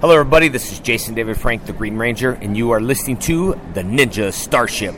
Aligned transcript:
Hello, 0.00 0.14
everybody. 0.14 0.48
This 0.48 0.72
is 0.72 0.80
Jason 0.80 1.14
David 1.14 1.36
Frank, 1.36 1.66
the 1.66 1.74
Green 1.74 1.98
Ranger, 1.98 2.32
and 2.32 2.56
you 2.56 2.70
are 2.70 2.80
listening 2.80 3.18
to 3.18 3.60
the 3.74 3.82
Ninja 3.82 4.32
Starship. 4.32 4.94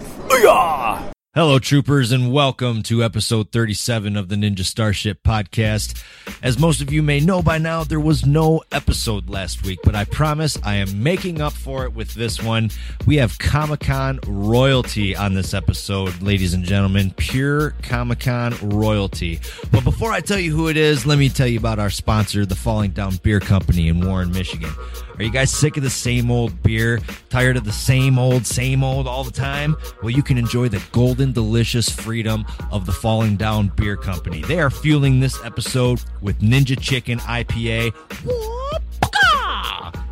Hello, 1.35 1.59
troopers, 1.59 2.13
and 2.13 2.31
welcome 2.31 2.83
to 2.83 3.03
episode 3.03 3.53
37 3.53 4.19
of 4.19 4.29
the 4.29 4.37
Ninja 4.37 4.67
Starship 4.67 5.23
podcast. 5.23 6.05
As 6.43 6.59
most 6.59 6.83
of 6.83 6.93
you 6.93 7.03
may 7.03 7.21
know 7.21 7.41
by 7.41 7.57
now, 7.57 7.85
there 7.85 7.99
was 7.99 8.27
no 8.27 8.63
episode 8.71 9.31
last 9.31 9.65
week, 9.65 9.79
but 9.83 9.95
I 9.95 10.05
promise 10.05 10.59
I 10.63 10.75
am 10.75 11.03
making 11.03 11.41
up 11.41 11.55
for 11.55 11.85
it 11.85 11.95
with 11.95 12.13
this 12.13 12.43
one. 12.43 12.69
We 13.07 13.17
have 13.17 13.39
Comic 13.39 13.81
Con 13.81 14.21
royalty 14.27 15.17
on 15.17 15.33
this 15.33 15.55
episode, 15.55 16.21
ladies 16.21 16.53
and 16.53 16.65
gentlemen. 16.65 17.15
Pure 17.17 17.77
Comic 17.83 18.21
Con 18.21 18.55
royalty. 18.61 19.41
But 19.71 19.85
before 19.85 20.13
I 20.13 20.21
tell 20.21 20.39
you 20.39 20.55
who 20.55 20.69
it 20.69 20.77
is, 20.77 21.07
let 21.07 21.19
me 21.19 21.31
tell 21.31 21.47
you 21.47 21.59
about 21.59 21.79
our 21.79 21.89
sponsor, 21.89 22.45
the 22.45 22.57
Falling 22.57 22.91
Down 22.91 23.17
Beer 23.23 23.41
Company 23.41 23.89
in 23.89 24.07
Warren, 24.07 24.33
Michigan. 24.33 24.69
Are 25.17 25.25
you 25.25 25.31
guys 25.31 25.51
sick 25.51 25.77
of 25.77 25.83
the 25.83 25.91
same 25.91 26.31
old 26.31 26.63
beer? 26.63 26.99
Tired 27.31 27.57
of 27.57 27.65
the 27.65 27.73
same 27.73 28.19
old, 28.19 28.47
same 28.47 28.83
old 28.83 29.07
all 29.07 29.25
the 29.25 29.31
time? 29.31 29.77
Well, 30.03 30.11
you 30.11 30.23
can 30.23 30.37
enjoy 30.37 30.69
the 30.69 30.83
golden, 30.91 31.22
delicious 31.31 31.89
freedom 31.89 32.45
of 32.73 32.87
the 32.87 32.93
Falling 32.93 33.37
Down 33.37 33.69
Beer 33.77 33.97
Company. 33.97 34.43
They 34.43 34.59
are 34.59 34.71
fueling 34.71 35.21
this 35.21 35.39
episode 35.45 36.03
with 36.21 36.41
Ninja 36.41 36.77
Chicken 36.81 37.21
IPA. 37.21 37.95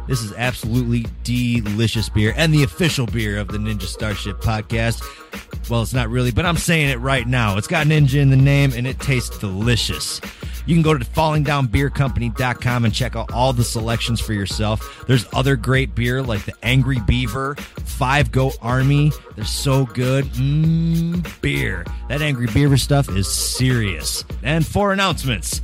This 0.09 0.23
is 0.23 0.33
absolutely 0.35 1.07
delicious 1.23 2.09
beer 2.09 2.35
and 2.37 2.53
the 2.53 2.65
official 2.65 3.07
beer 3.07 3.39
of 3.39 3.49
the 3.49 3.59
Ninja 3.59 3.83
Starship 3.85 4.41
podcast. 4.41 5.03
Well, 5.71 5.83
it's 5.83 5.95
not 5.95 6.09
really, 6.09 6.33
but 6.33 6.45
I'm 6.45 6.57
saying 6.57 6.91
it 6.91 6.99
right 6.99 7.27
now. 7.27 7.57
It's 7.57 7.69
got 7.69 7.87
ninja 7.87 8.17
in 8.17 8.31
the 8.31 8.37
name 8.37 8.73
and 8.75 8.87
it 8.87 8.99
tastes 8.99 9.39
delicious. 9.39 10.21
You 10.67 10.75
can 10.75 10.83
go 10.83 10.97
to 10.97 11.05
fallingdownbeercompany.com 11.05 12.85
and 12.85 12.95
check 12.95 13.17
out 13.17 13.33
all 13.33 13.53
the 13.53 13.65
selections 13.65 14.21
for 14.21 14.33
yourself. 14.33 15.05
There's 15.07 15.27
other 15.33 15.57
great 15.57 15.95
beer 15.95 16.23
like 16.23 16.45
the 16.45 16.55
Angry 16.63 17.01
Beaver, 17.01 17.55
Five 17.55 18.31
Goat 18.31 18.57
Army. 18.61 19.13
They're 19.37 19.45
so 19.45 19.87
good. 19.87 20.27
Mmm, 20.27 21.41
beer. 21.41 21.85
That 22.09 22.23
Angry 22.23 22.47
Beaver 22.53 22.77
stuff 22.77 23.09
is 23.09 23.29
serious. 23.31 24.25
And 24.43 24.67
four 24.67 24.93
announcements. 24.93 25.61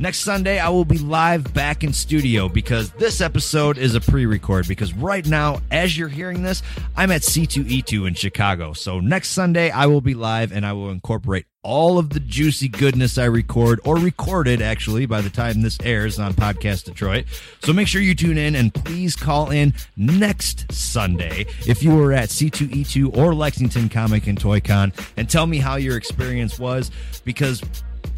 Next 0.00 0.20
Sunday, 0.20 0.58
I 0.58 0.70
will 0.70 0.86
be 0.86 0.96
live 0.96 1.52
back 1.52 1.84
in 1.84 1.92
studio 1.92 2.48
because 2.48 2.90
this 2.92 3.20
episode 3.20 3.76
is 3.76 3.94
a 3.94 4.00
pre 4.00 4.24
record. 4.24 4.66
Because 4.66 4.94
right 4.94 5.26
now, 5.26 5.60
as 5.70 5.98
you're 5.98 6.08
hearing 6.08 6.42
this, 6.42 6.62
I'm 6.96 7.10
at 7.10 7.20
C2E2 7.20 8.08
in 8.08 8.14
Chicago. 8.14 8.72
So 8.72 9.00
next 9.00 9.32
Sunday, 9.32 9.68
I 9.68 9.84
will 9.84 10.00
be 10.00 10.14
live 10.14 10.52
and 10.52 10.64
I 10.64 10.72
will 10.72 10.88
incorporate 10.88 11.44
all 11.62 11.98
of 11.98 12.08
the 12.08 12.20
juicy 12.20 12.66
goodness 12.66 13.18
I 13.18 13.26
record 13.26 13.78
or 13.84 13.96
recorded 13.96 14.62
actually 14.62 15.04
by 15.04 15.20
the 15.20 15.28
time 15.28 15.60
this 15.60 15.76
airs 15.82 16.18
on 16.18 16.32
Podcast 16.32 16.84
Detroit. 16.84 17.26
So 17.62 17.74
make 17.74 17.86
sure 17.86 18.00
you 18.00 18.14
tune 18.14 18.38
in 18.38 18.56
and 18.56 18.72
please 18.72 19.14
call 19.14 19.50
in 19.50 19.74
next 19.98 20.72
Sunday 20.72 21.44
if 21.66 21.82
you 21.82 21.94
were 21.94 22.14
at 22.14 22.30
C2E2 22.30 23.14
or 23.18 23.34
Lexington 23.34 23.90
Comic 23.90 24.26
and 24.26 24.40
Toy 24.40 24.62
Con 24.62 24.94
and 25.18 25.28
tell 25.28 25.46
me 25.46 25.58
how 25.58 25.76
your 25.76 25.98
experience 25.98 26.58
was 26.58 26.90
because 27.26 27.60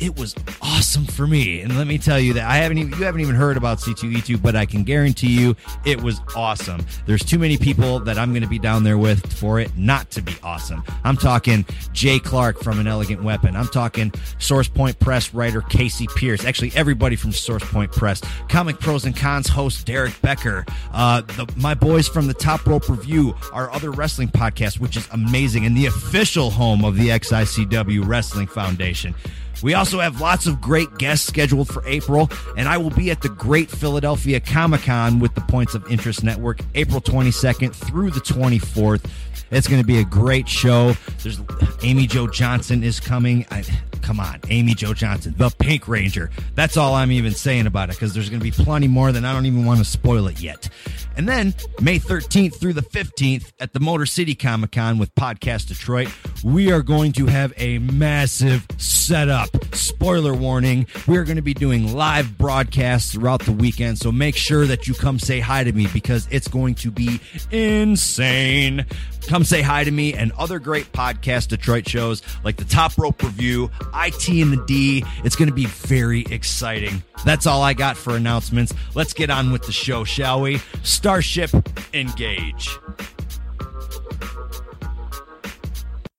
it 0.02 0.18
was 0.18 0.34
awesome 0.60 1.04
for 1.04 1.26
me. 1.26 1.60
And 1.60 1.76
let 1.76 1.86
me 1.86 1.96
tell 1.96 2.18
you 2.18 2.32
that 2.34 2.44
I 2.44 2.56
haven't 2.56 2.78
even 2.78 2.98
you 2.98 3.04
haven't 3.04 3.20
even 3.20 3.34
heard 3.34 3.56
about 3.56 3.78
C2E2, 3.78 4.42
but 4.42 4.56
I 4.56 4.66
can 4.66 4.82
guarantee 4.82 5.38
you 5.38 5.54
it 5.84 6.00
was 6.02 6.20
awesome. 6.34 6.84
There's 7.06 7.24
too 7.24 7.38
many 7.38 7.56
people 7.56 8.00
that 8.00 8.18
I'm 8.18 8.30
going 8.32 8.42
to 8.42 8.48
be 8.48 8.58
down 8.58 8.82
there 8.82 8.98
with 8.98 9.32
for 9.32 9.60
it 9.60 9.76
not 9.76 10.10
to 10.10 10.22
be 10.22 10.34
awesome. 10.42 10.82
I'm 11.04 11.16
talking 11.16 11.64
Jay 11.92 12.18
Clark 12.18 12.60
from 12.62 12.80
An 12.80 12.86
Elegant 12.86 13.22
Weapon. 13.22 13.54
I'm 13.54 13.68
talking 13.68 14.12
Source 14.38 14.68
Point 14.68 14.98
Press 14.98 15.32
writer 15.32 15.60
Casey 15.62 16.08
Pierce. 16.16 16.44
Actually, 16.44 16.72
everybody 16.74 17.14
from 17.14 17.32
Source 17.32 17.64
Point 17.64 17.92
Press. 17.92 18.20
Comic 18.48 18.80
Pros 18.80 19.04
and 19.04 19.16
Cons 19.16 19.48
host 19.48 19.86
Derek 19.86 20.20
Becker. 20.20 20.64
Uh, 20.92 21.20
the, 21.20 21.52
my 21.56 21.74
boys 21.74 22.08
from 22.08 22.26
the 22.26 22.34
Top 22.34 22.66
Rope 22.66 22.88
Review, 22.88 23.34
our 23.52 23.70
other 23.70 23.90
wrestling 23.92 24.28
podcast, 24.28 24.80
which 24.80 24.96
is 24.96 25.08
amazing, 25.12 25.64
and 25.64 25.76
the 25.76 25.86
official 25.86 26.50
home 26.50 26.84
of 26.84 26.96
the 26.96 27.08
XICW 27.08 28.06
Wrestling 28.06 28.46
Foundation. 28.48 29.14
We 29.62 29.74
also 29.74 30.00
have 30.00 30.20
lots 30.20 30.46
of 30.46 30.60
great 30.60 30.98
guests 30.98 31.26
scheduled 31.26 31.68
for 31.68 31.86
April, 31.86 32.30
and 32.56 32.68
I 32.68 32.78
will 32.78 32.90
be 32.90 33.10
at 33.10 33.22
the 33.22 33.28
Great 33.28 33.70
Philadelphia 33.70 34.40
Comic 34.40 34.82
Con 34.82 35.18
with 35.20 35.34
the 35.34 35.40
Points 35.42 35.74
of 35.74 35.88
Interest 35.90 36.24
Network 36.24 36.60
April 36.74 37.00
22nd 37.00 37.74
through 37.74 38.10
the 38.10 38.20
24th. 38.20 39.04
It's 39.50 39.68
going 39.68 39.80
to 39.80 39.86
be 39.86 39.98
a 39.98 40.04
great 40.04 40.48
show. 40.48 40.94
There's 41.22 41.40
Amy 41.82 42.06
Jo 42.06 42.26
Johnson 42.26 42.82
is 42.82 43.00
coming. 43.00 43.46
I, 43.50 43.64
come 44.02 44.20
on, 44.20 44.40
Amy 44.48 44.74
Jo 44.74 44.92
Johnson, 44.92 45.34
the 45.36 45.50
Pink 45.50 45.88
Ranger. 45.88 46.30
That's 46.54 46.76
all 46.76 46.94
I'm 46.94 47.12
even 47.12 47.32
saying 47.32 47.66
about 47.66 47.88
it 47.88 47.96
because 47.96 48.14
there's 48.14 48.28
going 48.28 48.40
to 48.40 48.44
be 48.44 48.50
plenty 48.50 48.88
more 48.88 49.12
than 49.12 49.24
I 49.24 49.32
don't 49.32 49.46
even 49.46 49.64
want 49.64 49.78
to 49.78 49.84
spoil 49.84 50.26
it 50.26 50.40
yet. 50.40 50.68
And 51.16 51.28
then 51.28 51.54
May 51.80 51.98
13th 51.98 52.58
through 52.58 52.72
the 52.72 52.82
15th 52.82 53.52
at 53.60 53.72
the 53.72 53.80
Motor 53.80 54.06
City 54.06 54.34
Comic 54.34 54.72
Con 54.72 54.98
with 54.98 55.14
Podcast 55.14 55.68
Detroit, 55.68 56.08
we 56.42 56.72
are 56.72 56.82
going 56.82 57.12
to 57.12 57.26
have 57.26 57.52
a 57.56 57.78
massive 57.78 58.66
setup. 58.78 59.48
Spoiler 59.74 60.34
warning, 60.34 60.86
we 61.06 61.16
are 61.16 61.24
going 61.24 61.36
to 61.36 61.42
be 61.42 61.54
doing 61.54 61.94
live 61.94 62.36
broadcasts 62.38 63.12
throughout 63.12 63.42
the 63.42 63.52
weekend. 63.52 63.98
So 63.98 64.10
make 64.10 64.36
sure 64.36 64.66
that 64.66 64.88
you 64.88 64.94
come 64.94 65.18
say 65.18 65.40
hi 65.40 65.64
to 65.64 65.72
me 65.72 65.86
because 65.92 66.26
it's 66.30 66.48
going 66.48 66.74
to 66.76 66.90
be 66.90 67.20
insane. 67.50 68.86
Come 69.28 69.44
say 69.44 69.62
hi 69.62 69.84
to 69.84 69.90
me 69.90 70.14
and 70.14 70.32
other 70.32 70.58
great 70.58 70.92
podcast 70.92 71.48
Detroit 71.48 71.88
shows 71.88 72.22
like 72.44 72.56
the 72.56 72.64
Top 72.64 72.98
Rope 72.98 73.22
Review, 73.22 73.70
IT 73.94 74.28
and 74.28 74.52
the 74.52 74.62
D. 74.66 75.04
It's 75.24 75.36
going 75.36 75.48
to 75.48 75.54
be 75.54 75.66
very 75.66 76.22
exciting. 76.30 77.02
That's 77.24 77.46
all 77.46 77.62
I 77.62 77.72
got 77.72 77.96
for 77.96 78.16
announcements. 78.16 78.74
Let's 78.94 79.12
get 79.12 79.30
on 79.30 79.52
with 79.52 79.62
the 79.62 79.72
show, 79.72 80.04
shall 80.04 80.40
we? 80.42 80.60
Starship 80.82 81.50
engage. 81.94 82.68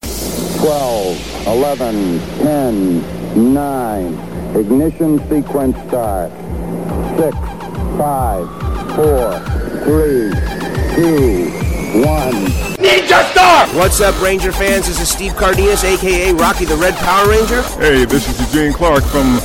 12, 0.02 1.48
11, 1.48 2.20
10, 2.40 3.54
9. 3.54 4.56
Ignition 4.56 5.20
sequence 5.30 5.78
start. 5.88 6.32
6, 7.20 7.38
5, 7.98 8.96
4, 8.96 9.40
3, 9.84 10.32
2, 10.96 11.50
1. 12.06 12.73
Ninja 12.84 13.24
Star! 13.32 13.64
What's 13.80 14.02
up, 14.04 14.12
Ranger 14.20 14.52
fans? 14.52 14.92
This 14.92 15.00
is 15.00 15.08
Steve 15.08 15.34
Cardenas, 15.40 15.88
aka 15.88 16.34
Rocky 16.34 16.66
the 16.66 16.76
Red 16.76 16.94
Power 17.00 17.32
Ranger. 17.32 17.64
Hey, 17.80 18.04
this 18.04 18.28
is 18.28 18.36
Eugene 18.44 18.76
Clark 18.76 19.08
from 19.08 19.40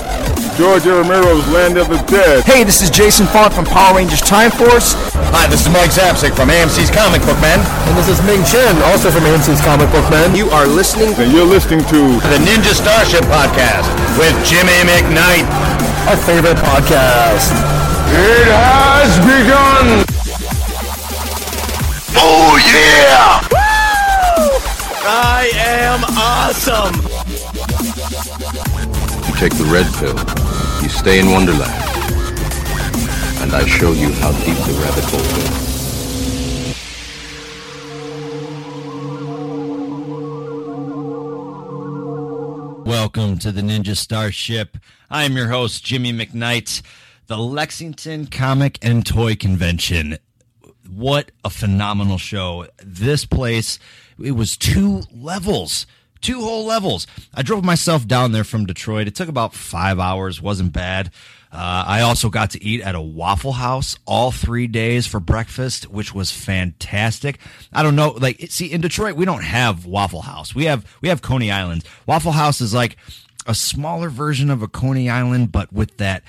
George 0.59 0.91
A. 0.91 0.99
Romero's 0.99 1.47
Land 1.55 1.79
of 1.79 1.87
the 1.87 2.03
Dead. 2.11 2.43
Hey, 2.43 2.65
this 2.67 2.83
is 2.83 2.91
Jason 2.91 3.31
Faunt 3.31 3.55
from 3.55 3.65
Power 3.65 3.95
Rangers 3.95 4.21
Time 4.27 4.51
Force. 4.51 4.99
Hi, 5.31 5.47
this 5.47 5.63
is 5.63 5.71
Mike 5.71 5.95
Zapcic 5.95 6.35
from 6.35 6.51
AMC's 6.51 6.91
Comic 6.91 7.23
Book 7.23 7.39
Man. 7.39 7.63
And 7.87 7.95
this 7.95 8.11
is 8.11 8.19
Ming 8.27 8.43
Chen, 8.43 8.75
also 8.91 9.07
from 9.07 9.23
AMC's 9.23 9.63
Comic 9.63 9.87
Book 9.95 10.11
Man. 10.11 10.35
You 10.35 10.51
are 10.51 10.67
listening 10.67 11.15
And 11.15 11.31
you're 11.31 11.47
listening 11.47 11.87
to 11.95 12.01
The 12.35 12.43
Ninja 12.43 12.75
Starship 12.75 13.23
Podcast 13.31 13.87
with 14.19 14.35
Jimmy 14.43 14.75
McKnight. 14.83 15.47
Our 16.11 16.19
favorite 16.27 16.59
podcast. 16.59 17.55
It 18.11 18.51
has 18.51 19.15
begun! 19.23 20.08
Oh, 22.21 22.59
yeah! 22.75 23.47
I 25.07 25.51
am 25.55 26.03
awesome! 26.19 26.97
You 29.25 29.35
take 29.37 29.55
the 29.57 29.65
red 29.71 29.87
pill, 29.95 30.19
you 30.83 30.89
stay 30.89 31.21
in 31.21 31.31
Wonderland, 31.31 31.71
and 33.41 33.55
I 33.55 33.65
show 33.67 33.93
you 33.93 34.13
how 34.15 34.33
deep 34.33 34.59
the 34.67 34.73
rabbit 34.83 35.05
hole 35.05 35.21
goes. 35.21 35.69
Welcome 42.85 43.39
to 43.39 43.53
the 43.53 43.63
Ninja 43.63 43.97
Starship. 43.97 44.77
I'm 45.09 45.37
your 45.37 45.51
host, 45.51 45.85
Jimmy 45.85 46.13
McKnight. 46.13 46.83
The 47.29 47.39
Lexington 47.39 48.27
Comic 48.27 48.79
and 48.83 49.07
Toy 49.07 49.37
Convention. 49.37 50.19
What 50.91 51.31
a 51.45 51.51
phenomenal 51.51 52.19
show. 52.19 52.67
This 52.83 53.25
place, 53.25 53.79
it 54.23 54.33
was 54.33 54.57
two 54.57 55.03
levels. 55.15 55.87
Two 56.21 56.41
whole 56.41 56.65
levels. 56.65 57.07
I 57.33 57.43
drove 57.43 57.65
myself 57.65 58.07
down 58.07 58.33
there 58.33 58.43
from 58.43 58.67
Detroit. 58.67 59.07
It 59.07 59.15
took 59.15 59.29
about 59.29 59.55
five 59.55 60.01
hours, 60.01 60.43
wasn't 60.43 60.73
bad. 60.73 61.13
Uh, 61.53 61.85
I 61.87 62.01
also 62.01 62.29
got 62.29 62.51
to 62.51 62.63
eat 62.63 62.81
at 62.83 62.95
a 62.95 63.01
Waffle 63.01 63.53
House 63.53 63.99
all 64.05 64.31
three 64.33 64.67
days 64.67 65.07
for 65.07 65.21
breakfast, 65.21 65.85
which 65.85 66.13
was 66.13 66.33
fantastic. 66.33 67.39
I 67.73 67.83
don't 67.83 67.97
know, 67.97 68.11
like, 68.11 68.47
see, 68.51 68.67
in 68.67 68.81
Detroit, 68.81 69.15
we 69.17 69.25
don't 69.25 69.45
have 69.45 69.87
Waffle 69.87 70.23
House. 70.23 70.55
We 70.55 70.65
have 70.65 70.85
we 71.01 71.09
have 71.09 71.23
Coney 71.23 71.51
Island. 71.51 71.85
Waffle 72.07 72.33
House 72.33 72.61
is 72.61 72.75
like 72.75 72.97
a 73.47 73.55
smaller 73.55 74.11
version 74.11 74.51
of 74.51 74.63
a 74.63 74.69
Coney 74.69 75.09
Island, 75.09 75.53
but 75.53 75.73
with 75.73 75.97
that 75.97 76.23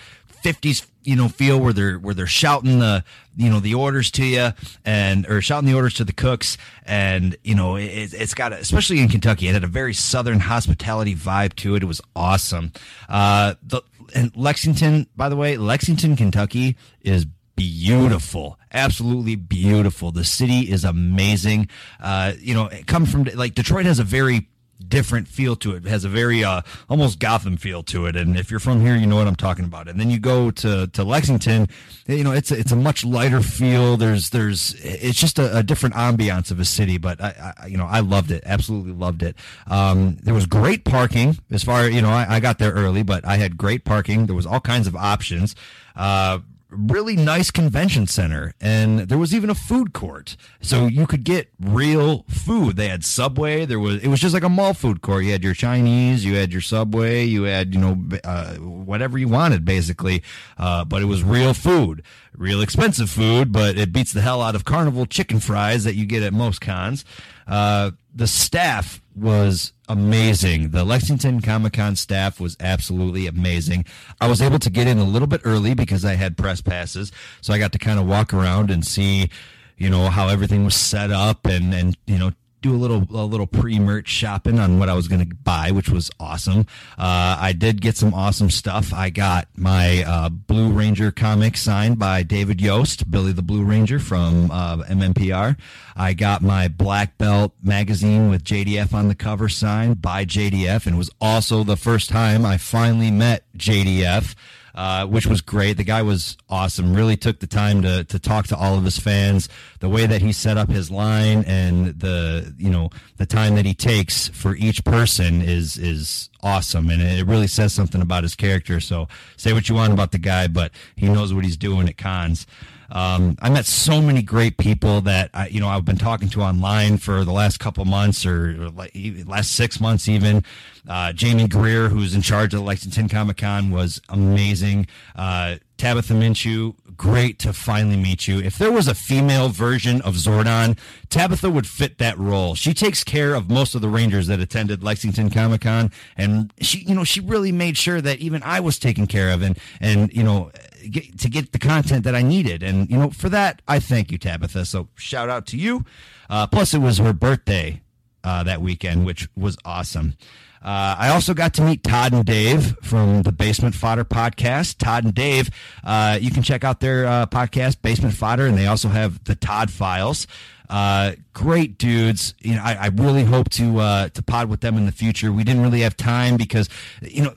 50s 0.44 0.86
you 1.04 1.16
know 1.16 1.28
feel 1.28 1.60
where 1.60 1.74
they're 1.74 1.98
where 1.98 2.14
they're 2.14 2.28
shouting 2.28 2.80
the 2.80 3.04
you 3.38 3.50
know 3.50 3.60
the 3.60 3.74
orders 3.74 4.12
to 4.12 4.26
you 4.26 4.50
and 4.86 5.26
or 5.28 5.42
shouting 5.42 5.68
the 5.68 5.76
orders 5.76 5.94
to 5.96 6.04
the 6.04 6.14
cooks 6.14 6.58
and 6.86 7.38
you 7.44 7.56
know 7.56 7.76
it, 7.76 8.14
it's 8.14 8.34
got 8.34 8.54
a, 8.54 8.58
especially 8.58 9.00
in 9.00 9.08
Kentucky 9.08 9.48
it 9.48 9.54
had 9.54 9.64
a 9.64 9.68
very 9.68 9.94
southern 9.94 10.40
hospitality 10.40 11.16
vibe 11.16 11.54
to 11.56 11.76
it 11.76 11.84
it 11.84 11.86
was 11.86 12.02
awesome 12.16 12.72
uh 13.08 13.56
the 13.64 13.82
and 14.14 14.36
Lexington 14.36 15.08
by 15.16 15.30
the 15.30 15.36
way 15.36 15.58
Lexington 15.58 16.16
Kentucky 16.16 16.76
is 17.02 17.26
beautiful, 17.60 18.58
absolutely 18.72 19.36
beautiful. 19.36 20.12
The 20.12 20.24
city 20.24 20.72
is 20.72 20.86
amazing. 20.86 21.70
Uh, 22.00 22.34
you 22.40 22.54
know, 22.54 22.68
it 22.68 22.88
comes 22.88 23.12
from 23.12 23.26
like 23.36 23.54
Detroit 23.54 23.86
has 23.86 24.00
a 24.00 24.04
very 24.04 24.49
different 24.88 25.28
feel 25.28 25.56
to 25.58 25.76
it. 25.76 25.86
It 25.86 25.90
has 25.90 26.06
a 26.06 26.10
very 26.10 26.44
uh, 26.44 26.62
almost 26.90 27.20
Gotham 27.20 27.58
feel 27.58 27.84
to 27.84 28.06
it. 28.06 28.16
And 28.16 28.38
if 28.38 28.50
you're 28.50 28.60
from 28.60 28.82
here, 28.82 28.96
you 28.96 29.06
know 29.06 29.16
what 29.16 29.28
I'm 29.28 29.36
talking 29.36 29.66
about. 29.66 29.88
And 29.88 30.00
then 30.00 30.10
you 30.10 30.20
go 30.20 30.52
to 30.52 30.88
to 30.88 31.04
Lexington, 31.04 31.68
you 32.08 32.24
know, 32.24 32.32
it's 32.32 32.52
a, 32.52 32.58
it's 32.58 32.72
a 32.72 32.76
much 32.76 33.06
lighter 33.06 33.42
feel. 33.42 33.98
There's 33.98 34.30
there's 34.30 34.76
it's 34.84 35.20
just 35.20 35.40
a, 35.40 35.58
a 35.58 35.64
different 35.64 35.96
ambiance 35.96 36.52
of 36.52 36.60
a 36.60 36.66
city. 36.66 36.98
But 36.98 37.22
I, 37.22 37.54
I, 37.58 37.68
you 37.68 37.78
know 37.78 37.86
I 37.86 38.00
loved 38.00 38.32
it, 38.32 38.44
absolutely 38.46 38.94
loved 38.94 39.24
it. 39.24 39.36
Um, 39.68 40.18
there 40.24 40.34
was 40.34 40.46
great 40.46 40.86
parking 40.86 41.38
as 41.52 41.64
far 41.64 41.88
you 41.88 42.02
know 42.02 42.10
I, 42.10 42.36
I, 42.36 42.40
got 42.40 42.60
there 42.60 42.72
early, 42.72 43.04
but 43.04 43.26
I 43.26 43.38
had 43.38 43.58
great 43.58 43.84
parking. 43.86 44.26
There 44.26 44.36
was 44.36 44.46
all 44.46 44.62
kinds 44.62 44.88
of 44.88 44.96
options. 44.96 45.56
Uh, 45.96 46.40
really 46.70 47.16
nice 47.16 47.50
convention 47.52 48.06
center 48.06 48.54
and 48.62 49.00
there 49.00 49.18
was 49.18 49.34
even 49.34 49.50
a 49.50 49.56
food 49.56 49.94
court. 49.94 50.38
So 50.62 50.88
you 50.88 51.08
could 51.08 51.24
get 51.24 51.50
real 51.60 52.26
food. 52.28 52.76
They 52.76 52.90
had 52.90 53.04
subway. 53.04 53.66
There 53.66 53.80
was 53.80 54.04
it 54.04 54.08
was 54.08 54.20
just 54.20 54.34
like 54.34 54.44
a 54.44 54.50
mall 54.50 54.74
food 54.74 55.02
court. 55.02 55.24
You 55.24 55.32
had 55.32 55.44
your 55.44 55.54
chinese 55.54 56.24
you 56.24 56.36
had 56.36 56.52
your 56.52 56.62
subway 56.62 57.24
you 57.24 57.44
had 57.44 57.74
you 57.74 57.80
know 57.80 57.98
uh, 58.24 58.56
whatever 58.56 59.18
you 59.18 59.28
wanted 59.28 59.66
basically 59.66 60.24
uh, 60.58 60.86
but 60.86 61.02
it 61.02 61.06
was 61.06 61.24
real 61.24 61.54
food 61.54 62.04
real 62.36 62.62
expensive 62.62 63.10
food 63.10 63.52
but 63.52 63.78
it 63.78 63.92
beats 63.92 64.14
the 64.14 64.22
hell 64.22 64.42
out 64.42 64.56
of 64.56 64.66
carnival 64.66 65.06
chicken 65.06 65.40
fries 65.40 65.84
that 65.84 65.96
you 65.96 66.06
get 66.06 66.24
at 66.24 66.34
most 66.34 66.62
cons 66.62 67.04
uh, 67.50 67.92
the 68.14 68.28
staff 68.28 69.02
was 69.16 69.74
amazing. 69.88 70.70
The 70.70 70.84
Lexington 70.84 71.42
Comic 71.42 71.74
Con 71.74 71.96
staff 71.96 72.40
was 72.40 72.56
absolutely 72.60 73.28
amazing. 73.28 73.86
I 74.22 74.28
was 74.28 74.42
able 74.42 74.60
to 74.60 74.70
get 74.70 74.88
in 74.88 75.00
a 75.00 75.04
little 75.04 75.28
bit 75.28 75.42
early 75.44 75.74
because 75.74 76.06
I 76.06 76.14
had 76.14 76.38
press 76.38 76.62
passes, 76.62 77.12
so 77.42 77.54
I 77.54 77.58
got 77.58 77.72
to 77.74 77.80
kind 77.80 78.00
of 78.00 78.08
walk 78.08 78.34
around 78.34 78.70
and 78.70 78.86
see, 78.86 79.30
you 79.78 79.90
know, 79.90 80.10
how 80.10 80.28
everything 80.28 80.64
was 80.64 80.76
set 80.76 81.12
up 81.12 81.46
and 81.46 81.74
and 81.74 81.98
you 82.06 82.20
know 82.20 82.32
do 82.62 82.74
a 82.74 82.78
little 82.78 83.06
a 83.12 83.26
little 83.26 83.48
pre 83.48 83.80
merch 83.80 84.08
shopping 84.08 84.60
on 84.60 84.80
what 84.80 84.90
I 84.90 84.94
was 84.94 85.08
going 85.08 85.28
to 85.28 85.36
buy, 85.36 85.72
which 85.72 85.90
was 85.90 86.12
awesome. 86.20 86.62
Uh, 86.98 87.38
I 87.40 87.54
did 87.54 87.82
get 87.82 87.98
some 87.98 88.14
awesome 88.14 88.50
stuff. 88.50 88.94
I 88.94 89.10
got 89.10 89.48
my 89.56 90.04
uh, 90.04 90.30
Blue 90.30 90.72
Ranger 90.72 91.12
comic 91.12 91.58
signed 91.58 92.00
by 92.00 92.24
David 92.24 92.62
Yost, 92.62 93.10
Billy 93.10 93.32
the 93.32 93.42
Blue 93.42 93.64
Ranger 93.64 94.00
from 94.00 94.52
uh, 94.52 94.78
MMPR. 94.78 95.58
I 95.96 96.14
got 96.14 96.42
my 96.42 96.68
Black 96.68 97.18
Belt 97.18 97.54
magazine 97.62 98.30
with 98.30 98.44
JDF 98.44 98.94
on 98.94 99.08
the 99.08 99.16
cover 99.16 99.50
signed 99.50 100.02
by 100.02 100.26
JDF, 100.26 100.86
and 100.86 100.96
it 100.96 100.98
was 100.98 101.12
also 101.20 101.64
the 101.64 101.78
first 101.78 102.10
time 102.10 102.46
I 102.46 102.58
finally 102.58 103.12
met 103.12 103.44
JDF. 103.58 104.36
Uh, 104.76 105.06
which 105.06 105.26
was 105.26 105.42
great. 105.42 105.78
The 105.78 105.84
guy 105.84 106.02
was 106.02 106.38
awesome. 106.50 106.94
Really 106.94 107.18
took 107.18 107.40
the 107.40 107.48
time 107.48 107.82
to 107.82 108.04
to 108.04 108.20
talk 108.20 108.48
to 108.48 108.56
all 108.56 108.78
of 108.78 108.84
his 108.84 109.00
fans. 109.00 109.50
The 109.80 109.90
way 109.90 110.06
that 110.06 110.22
he 110.22 110.32
set 110.32 110.58
up 110.58 110.70
his 110.70 110.92
line 110.92 111.44
and 111.46 112.00
the 112.00 112.54
you 112.58 112.70
know 112.70 112.90
the 113.18 113.26
time 113.26 113.56
that 113.56 113.66
he 113.66 113.74
takes 113.74 114.28
for 114.30 114.56
each 114.56 114.84
person 114.86 115.42
is 115.42 115.78
is 115.78 116.30
awesome, 116.42 116.90
and 116.90 117.02
it 117.02 117.26
really 117.26 117.48
says 117.48 117.74
something 117.74 118.02
about 118.02 118.24
his 118.24 118.36
character. 118.36 118.80
So 118.80 119.08
say 119.38 119.54
what 119.54 119.70
you 119.70 119.76
want 119.76 119.94
about 119.94 120.12
the 120.12 120.20
guy, 120.20 120.48
but 120.48 120.72
he 120.96 121.08
knows 121.08 121.34
what 121.34 121.44
he's 121.44 121.58
doing 121.58 121.90
at 121.90 121.98
cons. 121.98 122.46
Um, 122.92 123.38
I 123.42 123.50
met 123.50 123.66
so 123.66 124.02
many 124.02 124.22
great 124.22 124.58
people 124.58 125.02
that 125.02 125.30
I, 125.34 125.48
you 125.48 125.60
know 125.60 125.68
I've 125.68 125.86
been 125.86 125.98
talking 125.98 126.30
to 126.30 126.42
online 126.42 126.98
for 126.98 127.24
the 127.24 127.32
last 127.32 127.60
couple 127.60 127.86
months 127.86 128.26
or, 128.26 128.70
like, 128.72 128.92
last 129.26 129.52
six 129.52 129.80
months 129.80 130.08
even. 130.08 130.44
Uh, 130.88 131.14
Jamie 131.14 131.48
Greer, 131.48 131.90
who's 131.90 132.16
in 132.16 132.22
charge 132.22 132.54
of 132.54 132.62
Lexington 132.62 133.10
Comic 133.10 133.38
Con, 133.38 133.70
was 133.70 134.02
amazing. 134.10 134.88
Uh, 135.16 135.56
Tabitha 135.78 136.14
Minshew, 136.14 136.76
great 136.98 137.40
to 137.40 137.54
finally 137.54 137.96
meet 137.96 138.28
you. 138.28 138.40
If 138.40 138.58
there 138.58 138.72
was 138.72 138.88
a 138.88 138.94
female 138.96 139.48
version 139.48 140.02
of 140.02 140.16
Zordon, 140.16 140.78
Tabitha 141.10 141.50
would 141.50 141.66
fit 141.68 142.00
that 142.00 142.18
role. 142.18 142.54
She 142.56 142.74
takes 142.74 143.04
care 143.04 143.34
of 143.34 143.50
most 143.50 143.76
of 143.76 143.82
the 143.82 143.88
Rangers 143.88 144.28
that 144.28 144.42
attended 144.42 144.84
Lexington 144.84 145.30
Comic 145.30 145.62
Con, 145.62 145.92
and 146.18 146.52
she, 146.60 146.80
you 146.80 146.94
know, 146.96 147.06
she 147.06 147.22
really 147.22 147.54
made 147.54 147.78
sure 147.78 148.02
that 148.02 148.20
even 148.20 148.44
I 148.44 148.60
was 148.60 148.78
taken 148.78 149.08
care 149.08 149.30
of, 149.32 149.42
and 149.42 149.58
and 149.80 150.12
you 150.12 150.24
know, 150.24 150.52
get, 150.90 151.20
to 151.20 151.30
get 151.30 151.52
the 151.52 151.60
content 151.60 152.04
that 152.04 152.16
I 152.16 152.22
needed. 152.22 152.64
And, 152.64 152.90
you 152.90 152.98
know, 152.98 153.10
for 153.10 153.30
that, 153.30 153.62
I 153.68 153.80
thank 153.80 154.12
you, 154.12 154.18
Tabitha. 154.18 154.66
So 154.66 154.90
shout 154.96 155.30
out 155.30 155.46
to 155.48 155.58
you. 155.58 155.86
Uh, 156.30 156.48
plus, 156.48 156.74
it 156.74 156.80
was 156.80 156.98
her 157.00 157.14
birthday 157.14 157.82
uh, 158.24 158.44
that 158.44 158.62
weekend, 158.62 159.06
which 159.06 159.28
was 159.36 159.58
awesome. 159.66 160.16
Uh, 160.62 160.96
I 161.00 161.10
also 161.10 161.34
got 161.34 161.54
to 161.56 161.62
meet 161.62 161.84
Todd 161.84 162.14
and 162.14 162.26
Dave 162.26 162.78
from 162.84 163.24
the 163.24 163.32
Basement 163.32 163.76
Fodder 163.76 164.04
podcast. 164.04 164.78
Todd 164.78 165.06
and 165.06 165.16
Dave, 165.16 165.50
uh, 165.84 166.18
you 166.22 166.32
can 166.32 166.44
check 166.44 166.64
out 166.64 166.82
their 166.82 167.06
uh, 167.06 167.26
podcast, 167.28 167.82
Basement 167.82 168.14
Fodder, 168.14 168.46
and 168.46 168.58
they 168.58 168.68
also 168.68 168.90
have 168.90 169.24
the 169.24 169.36
Todd 169.36 169.72
Files. 169.72 170.28
Uh, 170.70 171.14
great 171.34 171.78
dudes. 171.80 172.36
You 172.42 172.56
know, 172.56 172.62
I, 172.64 172.74
I 172.76 172.88
really 172.88 173.24
hope 173.24 173.50
to 173.52 173.80
uh, 173.80 174.10
to 174.10 174.22
pod 174.22 174.50
with 174.50 174.62
them 174.62 174.78
in 174.78 174.86
the 174.86 174.92
future. 174.92 175.32
We 175.32 175.44
didn't 175.44 175.64
really 175.64 175.82
have 175.82 175.98
time 175.98 176.38
because 176.38 176.70
you 177.02 177.24
know 177.24 177.34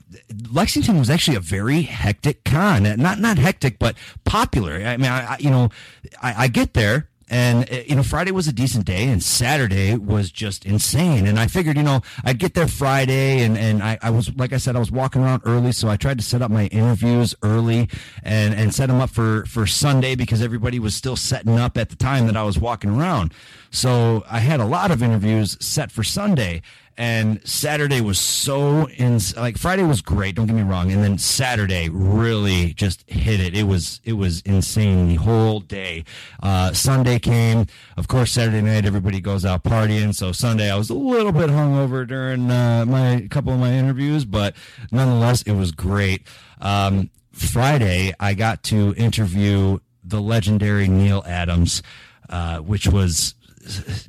Lexington 0.51 0.99
was 0.99 1.09
actually 1.09 1.39
a 1.39 1.41
very 1.41 1.83
hectic 1.83 2.45
con. 2.45 2.83
Not 2.83 3.21
not 3.21 3.39
hectic, 3.39 3.79
but 3.79 3.97
popular. 4.25 4.75
I 4.75 4.97
mean, 4.99 5.11
I, 5.11 5.35
I 5.35 5.37
you 5.41 5.49
know, 5.49 5.71
I, 6.21 6.45
I 6.45 6.49
get 6.49 6.75
there 6.75 7.09
and 7.33 7.73
uh, 7.73 7.77
you 7.87 7.97
know, 7.97 8.03
Friday 8.03 8.31
was 8.31 8.47
a 8.47 8.53
decent 8.53 8.85
day, 8.85 9.09
and 9.09 9.23
Saturday 9.23 9.97
was 9.97 10.31
just 10.31 10.67
insane. 10.67 11.27
And 11.27 11.41
I 11.41 11.47
figured, 11.47 11.79
you 11.79 11.83
know, 11.83 12.03
I'd 12.25 12.39
get 12.39 12.53
there 12.53 12.69
Friday, 12.69 13.43
and 13.43 13.57
and 13.57 13.83
I, 13.83 13.99
I 14.03 14.11
was 14.11 14.33
like 14.37 14.53
I 14.53 14.59
said, 14.59 14.77
I 14.77 14.79
was 14.79 14.93
walking 14.93 15.23
around 15.23 15.41
early, 15.47 15.73
so 15.73 15.89
I 15.89 15.97
tried 15.97 16.19
to 16.19 16.25
set 16.25 16.43
up 16.43 16.51
my 16.51 16.67
interviews 16.67 17.35
early 17.43 17.89
and 18.23 18.55
and 18.55 18.75
set 18.75 18.89
them 18.89 19.01
up 19.01 19.09
for 19.09 19.47
for 19.47 19.67
Sunday 19.67 20.15
because 20.15 20.43
everybody 20.43 20.79
was 20.79 20.95
still 20.95 21.17
setting 21.17 21.59
up 21.59 21.79
at 21.79 21.89
the 21.89 21.97
time 21.97 22.27
that 22.27 22.37
I 22.37 22.43
was 22.43 22.59
walking 22.59 22.91
around. 22.91 23.33
So 23.71 24.23
I 24.31 24.41
had 24.41 24.61
a 24.61 24.67
lot 24.67 24.91
of 24.91 25.03
interviews 25.03 25.57
set 25.59 25.91
for 25.91 26.05
Sunday 26.05 26.61
and 26.97 27.41
Saturday 27.47 28.01
was 28.01 28.19
so 28.19 28.89
in 28.89 29.21
like 29.37 29.57
Friday 29.59 29.83
was 29.83 30.03
great, 30.03 30.35
don't 30.35 30.47
get 30.47 30.55
me 30.57 30.63
wrong, 30.63 30.93
and 30.93 31.03
then 31.03 31.19
Saturday 31.19 31.89
really 31.89 32.75
just 32.75 33.09
hit 33.11 33.41
it. 33.41 33.57
It 33.57 33.65
was 33.65 34.01
it 34.05 34.15
was 34.15 34.41
insane 34.43 35.09
the 35.09 35.17
whole 35.17 35.61
day. 35.61 36.05
Uh, 36.43 36.73
Sunday 36.73 37.19
came, 37.19 37.67
of 37.97 38.09
course. 38.09 38.33
Saturday 38.33 38.61
night 38.61 38.85
everybody 38.85 39.21
goes 39.21 39.45
out 39.45 39.65
partying, 39.65 40.15
so 40.15 40.33
Sunday 40.33 40.71
I 40.71 40.77
was 40.77 40.91
a 40.91 40.95
little 40.95 41.33
bit 41.33 41.51
hungover 41.51 42.07
during 42.07 42.51
uh, 42.51 42.85
my 42.87 43.27
couple 43.31 43.53
of 43.53 43.61
my 43.61 43.73
interviews, 43.73 44.25
but 44.25 44.55
nonetheless 44.91 45.43
it 45.43 45.53
was 45.53 45.73
great. 45.73 46.27
Um, 46.61 47.11
Friday 47.33 48.15
I 48.21 48.35
got 48.35 48.63
to 48.65 48.95
interview 48.97 49.79
the 50.05 50.21
legendary 50.21 50.89
Neal 50.89 51.23
Adams, 51.27 51.83
uh, 52.29 52.59
which 52.59 52.87
was 52.87 53.35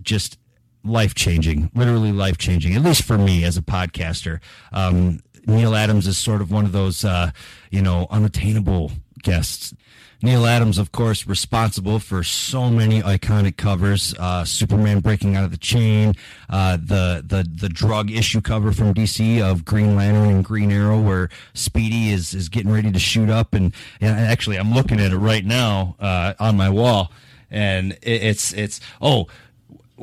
just 0.01 0.38
life 0.84 1.16
changing, 1.16 1.72
literally 1.74 2.12
life 2.12 2.38
changing, 2.38 2.75
at 2.75 2.82
least 2.82 3.04
for 3.04 3.18
me 3.18 3.44
as 3.44 3.58
a 3.58 3.62
podcaster. 3.62 4.40
Um, 4.72 5.22
Neal 5.46 5.75
Adams 5.75 6.08
is 6.08 6.18
sort 6.18 6.42
of 6.42 6.52
one 6.52 6.66
of 6.66 6.72
those, 6.72 7.04
uh, 7.04 7.32
you 7.70 7.82
know, 7.82 8.08
unattainable 8.10 8.92
guests. 9.22 9.74
Neal 10.22 10.46
Adams, 10.46 10.78
of 10.78 10.94
course, 10.94 11.28
responsible 11.28 12.00
for 12.00 12.24
so 12.24 12.70
many 12.70 13.02
iconic 13.02 13.58
covers: 13.58 14.16
uh, 14.18 14.46
Superman 14.46 15.02
breaking 15.02 15.36
out 15.36 15.44
of 15.44 15.52
the 15.52 15.58
chain, 15.58 16.13
uh, 16.50 16.78
the 16.78 17.22
the 17.28 17.46
the 17.54 17.68
drug 17.68 18.10
issue 18.10 18.40
cover 18.40 18.72
from 18.72 18.94
DC 18.94 19.42
of 19.42 19.66
Green 19.66 19.98
Lantern 19.98 20.30
and 20.30 20.46
Green 20.46 20.72
Arrow, 20.72 21.02
where 21.02 21.30
Speedy 21.54 22.12
is 22.12 22.34
is 22.34 22.48
getting 22.48 22.72
ready 22.72 22.90
to 22.90 23.00
shoot 23.00 23.30
up, 23.30 23.54
and, 23.54 23.74
and 24.00 24.18
actually, 24.18 24.58
I'm 24.58 24.74
looking 24.74 25.02
at 25.02 25.12
it 25.12 25.18
right 25.18 25.44
now 25.44 25.98
uh, 26.00 26.36
on 26.40 26.56
my 26.56 26.70
wall, 26.70 27.12
and 27.52 27.92
it, 28.02 28.24
it's 28.24 28.54
it's 28.54 28.80
oh 29.02 29.28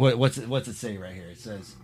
what, 0.00 0.19
what's 0.19 0.38
it, 0.38 0.49
what's 0.49 0.66
it 0.66 0.76
say 0.76 0.97
right 0.97 1.12
here? 1.12 1.28
It 1.30 1.38
says, 1.38 1.76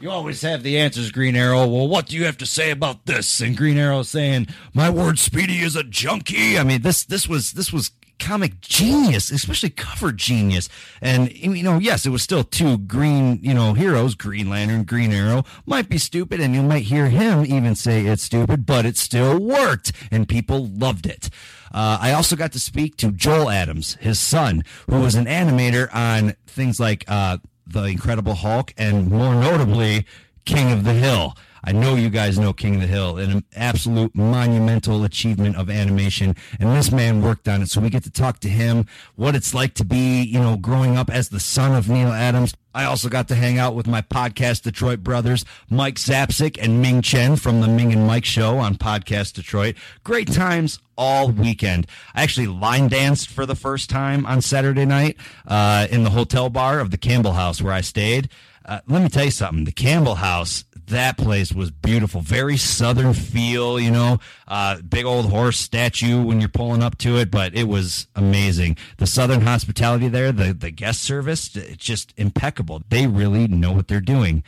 "You 0.00 0.10
always 0.10 0.42
have 0.42 0.64
the 0.64 0.76
answers, 0.76 1.12
Green 1.12 1.36
Arrow." 1.36 1.66
Well, 1.68 1.86
what 1.86 2.06
do 2.06 2.16
you 2.16 2.24
have 2.24 2.36
to 2.38 2.46
say 2.46 2.72
about 2.72 3.06
this? 3.06 3.40
And 3.40 3.56
Green 3.56 3.78
Arrow 3.78 4.02
saying, 4.02 4.48
"My 4.72 4.90
word, 4.90 5.20
Speedy 5.20 5.60
is 5.60 5.76
a 5.76 5.84
junkie." 5.84 6.58
I 6.58 6.64
mean, 6.64 6.82
this 6.82 7.04
this 7.04 7.28
was 7.28 7.52
this 7.52 7.72
was 7.72 7.92
comic 8.18 8.60
genius, 8.60 9.30
especially 9.30 9.70
cover 9.70 10.12
genius. 10.12 10.68
And 11.00 11.32
you 11.32 11.62
know, 11.62 11.78
yes, 11.78 12.06
it 12.06 12.10
was 12.10 12.22
still 12.22 12.44
two 12.44 12.78
green, 12.78 13.38
you 13.42 13.54
know, 13.54 13.74
heroes, 13.74 14.14
Green 14.14 14.48
Lantern, 14.48 14.84
Green 14.84 15.12
Arrow, 15.12 15.44
might 15.66 15.88
be 15.88 15.98
stupid, 15.98 16.40
and 16.40 16.54
you 16.54 16.62
might 16.62 16.84
hear 16.84 17.08
him 17.08 17.44
even 17.44 17.74
say 17.74 18.06
it's 18.06 18.22
stupid, 18.22 18.66
but 18.66 18.86
it 18.86 18.96
still 18.96 19.38
worked, 19.38 19.92
and 20.10 20.28
people 20.28 20.66
loved 20.66 21.06
it. 21.06 21.30
Uh, 21.72 21.98
I 22.00 22.12
also 22.12 22.36
got 22.36 22.52
to 22.52 22.60
speak 22.60 22.96
to 22.98 23.10
Joel 23.10 23.50
Adams, 23.50 23.96
his 24.00 24.20
son, 24.20 24.62
who 24.88 25.00
was 25.00 25.16
an 25.16 25.26
animator 25.26 25.92
on 25.92 26.34
things 26.46 26.78
like 26.78 27.04
uh, 27.08 27.38
The 27.66 27.84
Incredible 27.84 28.34
Hulk 28.34 28.72
and 28.76 29.10
more 29.10 29.34
notably 29.34 30.06
King 30.44 30.70
of 30.70 30.84
the 30.84 30.92
Hill. 30.92 31.34
I 31.66 31.72
know 31.72 31.94
you 31.94 32.10
guys 32.10 32.38
know 32.38 32.52
King 32.52 32.76
of 32.76 32.80
the 32.82 32.86
Hill, 32.86 33.16
an 33.16 33.42
absolute 33.56 34.14
monumental 34.14 35.02
achievement 35.02 35.56
of 35.56 35.70
animation, 35.70 36.36
and 36.60 36.76
this 36.76 36.92
man 36.92 37.22
worked 37.22 37.48
on 37.48 37.62
it. 37.62 37.70
So 37.70 37.80
we 37.80 37.88
get 37.88 38.04
to 38.04 38.10
talk 38.10 38.40
to 38.40 38.48
him, 38.48 38.86
what 39.16 39.34
it's 39.34 39.54
like 39.54 39.72
to 39.74 39.84
be, 39.84 40.22
you 40.22 40.38
know, 40.38 40.56
growing 40.58 40.98
up 40.98 41.08
as 41.08 41.30
the 41.30 41.40
son 41.40 41.74
of 41.74 41.88
Neal 41.88 42.12
Adams. 42.12 42.54
I 42.74 42.84
also 42.84 43.08
got 43.08 43.28
to 43.28 43.34
hang 43.34 43.58
out 43.58 43.74
with 43.74 43.86
my 43.86 44.02
podcast 44.02 44.62
Detroit 44.62 45.02
brothers, 45.02 45.44
Mike 45.70 45.94
Zapcic 45.94 46.58
and 46.60 46.82
Ming 46.82 47.00
Chen 47.02 47.36
from 47.36 47.60
the 47.60 47.68
Ming 47.68 47.92
and 47.92 48.06
Mike 48.06 48.24
show 48.24 48.58
on 48.58 48.74
Podcast 48.74 49.34
Detroit. 49.34 49.76
Great 50.02 50.30
times 50.30 50.80
all 50.98 51.30
weekend. 51.30 51.86
I 52.14 52.22
actually 52.22 52.48
line 52.48 52.88
danced 52.88 53.28
for 53.28 53.46
the 53.46 53.54
first 53.54 53.90
time 53.90 54.26
on 54.26 54.42
Saturday 54.42 54.84
night 54.84 55.16
uh, 55.46 55.86
in 55.90 56.04
the 56.04 56.10
hotel 56.10 56.50
bar 56.50 56.80
of 56.80 56.90
the 56.90 56.98
Campbell 56.98 57.32
House 57.32 57.62
where 57.62 57.72
I 57.72 57.80
stayed. 57.80 58.28
Uh, 58.64 58.80
let 58.86 59.02
me 59.02 59.08
tell 59.08 59.24
you 59.24 59.30
something. 59.30 59.64
The 59.64 59.72
Campbell 59.72 60.14
House, 60.14 60.64
that 60.86 61.18
place 61.18 61.52
was 61.52 61.70
beautiful. 61.70 62.20
Very 62.22 62.56
southern 62.56 63.12
feel, 63.12 63.78
you 63.78 63.90
know, 63.90 64.20
uh, 64.48 64.80
big 64.80 65.04
old 65.04 65.30
horse 65.30 65.58
statue 65.58 66.22
when 66.22 66.40
you're 66.40 66.48
pulling 66.48 66.82
up 66.82 66.96
to 66.98 67.18
it, 67.18 67.30
but 67.30 67.54
it 67.54 67.68
was 67.68 68.06
amazing. 68.14 68.76
The 68.96 69.06
southern 69.06 69.42
hospitality 69.42 70.08
there, 70.08 70.32
the, 70.32 70.54
the 70.54 70.70
guest 70.70 71.02
service, 71.02 71.54
it's 71.56 71.76
just 71.76 72.14
impeccable. 72.16 72.82
They 72.88 73.06
really 73.06 73.46
know 73.48 73.72
what 73.72 73.88
they're 73.88 74.00
doing. 74.00 74.42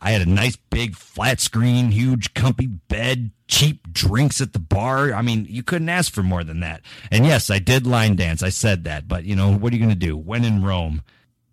I 0.00 0.12
had 0.12 0.22
a 0.22 0.26
nice 0.26 0.56
big 0.56 0.94
flat 0.94 1.40
screen, 1.40 1.90
huge 1.90 2.34
comfy 2.34 2.66
bed, 2.66 3.32
cheap 3.48 3.92
drinks 3.92 4.40
at 4.40 4.52
the 4.52 4.58
bar. 4.58 5.12
I 5.12 5.22
mean, 5.22 5.46
you 5.48 5.62
couldn't 5.62 5.88
ask 5.88 6.12
for 6.12 6.22
more 6.22 6.44
than 6.44 6.60
that. 6.60 6.82
And 7.10 7.26
yes, 7.26 7.50
I 7.50 7.58
did 7.58 7.86
line 7.86 8.16
dance. 8.16 8.42
I 8.42 8.50
said 8.50 8.84
that, 8.84 9.08
but 9.08 9.24
you 9.24 9.34
know, 9.34 9.54
what 9.54 9.72
are 9.72 9.76
you 9.76 9.82
going 9.82 9.98
to 9.98 10.06
do? 10.06 10.16
When 10.16 10.44
in 10.44 10.62
Rome. 10.62 11.02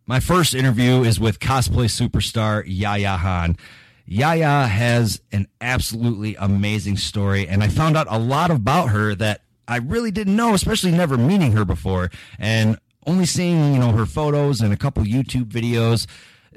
My 0.08 0.20
first 0.20 0.54
interview 0.54 1.04
is 1.04 1.20
with 1.20 1.40
cosplay 1.40 1.86
superstar 1.86 2.64
Yaya 2.68 3.18
Han. 3.18 3.58
Yaya 4.06 4.68
has 4.68 5.20
an 5.32 5.48
absolutely 5.60 6.36
amazing 6.36 6.98
story, 6.98 7.48
and 7.48 7.64
I 7.64 7.70
found 7.70 7.98
out 7.98 8.06
a 8.08 8.20
lot 8.20 8.52
about 8.52 8.90
her 8.90 9.16
that 9.16 9.42
I 9.68 9.78
really 9.78 10.12
didn't 10.12 10.36
know, 10.36 10.54
especially 10.54 10.92
never 10.92 11.18
meeting 11.18 11.54
her 11.54 11.66
before, 11.66 12.12
and 12.38 12.78
only 13.08 13.26
seeing 13.26 13.74
you 13.74 13.80
know 13.80 13.94
her 13.94 14.06
photos 14.06 14.62
and 14.62 14.72
a 14.72 14.78
couple 14.78 15.04
YouTube 15.04 15.46
videos 15.46 16.06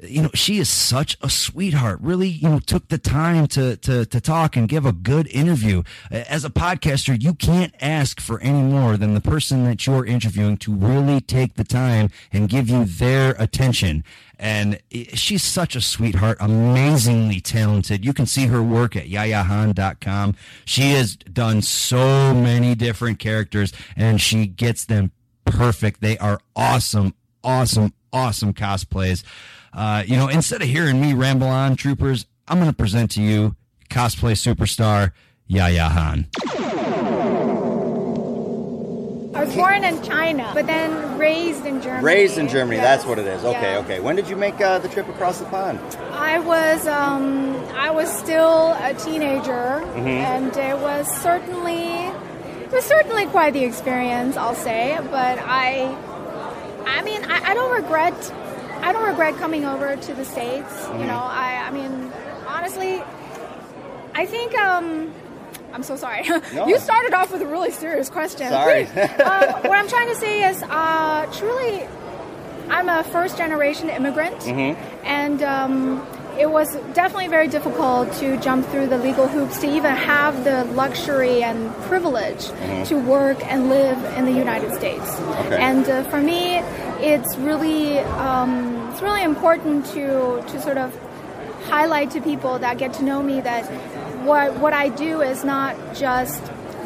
you 0.03 0.21
know, 0.21 0.29
she 0.33 0.59
is 0.59 0.69
such 0.69 1.17
a 1.21 1.29
sweetheart. 1.29 1.99
Really, 2.01 2.27
you 2.27 2.49
know, 2.49 2.59
took 2.59 2.87
the 2.87 2.97
time 2.97 3.47
to 3.47 3.77
to 3.77 4.05
to 4.05 4.21
talk 4.21 4.55
and 4.55 4.67
give 4.67 4.85
a 4.85 4.91
good 4.91 5.27
interview. 5.27 5.83
As 6.11 6.45
a 6.45 6.49
podcaster, 6.49 7.21
you 7.21 7.33
can't 7.33 7.73
ask 7.81 8.19
for 8.21 8.39
any 8.41 8.61
more 8.61 8.97
than 8.97 9.13
the 9.13 9.21
person 9.21 9.63
that 9.65 9.85
you're 9.85 10.05
interviewing 10.05 10.57
to 10.57 10.73
really 10.73 11.21
take 11.21 11.55
the 11.55 11.63
time 11.63 12.09
and 12.31 12.49
give 12.49 12.69
you 12.69 12.85
their 12.85 13.35
attention. 13.39 14.03
And 14.41 14.79
she's 14.89 15.43
such 15.43 15.75
a 15.75 15.81
sweetheart, 15.81 16.37
amazingly 16.39 17.41
talented. 17.41 18.05
You 18.05 18.13
can 18.13 18.25
see 18.25 18.45
her 18.47 18.63
work 18.63 18.95
at 18.95 19.07
yayahan.com. 19.07 20.35
She 20.63 20.91
has 20.91 21.17
done 21.17 21.61
so 21.61 22.33
many 22.33 22.73
different 22.73 23.19
characters 23.19 23.73
and 23.97 24.21
she 24.21 24.47
gets 24.47 24.85
them 24.85 25.11
perfect. 25.43 25.99
They 25.99 26.17
are 26.19 26.39
awesome, 26.55 27.15
awesome, 27.43 27.93
awesome 28.13 28.53
cosplays. 28.53 29.23
Uh, 29.73 30.03
you 30.05 30.15
know, 30.17 30.27
instead 30.27 30.61
of 30.61 30.67
hearing 30.67 30.99
me 30.99 31.13
ramble 31.13 31.47
on, 31.47 31.75
troopers, 31.75 32.25
I'm 32.47 32.57
going 32.57 32.69
to 32.69 32.75
present 32.75 33.11
to 33.11 33.21
you 33.21 33.55
cosplay 33.89 34.33
superstar 34.33 35.11
Yaya 35.47 35.89
Han. 35.89 36.27
I 39.31 39.43
was 39.45 39.55
born 39.55 39.83
in 39.83 40.01
China, 40.03 40.51
but 40.53 40.65
then 40.65 41.17
raised 41.17 41.65
in 41.65 41.81
Germany. 41.81 42.03
Raised 42.03 42.37
in 42.37 42.47
Germany, 42.49 42.77
yes. 42.77 42.83
that's 42.83 43.05
what 43.07 43.19
it 43.19 43.27
is. 43.27 43.45
Okay, 43.45 43.73
yeah. 43.73 43.79
okay. 43.79 43.99
When 43.99 44.15
did 44.15 44.27
you 44.27 44.35
make 44.35 44.59
uh, 44.59 44.79
the 44.79 44.89
trip 44.89 45.07
across 45.07 45.39
the 45.39 45.45
pond? 45.45 45.79
I 46.11 46.39
was 46.39 46.85
um, 46.87 47.55
I 47.73 47.89
was 47.91 48.11
still 48.11 48.73
a 48.73 48.93
teenager, 48.95 49.81
Mhm. 49.95 50.07
and 50.07 50.57
it 50.57 50.77
was 50.79 51.07
certainly 51.21 52.07
it 52.63 52.71
was 52.71 52.83
certainly 52.85 53.27
quite 53.27 53.53
the 53.53 53.63
experience, 53.63 54.35
I'll 54.35 54.55
say. 54.55 54.97
But 55.09 55.39
I, 55.39 55.95
I 56.85 57.01
mean, 57.03 57.23
I, 57.25 57.51
I 57.51 57.53
don't 57.53 57.71
regret 57.71 58.13
I 58.81 58.91
don't 58.93 59.05
regret 59.07 59.35
coming 59.37 59.65
over 59.65 59.95
to 59.95 60.13
the 60.13 60.25
states. 60.25 60.73
Mhm. 60.87 60.99
You 61.01 61.05
know, 61.05 61.19
I 61.21 61.63
I 61.67 61.71
mean, 61.71 62.11
honestly, 62.47 63.01
I 64.15 64.25
think. 64.25 64.55
Um, 64.57 65.13
I'm 65.71 65.83
so 65.83 65.95
sorry. 65.95 66.23
No. 66.53 66.65
you 66.67 66.79
started 66.79 67.13
off 67.13 67.31
with 67.31 67.43
a 67.43 67.45
really 67.45 67.69
serious 67.69 68.09
question. 68.09 68.49
Sorry. 68.49 68.83
um, 68.85 69.43
what 69.69 69.77
I'm 69.77 69.87
trying 69.87 70.07
to 70.07 70.15
say 70.15 70.49
is, 70.49 70.63
uh, 70.63 71.27
truly, 71.31 71.87
I'm 72.71 72.89
a 72.89 73.03
first 73.03 73.37
generation 73.37 73.87
immigrant, 73.89 74.39
Mhm. 74.39 74.75
and 75.03 75.43
um, 75.43 76.07
it 76.39 76.49
was 76.49 76.75
definitely 76.93 77.27
very 77.27 77.47
difficult 77.47 78.11
to 78.13 78.37
jump 78.37 78.65
through 78.71 78.87
the 78.87 78.97
legal 78.97 79.27
hoops 79.27 79.59
to 79.59 79.67
even 79.69 79.91
have 79.95 80.43
the 80.43 80.63
luxury 80.73 81.43
and 81.43 81.71
privilege 81.83 82.43
Mhm. 82.49 82.87
to 82.87 82.95
work 82.97 83.37
and 83.51 83.69
live 83.69 83.99
in 84.17 84.25
the 84.25 84.31
United 84.45 84.73
States. 84.73 85.07
Okay. 85.45 85.57
And 85.57 85.87
uh, 85.87 86.01
for 86.09 86.19
me, 86.19 86.63
it's 86.99 87.37
really 87.37 87.99
um, 87.99 88.68
it's 88.99 89.05
really 89.05 89.23
important 89.23 89.85
to 89.85 90.43
to 90.51 90.61
sort 90.61 90.77
of 90.77 90.93
highlight 91.69 92.11
to 92.11 92.19
people 92.19 92.59
that 92.59 92.77
get 92.77 92.91
to 92.91 93.01
know 93.01 93.23
me 93.23 93.39
that 93.39 93.63
what 94.25 94.59
what 94.59 94.73
I 94.73 94.89
do 94.89 95.21
is 95.21 95.45
not 95.45 95.73
just 95.95 96.43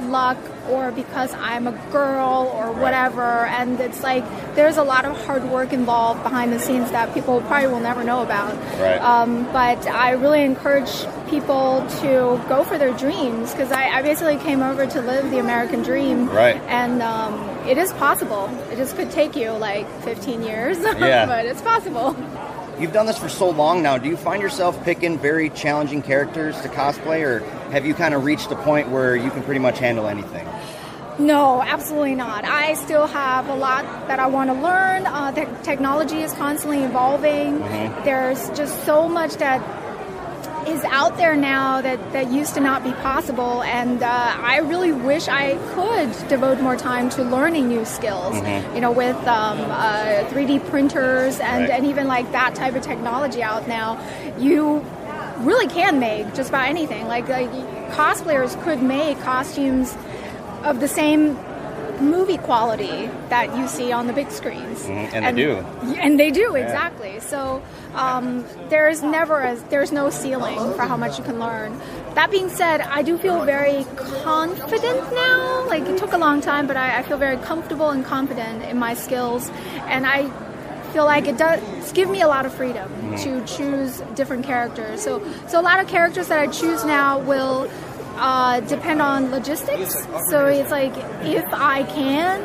luck 0.09 0.37
or 0.69 0.91
because 0.91 1.33
I'm 1.33 1.67
a 1.67 1.71
girl 1.91 2.51
or 2.55 2.71
whatever 2.71 3.21
and 3.45 3.79
it's 3.79 4.01
like 4.03 4.23
there's 4.55 4.77
a 4.77 4.83
lot 4.83 5.05
of 5.05 5.15
hard 5.25 5.43
work 5.49 5.73
involved 5.73 6.23
behind 6.23 6.53
the 6.53 6.59
scenes 6.59 6.89
that 6.91 7.13
people 7.13 7.41
probably 7.41 7.67
will 7.67 7.79
never 7.79 8.03
know 8.03 8.21
about 8.21 8.53
Right. 8.79 8.99
um, 9.01 9.43
but 9.51 9.85
I 9.87 10.11
really 10.11 10.43
encourage 10.43 11.05
people 11.29 11.85
to 12.01 12.41
go 12.47 12.63
for 12.63 12.77
their 12.77 12.93
dreams 12.97 13.51
because 13.51 13.71
I, 13.71 13.89
I 13.89 14.01
basically 14.01 14.37
came 14.37 14.61
over 14.61 14.85
to 14.85 15.01
live 15.01 15.29
the 15.31 15.39
American 15.39 15.81
dream 15.83 16.29
Right. 16.29 16.57
and 16.67 17.01
um, 17.01 17.33
it 17.67 17.77
is 17.77 17.91
possible 17.93 18.49
it 18.71 18.75
just 18.77 18.95
could 18.95 19.11
take 19.11 19.35
you 19.35 19.51
like 19.51 19.87
15 20.03 20.43
years 20.43 20.77
Yeah. 20.99 21.25
but 21.25 21.45
it's 21.45 21.61
possible 21.61 22.15
You've 22.79 22.91
done 22.91 23.05
this 23.05 23.17
for 23.19 23.29
so 23.29 23.49
long 23.49 23.83
now. 23.83 23.97
Do 23.97 24.09
you 24.09 24.17
find 24.17 24.41
yourself 24.41 24.83
picking 24.83 25.19
very 25.19 25.49
challenging 25.51 26.01
characters 26.01 26.59
to 26.61 26.69
cosplay, 26.69 27.23
or 27.23 27.39
have 27.71 27.85
you 27.85 27.93
kind 27.93 28.13
of 28.13 28.25
reached 28.25 28.51
a 28.51 28.55
point 28.55 28.89
where 28.89 29.15
you 29.15 29.29
can 29.29 29.43
pretty 29.43 29.59
much 29.59 29.77
handle 29.79 30.07
anything? 30.07 30.47
No, 31.19 31.61
absolutely 31.61 32.15
not. 32.15 32.43
I 32.43 32.73
still 32.73 33.05
have 33.05 33.47
a 33.47 33.53
lot 33.55 33.85
that 34.07 34.19
I 34.19 34.25
want 34.25 34.49
to 34.49 34.55
learn. 34.55 35.05
Uh, 35.05 35.29
the 35.29 35.47
technology 35.61 36.23
is 36.23 36.33
constantly 36.33 36.83
evolving. 36.83 37.59
Mhm. 37.59 38.03
There's 38.03 38.49
just 38.57 38.83
so 38.85 39.07
much 39.07 39.35
that 39.35 39.61
is 40.67 40.83
out 40.85 41.17
there 41.17 41.35
now 41.35 41.81
that, 41.81 41.99
that 42.13 42.31
used 42.31 42.53
to 42.55 42.59
not 42.59 42.83
be 42.83 42.91
possible, 42.93 43.63
and 43.63 44.01
uh, 44.03 44.07
I 44.41 44.57
really 44.59 44.91
wish 44.91 45.27
I 45.27 45.57
could 45.73 46.11
devote 46.29 46.59
more 46.61 46.75
time 46.75 47.09
to 47.11 47.23
learning 47.23 47.67
new 47.67 47.85
skills. 47.85 48.35
Mhm. 48.35 48.75
You 48.75 48.81
know, 48.81 48.91
with 48.91 49.15
um, 49.27 49.59
uh, 49.69 50.23
3D 50.29 50.59
printers 50.69 51.39
and, 51.39 51.63
Right. 51.63 51.69
and 51.71 51.85
even 51.85 52.07
like 52.07 52.31
that 52.31 52.55
type 52.55 52.75
of 52.75 52.81
technology 52.83 53.41
out 53.43 53.67
now, 53.67 53.97
you 54.39 54.83
really 55.39 55.67
can 55.67 55.99
make 55.99 56.33
just 56.33 56.49
about 56.49 56.67
anything. 56.69 57.07
Like, 57.07 57.27
like 57.29 57.51
cosplayers 57.91 58.61
could 58.63 58.81
make 58.81 59.19
costumes 59.21 59.95
of 60.63 60.79
the 60.79 60.87
same 60.87 61.37
movie 62.01 62.37
quality 62.37 63.09
that 63.29 63.55
you 63.57 63.67
see 63.67 63.91
on 63.91 64.07
the 64.07 64.13
big 64.13 64.29
screens. 64.31 64.83
Mhm, 64.83 65.13
and 65.13 65.37
they 65.37 65.43
do. 65.43 65.65
And 65.99 66.19
they 66.19 66.31
do, 66.31 66.51
Yeah. 66.53 66.63
exactly. 66.65 67.19
So 67.19 67.61
um, 67.95 68.43
there's 68.69 69.01
never 69.03 69.39
a, 69.41 69.55
there's 69.69 69.91
no 69.91 70.09
ceiling 70.09 70.57
for 70.73 70.83
how 70.83 70.97
much 70.97 71.17
you 71.17 71.23
can 71.23 71.39
learn. 71.39 71.79
That 72.15 72.29
being 72.31 72.49
said, 72.49 72.81
I 72.81 73.01
do 73.01 73.17
feel 73.17 73.43
very 73.45 73.85
confident 74.23 75.01
now. 75.13 75.65
Like 75.67 75.83
it 75.87 75.97
took 75.97 76.13
a 76.13 76.17
long 76.17 76.41
time, 76.41 76.67
but 76.67 76.77
I, 76.77 76.99
I 76.99 77.03
feel 77.03 77.17
very 77.17 77.37
comfortable 77.37 77.89
and 77.89 78.05
confident 78.05 78.63
in 78.63 78.77
my 78.77 78.93
skills, 78.93 79.49
and 79.87 80.05
I 80.05 80.29
feel 80.93 81.05
like 81.05 81.27
it 81.27 81.37
does 81.37 81.59
give 81.93 82.07
me 82.09 82.21
a 82.21 82.27
lot 82.27 82.45
of 82.45 82.53
freedom 82.53 82.87
Mhm. 82.91 83.23
to 83.23 83.55
choose 83.55 84.01
different 84.13 84.45
characters. 84.45 85.01
So 85.01 85.21
so 85.47 85.59
a 85.59 85.65
lot 85.69 85.79
of 85.79 85.87
characters 85.87 86.27
that 86.27 86.39
I 86.39 86.47
choose 86.47 86.85
now 86.85 87.17
will 87.17 87.67
uh, 88.17 88.59
depend 88.61 89.01
on 89.01 89.31
logistics. 89.31 89.95
So 90.29 90.45
it's 90.47 90.71
like 90.71 90.93
if 91.23 91.45
I 91.53 91.83
can, 91.83 92.41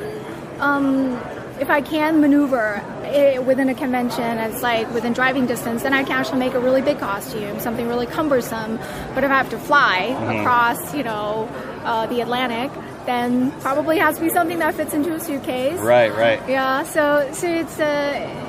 um, 0.60 1.12
if 1.60 1.70
I 1.70 1.80
can 1.80 2.20
maneuver 2.20 2.82
it 3.04 3.44
within 3.44 3.68
a 3.68 3.74
convention, 3.74 4.38
it's 4.38 4.62
like 4.62 4.92
within 4.92 5.12
driving 5.12 5.46
distance, 5.46 5.82
then 5.82 5.92
I 5.92 6.02
can 6.04 6.12
actually 6.12 6.38
make 6.38 6.54
a 6.54 6.60
really 6.60 6.82
big 6.82 6.98
costume, 6.98 7.58
something 7.60 7.88
really 7.88 8.06
cumbersome. 8.06 8.78
But 9.14 9.24
if 9.24 9.30
I 9.30 9.36
have 9.36 9.50
to 9.50 9.58
fly 9.58 10.08
Mhm. 10.18 10.40
across, 10.40 10.94
you 10.94 11.02
know, 11.04 11.48
uh, 11.84 12.06
the 12.06 12.20
Atlantic, 12.20 12.70
then 13.06 13.50
probably 13.62 13.96
has 13.98 14.16
to 14.16 14.20
be 14.20 14.28
something 14.28 14.58
that 14.58 14.74
fits 14.74 14.92
into 14.92 15.14
a 15.14 15.20
suitcase. 15.20 15.78
Right, 15.80 16.14
right. 16.14 16.38
Yeah, 16.46 16.82
so 16.82 17.26
so 17.32 17.46
it's 17.46 17.76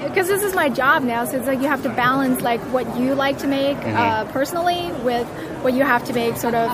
because 0.04 0.28
this 0.28 0.44
is 0.44 0.54
my 0.54 0.68
job 0.68 1.04
now, 1.04 1.24
so 1.24 1.38
it's 1.38 1.48
like 1.48 1.62
you 1.62 1.70
have 1.70 1.82
to 1.84 1.90
balance 1.90 2.42
like 2.42 2.60
what 2.74 2.86
you 3.00 3.16
like 3.16 3.38
to 3.40 3.48
make 3.48 3.78
Mhm. 3.78 3.96
uh, 3.96 4.26
personally 4.26 4.92
with 5.04 5.26
what 5.62 5.74
you 5.74 5.84
have 5.84 6.04
to 6.06 6.14
make 6.14 6.36
sort 6.36 6.56
of 6.56 6.70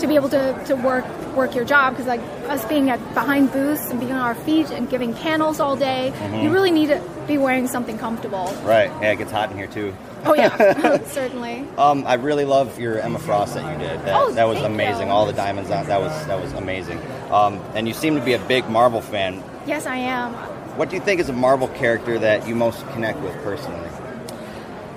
to 0.00 0.06
be 0.06 0.14
able 0.14 0.28
to, 0.30 0.64
to 0.66 0.74
work 0.76 1.04
work 1.34 1.54
your 1.54 1.64
job 1.64 1.92
because 1.92 2.06
like 2.06 2.20
us 2.48 2.64
being 2.66 2.90
at 2.90 2.98
behind 3.14 3.52
booths 3.52 3.90
and 3.90 4.00
being 4.00 4.12
on 4.12 4.20
our 4.20 4.34
feet 4.34 4.70
and 4.70 4.88
giving 4.90 5.14
panels 5.14 5.60
all 5.60 5.76
day, 5.76 6.12
Mhm. 6.16 6.42
you 6.42 6.50
really 6.50 6.70
need 6.72 6.88
to 6.88 7.00
be 7.28 7.38
wearing 7.38 7.68
something 7.68 7.96
comfortable. 7.98 8.52
Right. 8.64 8.90
Yeah, 9.00 9.12
it 9.12 9.16
gets 9.16 9.30
hot 9.30 9.50
in 9.50 9.56
here 9.56 9.66
too. 9.68 9.94
Oh 10.24 10.34
yeah, 10.34 11.02
certainly. 11.06 11.64
Um, 11.76 12.04
I 12.06 12.14
really 12.14 12.44
love 12.44 12.78
your 12.80 12.98
Emma 12.98 13.18
Frost 13.20 13.54
that 13.54 13.72
you 13.72 13.78
did. 13.78 14.00
That, 14.04 14.20
Oh, 14.20 14.32
that 14.32 14.48
was 14.48 14.60
amazing. 14.62 15.08
you. 15.08 15.12
All 15.12 15.26
the 15.26 15.32
diamonds 15.32 15.70
on 15.70 15.86
that 15.86 16.00
was 16.00 16.26
that 16.26 16.40
was 16.40 16.52
amazing. 16.54 17.00
Um, 17.30 17.60
and 17.74 17.86
you 17.86 17.94
seem 17.94 18.16
to 18.16 18.20
be 18.22 18.32
a 18.32 18.38
big 18.40 18.68
Marvel 18.68 19.00
fan. 19.00 19.42
Yes, 19.66 19.86
I 19.86 19.96
am. 19.96 20.32
What 20.76 20.90
do 20.90 20.96
you 20.96 21.02
think 21.02 21.20
is 21.20 21.28
a 21.28 21.32
Marvel 21.32 21.68
character 21.68 22.18
that 22.18 22.46
you 22.48 22.54
most 22.56 22.84
connect 22.90 23.18
with 23.20 23.34
personally? 23.44 23.88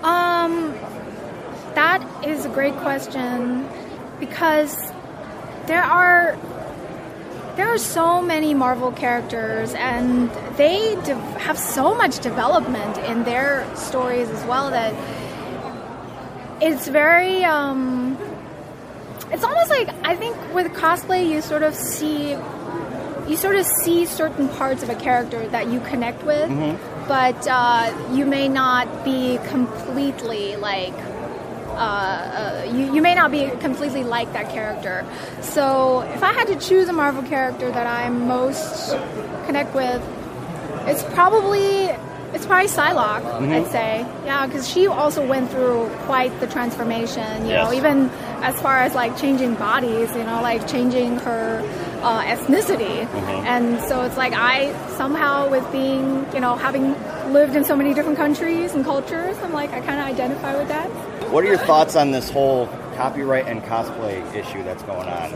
Um, 0.03 0.73
that 1.75 2.03
is 2.25 2.45
a 2.45 2.49
great 2.49 2.75
question 2.77 3.67
because 4.19 4.90
there 5.67 5.83
are 5.83 6.37
there 7.55 7.67
are 7.67 7.77
so 7.77 8.21
many 8.21 8.53
Marvel 8.53 8.91
characters, 8.91 9.73
and 9.73 10.29
they 10.57 10.95
de- 11.03 11.15
have 11.39 11.59
so 11.59 11.93
much 11.93 12.19
development 12.19 12.97
in 12.99 13.23
their 13.23 13.67
stories 13.75 14.29
as 14.29 14.43
well 14.45 14.71
that 14.71 14.93
it's 16.61 16.87
very. 16.87 17.43
Um, 17.43 18.17
it's 19.31 19.43
almost 19.43 19.69
like 19.69 19.89
I 20.03 20.15
think 20.15 20.35
with 20.53 20.67
cosplay, 20.73 21.29
you 21.29 21.41
sort 21.41 21.63
of 21.63 21.75
see 21.75 22.31
you 23.27 23.37
sort 23.37 23.55
of 23.55 23.65
see 23.65 24.05
certain 24.05 24.49
parts 24.49 24.83
of 24.83 24.89
a 24.89 24.95
character 24.95 25.47
that 25.49 25.69
you 25.69 25.79
connect 25.81 26.23
with, 26.23 26.49
mm-hmm. 26.49 27.07
but 27.07 27.47
uh, 27.47 27.93
you 28.11 28.25
may 28.25 28.47
not 28.47 29.05
be 29.05 29.39
completely 29.47 30.55
like 30.55 30.93
uh, 31.75 32.63
uh, 32.65 32.71
you, 32.71 32.95
you 32.95 33.01
may 33.01 33.15
not 33.15 33.31
be 33.31 33.49
completely 33.59 34.03
like 34.03 34.31
that 34.33 34.49
character. 34.49 35.05
So 35.41 36.01
if 36.01 36.23
I 36.23 36.33
had 36.33 36.47
to 36.47 36.55
choose 36.55 36.89
a 36.89 36.93
Marvel 36.93 37.23
character 37.23 37.71
that 37.71 37.87
I 37.87 38.09
most 38.09 38.95
connect 39.45 39.73
with, 39.75 40.01
it's 40.87 41.03
probably 41.03 41.89
it's 42.33 42.45
probably 42.45 42.67
Psylocke. 42.67 43.23
Mm-hmm. 43.23 43.51
I'd 43.51 43.67
say, 43.67 43.99
yeah, 44.25 44.45
because 44.47 44.69
she 44.69 44.87
also 44.87 45.25
went 45.25 45.51
through 45.51 45.89
quite 46.05 46.37
the 46.39 46.47
transformation. 46.47 47.43
You 47.43 47.51
yes. 47.51 47.67
know, 47.69 47.77
even 47.77 48.09
as 48.41 48.59
far 48.61 48.77
as 48.77 48.95
like 48.95 49.17
changing 49.17 49.55
bodies. 49.55 50.09
You 50.15 50.23
know, 50.23 50.41
like 50.41 50.67
changing 50.67 51.17
her 51.17 51.61
uh, 52.01 52.23
ethnicity, 52.23 53.05
mm-hmm. 53.05 53.45
and 53.45 53.79
so 53.81 54.03
it's 54.03 54.17
like 54.17 54.33
I 54.33 54.71
somehow 54.97 55.49
with 55.49 55.69
being 55.71 56.25
you 56.33 56.39
know 56.39 56.55
having 56.55 56.95
lived 57.33 57.55
in 57.55 57.63
so 57.63 57.75
many 57.75 57.93
different 57.93 58.17
countries 58.17 58.73
and 58.73 58.83
cultures, 58.83 59.37
I'm 59.39 59.53
like 59.53 59.71
I 59.71 59.81
kind 59.81 59.99
of 59.99 60.07
identify 60.07 60.57
with 60.57 60.67
that. 60.69 60.89
What 61.31 61.45
are 61.45 61.47
your 61.47 61.57
thoughts 61.59 61.95
on 61.95 62.11
this 62.11 62.29
whole 62.29 62.67
copyright 62.97 63.47
and 63.47 63.61
cosplay 63.63 64.21
issue 64.35 64.63
that's 64.63 64.83
going 64.83 65.07
on? 65.07 65.33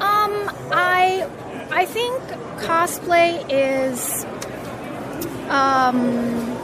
Um, 0.00 0.50
I 0.72 1.28
I 1.70 1.84
think 1.84 2.22
cosplay 2.62 3.44
is 3.50 4.24
um, 5.50 6.56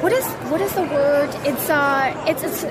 what 0.00 0.12
is 0.12 0.24
what 0.50 0.60
is 0.60 0.72
the 0.74 0.82
word? 0.82 1.30
It's 1.44 1.68
uh, 1.68 2.24
it's 2.28 2.44
it's 2.44 2.62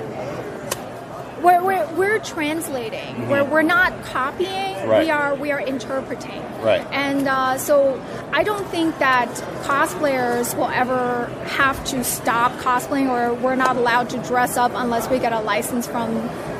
we're, 1.96 2.18
translating. 2.20 3.14
Mm-hmm. 3.14 3.30
We're, 3.30 3.44
we're 3.44 3.62
not 3.62 4.04
copying. 4.04 4.86
Right. 4.86 5.04
We 5.04 5.10
are 5.10 5.34
we 5.34 5.50
are 5.52 5.60
interpreting. 5.60 6.42
Right. 6.62 6.86
And 6.90 7.28
uh, 7.28 7.58
so 7.58 8.02
I 8.32 8.42
don't 8.42 8.66
think 8.68 8.98
that 8.98 9.28
cosplayers 9.64 10.56
will 10.56 10.68
ever 10.68 11.26
have 11.46 11.84
to 11.86 12.04
stop 12.04 12.52
cosplaying, 12.52 13.08
or 13.08 13.34
we're 13.34 13.56
not 13.56 13.76
allowed 13.76 14.10
to 14.10 14.18
dress 14.18 14.56
up 14.56 14.72
unless 14.74 15.08
we 15.10 15.18
get 15.18 15.32
a 15.32 15.40
license 15.40 15.86
from 15.86 16.14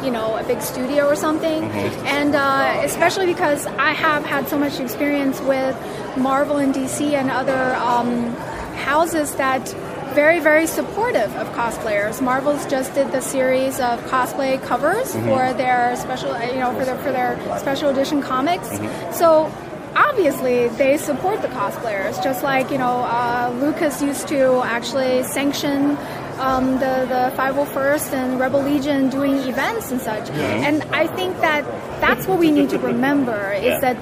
you 0.05 0.11
know 0.11 0.37
a 0.37 0.45
big 0.45 0.61
studio 0.61 1.07
or 1.07 1.16
something. 1.16 1.62
Mm-hmm. 1.62 2.07
And 2.07 2.35
uh, 2.35 2.81
especially 2.85 3.26
because 3.26 3.66
I 3.66 3.93
have 3.93 4.25
had 4.25 4.49
so 4.49 4.59
much 4.59 4.78
experience 4.81 5.40
with 5.40 5.76
Marvel 6.16 6.59
and 6.59 6.75
DC 6.75 7.12
and 7.12 7.31
other 7.31 7.75
um, 7.76 8.35
houses 8.76 9.35
that 9.37 9.75
very, 10.16 10.40
very 10.40 10.66
supportive 10.66 11.30
of 11.37 11.46
cosplayers. 11.49 12.23
Marvel's 12.23 12.64
just 12.64 12.94
did 12.94 13.12
the 13.12 13.20
series 13.20 13.78
of 13.78 14.00
cosplay 14.06 14.61
covers 14.64 15.12
mm-hmm. 15.12 15.28
for 15.28 15.52
their 15.58 15.94
special, 15.96 16.30
you 16.54 16.58
know, 16.58 16.73
for 16.73 16.87
their 16.87 16.96
for 16.96 17.12
their 17.12 17.58
special 17.58 17.90
edition 17.90 18.23
comics. 18.23 18.66
Mm-hmm. 18.70 19.12
So 19.12 19.52
obviously 19.94 20.68
they 20.80 20.96
support 20.96 21.42
the 21.42 21.49
cosplayers, 21.49 22.14
just 22.25 22.42
like 22.42 22.70
you 22.70 22.78
know 22.78 22.96
uh, 23.04 23.54
Lucas 23.61 24.00
used 24.00 24.26
to 24.28 24.62
actually 24.64 25.23
sanction 25.23 25.99
um, 26.38 26.64
the 26.85 26.94
the 27.12 27.23
501st 27.37 28.12
and 28.14 28.40
Rebel 28.40 28.62
Legion 28.62 29.11
doing 29.11 29.35
events 29.52 29.92
and 29.92 30.00
such. 30.00 30.30
Yeah. 30.30 30.66
And 30.66 30.82
I 30.94 31.08
think 31.08 31.37
that 31.42 31.62
that's 32.00 32.26
what 32.26 32.38
we 32.38 32.50
need 32.50 32.70
to 32.70 32.78
remember 32.78 33.52
is 33.58 33.64
yeah. 33.64 33.80
that 33.80 33.96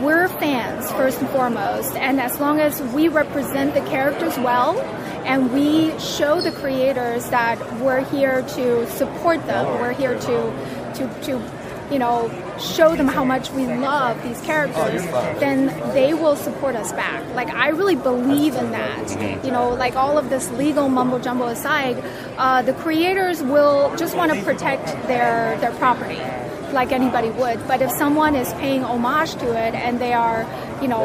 we're 0.00 0.28
fans 0.28 0.92
first 0.92 1.20
and 1.20 1.28
foremost, 1.30 1.96
and 1.96 2.20
as 2.20 2.38
long 2.38 2.60
as 2.60 2.80
we 2.94 3.08
represent 3.08 3.74
the 3.74 3.80
characters 3.90 4.38
well 4.38 4.76
and 5.26 5.52
we 5.52 5.98
show 5.98 6.40
the 6.40 6.52
creators 6.52 7.28
that 7.30 7.58
we're 7.80 8.04
here 8.04 8.42
to 8.42 8.88
support 8.90 9.44
them. 9.46 9.66
We're 9.80 9.92
here 9.92 10.18
to 10.18 10.92
to 10.94 11.20
to 11.24 11.52
you 11.90 11.98
know 11.98 12.30
show 12.58 12.96
them 12.96 13.08
how 13.08 13.24
much 13.24 13.50
we 13.50 13.66
love 13.66 14.22
these 14.22 14.40
characters. 14.42 15.02
Then 15.40 15.66
they 15.94 16.14
will 16.14 16.36
support 16.36 16.76
us 16.76 16.92
back. 16.92 17.22
Like 17.34 17.48
i 17.50 17.68
really 17.68 17.96
believe 17.96 18.54
in 18.54 18.70
that. 18.70 19.44
You 19.44 19.50
know 19.50 19.70
like 19.70 19.96
all 19.96 20.16
of 20.16 20.30
this 20.30 20.50
legal 20.52 20.88
mumbo 20.88 21.18
jumbo 21.18 21.46
aside 21.46 22.02
uh, 22.38 22.62
the 22.62 22.72
creators 22.74 23.42
will 23.42 23.94
just 23.96 24.16
want 24.16 24.32
to 24.32 24.42
protect 24.42 24.86
their 25.08 25.58
their 25.58 25.72
property 25.72 26.20
like 26.72 26.92
anybody 26.92 27.30
would. 27.30 27.66
But 27.66 27.82
if 27.82 27.90
someone 27.90 28.36
is 28.36 28.52
paying 28.54 28.84
homage 28.84 29.34
to 29.36 29.46
it 29.50 29.74
and 29.74 30.00
they 30.00 30.12
are 30.12 30.46
you 30.80 30.88
know 30.88 31.04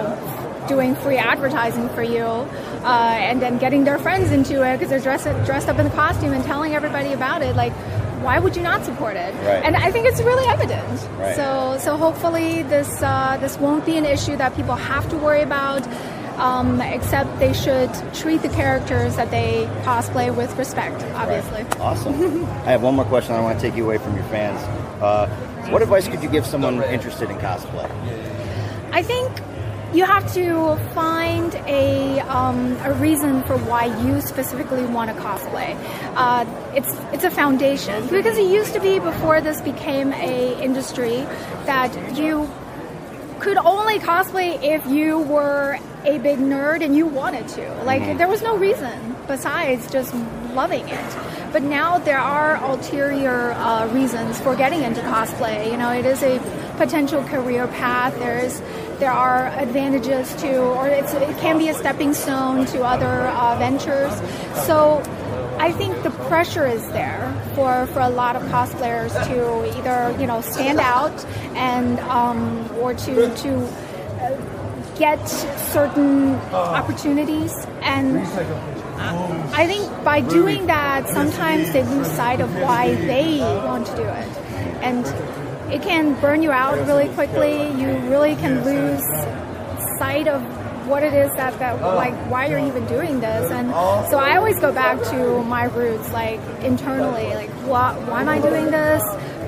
doing 0.68 0.96
free 0.96 1.18
advertising 1.18 1.90
for 1.90 2.04
you, 2.04 2.48
uh, 2.84 3.16
and 3.18 3.42
then 3.42 3.58
getting 3.58 3.84
their 3.84 4.00
friends 4.00 4.32
into 4.32 4.66
it 4.66 4.78
because 4.78 4.90
they're 4.90 5.00
dressed 5.00 5.26
dressed 5.46 5.70
up 5.70 5.78
in 5.78 5.86
the 5.86 5.92
costume 5.92 6.34
and 6.34 6.44
telling 6.44 6.74
everybody 6.74 7.14
about 7.14 7.42
it. 7.42 7.56
Like, 7.56 7.74
why 8.24 8.40
would 8.40 8.56
you 8.56 8.62
not 8.62 8.86
support 8.86 9.16
it? 9.16 9.34
Right. 9.36 9.64
And 9.64 9.76
I 9.76 9.92
think 9.92 10.06
it's 10.08 10.22
really 10.22 10.48
evident. 10.48 11.10
Right. 11.18 11.36
So 11.36 11.78
so 11.80 11.98
hopefully 11.98 12.64
this 12.64 13.02
uh, 13.02 13.38
this 13.40 13.58
won't 13.58 13.86
be 13.86 13.98
an 13.98 14.06
issue 14.06 14.36
that 14.38 14.56
people 14.56 14.76
have 14.76 15.10
to 15.10 15.18
worry 15.18 15.42
about. 15.42 15.88
Um, 16.38 16.82
except 16.82 17.38
they 17.38 17.54
should 17.54 17.92
treat 18.16 18.42
the 18.42 18.50
characters 18.50 19.16
that 19.16 19.30
they 19.30 19.70
cosplay 19.84 20.36
with 20.36 20.58
respect, 20.58 21.04
obviously. 21.14 21.62
Right. 21.62 21.80
Awesome. 21.80 22.46
I 22.66 22.72
have 22.72 22.82
one 22.82 22.96
more 22.96 23.06
question. 23.06 23.36
I 23.36 23.42
want 23.42 23.60
to 23.60 23.68
take 23.68 23.78
you 23.78 23.84
away 23.84 24.00
from 24.00 24.16
your 24.16 24.24
fans. 24.26 24.60
Uh, 25.04 25.28
what 25.70 25.84
advice 25.84 26.08
could 26.08 26.24
you 26.24 26.30
give 26.30 26.48
someone 26.48 26.82
interested 26.84 27.30
in 27.30 27.38
cosplay? 27.38 27.88
I 28.92 29.04
think 29.04 29.30
you 29.94 30.06
have 30.06 30.34
to 30.34 30.78
find 30.94 31.54
a, 31.68 32.20
um, 32.22 32.78
a 32.84 32.94
reason 32.94 33.44
for 33.44 33.58
why 33.58 33.86
you 34.04 34.22
specifically 34.22 34.86
want 34.86 35.14
to 35.14 35.22
cosplay. 35.22 35.76
Uh, 36.16 36.46
it's 36.74 36.94
it's 37.14 37.24
a 37.24 37.32
foundation 37.32 38.08
because 38.08 38.38
it 38.38 38.50
used 38.50 38.74
to 38.74 38.80
be 38.80 39.00
before 39.00 39.42
this 39.42 39.60
became 39.62 40.14
a 40.14 40.62
industry 40.64 41.18
that 41.66 42.18
you 42.18 42.50
could 43.40 43.58
only 43.58 44.00
cosplay 44.00 44.62
if 44.64 44.86
you 44.88 45.20
were 45.20 45.78
a 46.06 46.18
big 46.20 46.40
nerd 46.40 46.84
and 46.84 46.96
you 46.96 47.06
wanted 47.06 47.48
to. 47.50 47.84
Like 47.84 48.02
mm-hmm. 48.02 48.18
there 48.18 48.28
was 48.28 48.42
no 48.42 48.56
reason 48.58 49.16
besides 49.28 49.92
just 49.92 50.14
loving 50.54 50.88
it. 50.88 51.18
But 51.52 51.64
now 51.64 51.98
there 51.98 52.20
are 52.20 52.56
ulterior 52.64 53.52
uh, 53.52 53.88
reasons 53.88 54.40
for 54.40 54.56
getting 54.56 54.84
into 54.84 55.02
cosplay. 55.02 55.70
You 55.70 55.78
know, 55.78 55.92
it 55.92 56.06
is 56.06 56.24
a 56.24 56.40
potential 56.78 57.24
career 57.26 57.68
path. 57.68 58.18
There's 58.20 58.62
there 59.02 59.12
are 59.12 59.48
advantages 59.58 60.34
to, 60.36 60.60
or 60.60 60.88
it 60.88 61.06
can 61.40 61.58
be 61.58 61.70
a 61.70 61.74
stepping 61.74 62.14
stone 62.14 62.68
to 62.68 62.84
other 62.84 63.28
uh, 63.30 63.58
ventures. 63.58 64.14
So 64.68 65.02
I 65.58 65.72
think 65.72 66.04
the 66.04 66.12
pressure 66.30 66.68
is 66.68 66.88
there 66.90 67.34
for, 67.56 67.88
for 67.88 68.00
a 68.00 68.10
lot 68.10 68.36
of 68.36 68.44
cosplayers 68.44 69.12
to 69.26 69.78
either 69.80 70.16
you 70.22 70.28
know 70.28 70.42
stand 70.42 70.80
out 70.80 71.26
and 71.56 72.00
um, 72.02 72.70
or 72.78 72.94
to 72.94 73.36
to 73.38 73.56
uh, 73.58 74.96
get 75.00 75.24
certain 75.28 76.36
opportunities 76.54 77.54
and 77.82 78.20
I 79.54 79.66
think 79.66 80.04
by 80.04 80.22
doing 80.22 80.68
that 80.68 81.08
sometimes 81.10 81.72
they 81.72 81.84
lose 81.84 82.08
sight 82.12 82.40
of 82.40 82.54
why 82.56 82.94
they 82.94 83.40
want 83.40 83.88
to 83.88 83.96
do 83.96 84.04
it 84.04 84.38
and 84.84 85.41
it 85.72 85.82
can 85.82 86.20
burn 86.20 86.42
you 86.42 86.52
out 86.52 86.78
really 86.88 87.08
quickly. 87.10 87.68
You 87.80 87.98
really 88.10 88.36
can 88.36 88.64
lose 88.66 89.04
sight 89.98 90.28
of 90.28 90.42
what 90.88 91.04
it 91.04 91.14
is 91.14 91.32
that, 91.34 91.58
that 91.60 91.80
like 91.82 92.14
why 92.30 92.48
you're 92.48 92.60
even 92.60 92.86
doing 92.88 93.20
this 93.20 93.52
and 93.52 93.70
so 94.10 94.18
i 94.18 94.36
always 94.36 94.60
go 94.60 94.74
back 94.74 95.02
to 95.04 95.42
my 95.44 95.66
roots 95.66 96.12
like 96.12 96.40
internally 96.64 97.34
like 97.36 97.50
why 97.68 97.96
am 98.20 98.28
i 98.28 98.42
doing 98.42 98.66
this 98.66 99.02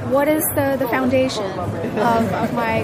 what 0.10 0.28
is 0.28 0.44
the, 0.56 0.76
the 0.80 0.88
foundation 0.88 1.44
of, 1.44 2.34
of 2.34 2.54
my 2.54 2.84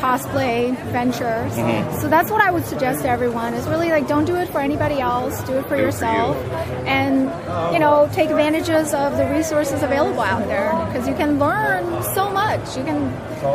cosplay 0.00 0.76
ventures. 0.92 1.52
Mm-hmm. 1.52 2.00
So 2.00 2.08
that's 2.08 2.30
what 2.30 2.40
I 2.40 2.50
would 2.50 2.64
suggest 2.64 3.02
to 3.02 3.08
everyone 3.08 3.54
is 3.54 3.66
really 3.68 3.90
like 3.90 4.08
don't 4.08 4.24
do 4.24 4.36
it 4.36 4.48
for 4.48 4.60
anybody 4.60 5.00
else, 5.00 5.42
do 5.44 5.54
it 5.58 5.66
for 5.66 5.76
do 5.76 5.82
yourself. 5.82 6.36
For 6.36 6.42
you. 6.44 6.56
And, 6.86 7.72
you 7.72 7.78
know, 7.78 8.08
take 8.12 8.30
advantages 8.30 8.94
of 8.94 9.16
the 9.16 9.26
resources 9.28 9.82
available 9.82 10.20
out 10.20 10.46
there 10.46 10.72
because 10.86 11.08
you 11.08 11.14
can 11.14 11.38
learn 11.38 12.02
so 12.14 12.30
much. 12.30 12.76
You 12.76 12.84
can 12.84 13.10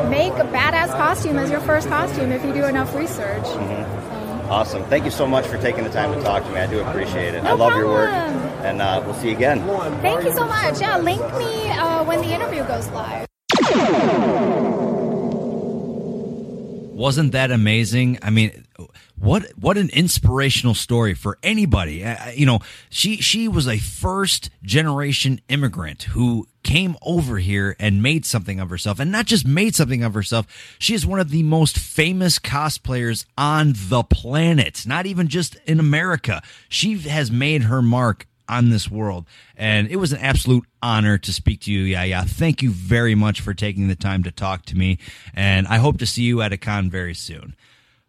make 0.09 0.33
a 0.33 0.45
badass 0.45 0.89
costume 0.89 1.37
as 1.37 1.49
your 1.49 1.61
first 1.61 1.87
costume 1.87 2.31
if 2.31 2.43
you 2.43 2.53
do 2.53 2.65
enough 2.65 2.95
research. 2.95 3.43
Mm-hmm. 3.43 4.51
Awesome. 4.51 4.83
Thank 4.85 5.03
you 5.03 5.11
so 5.11 5.27
much 5.27 5.45
for 5.45 5.57
taking 5.57 5.83
the 5.83 5.89
time 5.89 6.13
to 6.13 6.21
talk 6.21 6.43
to 6.43 6.49
me. 6.51 6.59
I 6.59 6.67
do 6.67 6.79
appreciate 6.79 7.33
it. 7.33 7.43
No 7.43 7.49
I 7.49 7.53
love 7.53 7.71
problem. 7.73 7.81
your 7.81 7.91
work. 7.91 8.09
And 8.63 8.81
uh, 8.81 9.01
we'll 9.05 9.13
see 9.15 9.29
you 9.29 9.35
again. 9.35 9.65
Thank 10.01 10.23
you 10.25 10.33
so 10.33 10.45
much. 10.45 10.81
Yeah, 10.81 10.97
link 10.97 11.21
me 11.37 11.69
uh, 11.69 12.03
when 12.03 12.21
the 12.21 12.33
interview 12.33 12.63
goes 12.65 12.87
live. 12.89 13.27
Wasn't 16.97 17.31
that 17.33 17.51
amazing? 17.51 18.17
I 18.23 18.31
mean, 18.31 18.65
what 19.19 19.45
what 19.55 19.77
an 19.77 19.89
inspirational 19.91 20.73
story 20.73 21.13
for 21.13 21.37
anybody. 21.43 22.03
Uh, 22.03 22.31
you 22.31 22.45
know, 22.45 22.59
she 22.89 23.17
she 23.17 23.47
was 23.47 23.67
a 23.67 23.77
first 23.77 24.49
generation 24.63 25.39
immigrant 25.47 26.03
who 26.03 26.47
came 26.63 26.97
over 27.01 27.37
here 27.37 27.75
and 27.79 28.01
made 28.01 28.25
something 28.25 28.59
of 28.59 28.69
herself, 28.71 28.99
and 28.99 29.11
not 29.11 29.27
just 29.27 29.45
made 29.45 29.75
something 29.75 30.03
of 30.03 30.15
herself. 30.15 30.47
She 30.79 30.95
is 30.95 31.05
one 31.05 31.19
of 31.19 31.29
the 31.29 31.43
most 31.43 31.77
famous 31.77 32.39
cosplayers 32.39 33.25
on 33.37 33.73
the 33.75 34.03
planet, 34.03 34.85
not 34.87 35.05
even 35.05 35.27
just 35.27 35.55
in 35.65 35.79
America. 35.79 36.41
She 36.67 36.97
has 36.97 37.31
made 37.31 37.63
her 37.63 37.81
mark 37.81 38.25
on 38.49 38.69
this 38.69 38.89
world. 38.89 39.25
And 39.55 39.87
it 39.89 39.97
was 39.97 40.11
an 40.13 40.19
absolute 40.19 40.65
honor 40.81 41.17
to 41.17 41.33
speak 41.33 41.61
to 41.61 41.71
you, 41.71 41.81
Yeah, 41.81 42.03
yeah. 42.03 42.23
Thank 42.23 42.61
you 42.61 42.69
very 42.71 43.15
much 43.15 43.41
for 43.41 43.53
taking 43.53 43.87
the 43.87 43.95
time 43.95 44.23
to 44.23 44.31
talk 44.31 44.65
to 44.65 44.77
me. 44.77 44.97
And 45.33 45.67
I 45.67 45.77
hope 45.77 45.97
to 45.99 46.05
see 46.05 46.23
you 46.23 46.41
at 46.41 46.53
a 46.53 46.57
con 46.57 46.89
very 46.89 47.13
soon. 47.13 47.55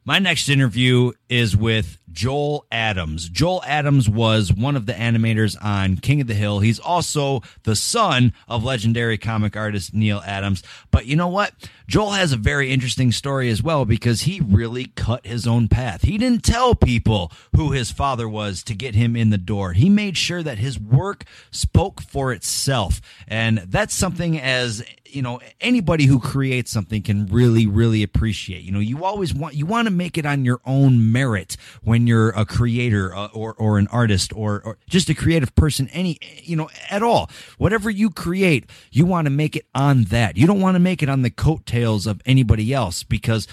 My 0.04 0.18
next 0.18 0.48
interview 0.48 1.12
is 1.28 1.56
with 1.56 1.98
Joel 2.10 2.66
Adams. 2.72 3.28
Joel 3.28 3.62
Adams 3.66 4.08
was 4.08 4.52
one 4.52 4.76
of 4.76 4.86
the 4.86 4.92
animators 4.92 5.56
on 5.62 5.96
King 5.96 6.20
of 6.20 6.26
the 6.26 6.34
Hill. 6.34 6.60
He's 6.60 6.78
also 6.78 7.42
the 7.64 7.76
son 7.76 8.32
of 8.48 8.64
legendary 8.64 9.18
comic 9.18 9.56
artist 9.56 9.94
Neal 9.94 10.22
Adams. 10.24 10.62
But 10.90 11.06
you 11.06 11.16
know 11.16 11.28
what? 11.28 11.52
Joel 11.86 12.10
has 12.10 12.32
a 12.32 12.36
very 12.36 12.70
interesting 12.70 13.12
story 13.12 13.48
as 13.50 13.62
well 13.62 13.84
because 13.84 14.22
he 14.22 14.40
really 14.40 14.86
cut 14.96 15.26
his 15.26 15.46
own 15.46 15.68
path. 15.68 16.02
He 16.02 16.18
didn't 16.18 16.44
tell 16.44 16.74
people 16.74 17.32
who 17.54 17.72
his 17.72 17.90
father 17.90 18.28
was 18.28 18.62
to 18.64 18.74
get 18.74 18.94
him 18.94 19.16
in 19.16 19.30
the 19.30 19.38
door. 19.38 19.72
He 19.72 19.88
made 19.88 20.16
sure 20.16 20.42
that 20.42 20.58
his 20.58 20.78
work 20.78 21.24
spoke 21.50 22.02
for 22.02 22.32
itself. 22.32 23.00
And 23.26 23.58
that's 23.58 23.94
something 23.94 24.38
as 24.40 24.84
you 25.10 25.22
know 25.22 25.40
anybody 25.60 26.04
who 26.04 26.20
creates 26.20 26.70
something 26.70 27.02
can 27.02 27.26
really 27.26 27.66
really 27.66 28.02
appreciate 28.02 28.62
you 28.62 28.70
know 28.70 28.78
you 28.78 29.04
always 29.04 29.32
want 29.32 29.54
you 29.54 29.66
want 29.66 29.86
to 29.86 29.90
make 29.90 30.18
it 30.18 30.26
on 30.26 30.44
your 30.44 30.60
own 30.66 31.12
merit 31.18 31.56
when 31.82 32.06
you're 32.06 32.30
a 32.30 32.44
creator 32.44 33.14
uh, 33.14 33.26
or 33.32 33.54
or 33.54 33.78
an 33.78 33.88
artist 33.88 34.32
or, 34.34 34.62
or 34.64 34.78
just 34.88 35.08
a 35.08 35.14
creative 35.14 35.52
person 35.54 35.88
any 35.88 36.18
you 36.42 36.54
know 36.54 36.68
at 36.90 37.02
all 37.02 37.28
whatever 37.58 37.90
you 37.90 38.08
create 38.10 38.70
you 38.92 39.04
want 39.04 39.26
to 39.26 39.30
make 39.30 39.56
it 39.56 39.66
on 39.74 40.04
that 40.04 40.36
you 40.36 40.46
don't 40.46 40.60
want 40.60 40.76
to 40.76 40.80
make 40.80 41.02
it 41.02 41.08
on 41.08 41.22
the 41.22 41.30
coattails 41.30 42.06
of 42.06 42.20
anybody 42.24 42.72
else 42.72 43.02
because 43.02 43.48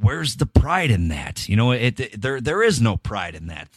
where's 0.00 0.36
the 0.36 0.46
pride 0.46 0.90
in 0.90 1.08
that? 1.08 1.48
You 1.48 1.56
know, 1.56 1.72
it, 1.72 1.98
it, 1.98 2.20
there 2.20 2.40
there 2.40 2.62
is 2.62 2.80
no 2.80 2.96
pride 2.96 3.34
in 3.34 3.48
that. 3.48 3.68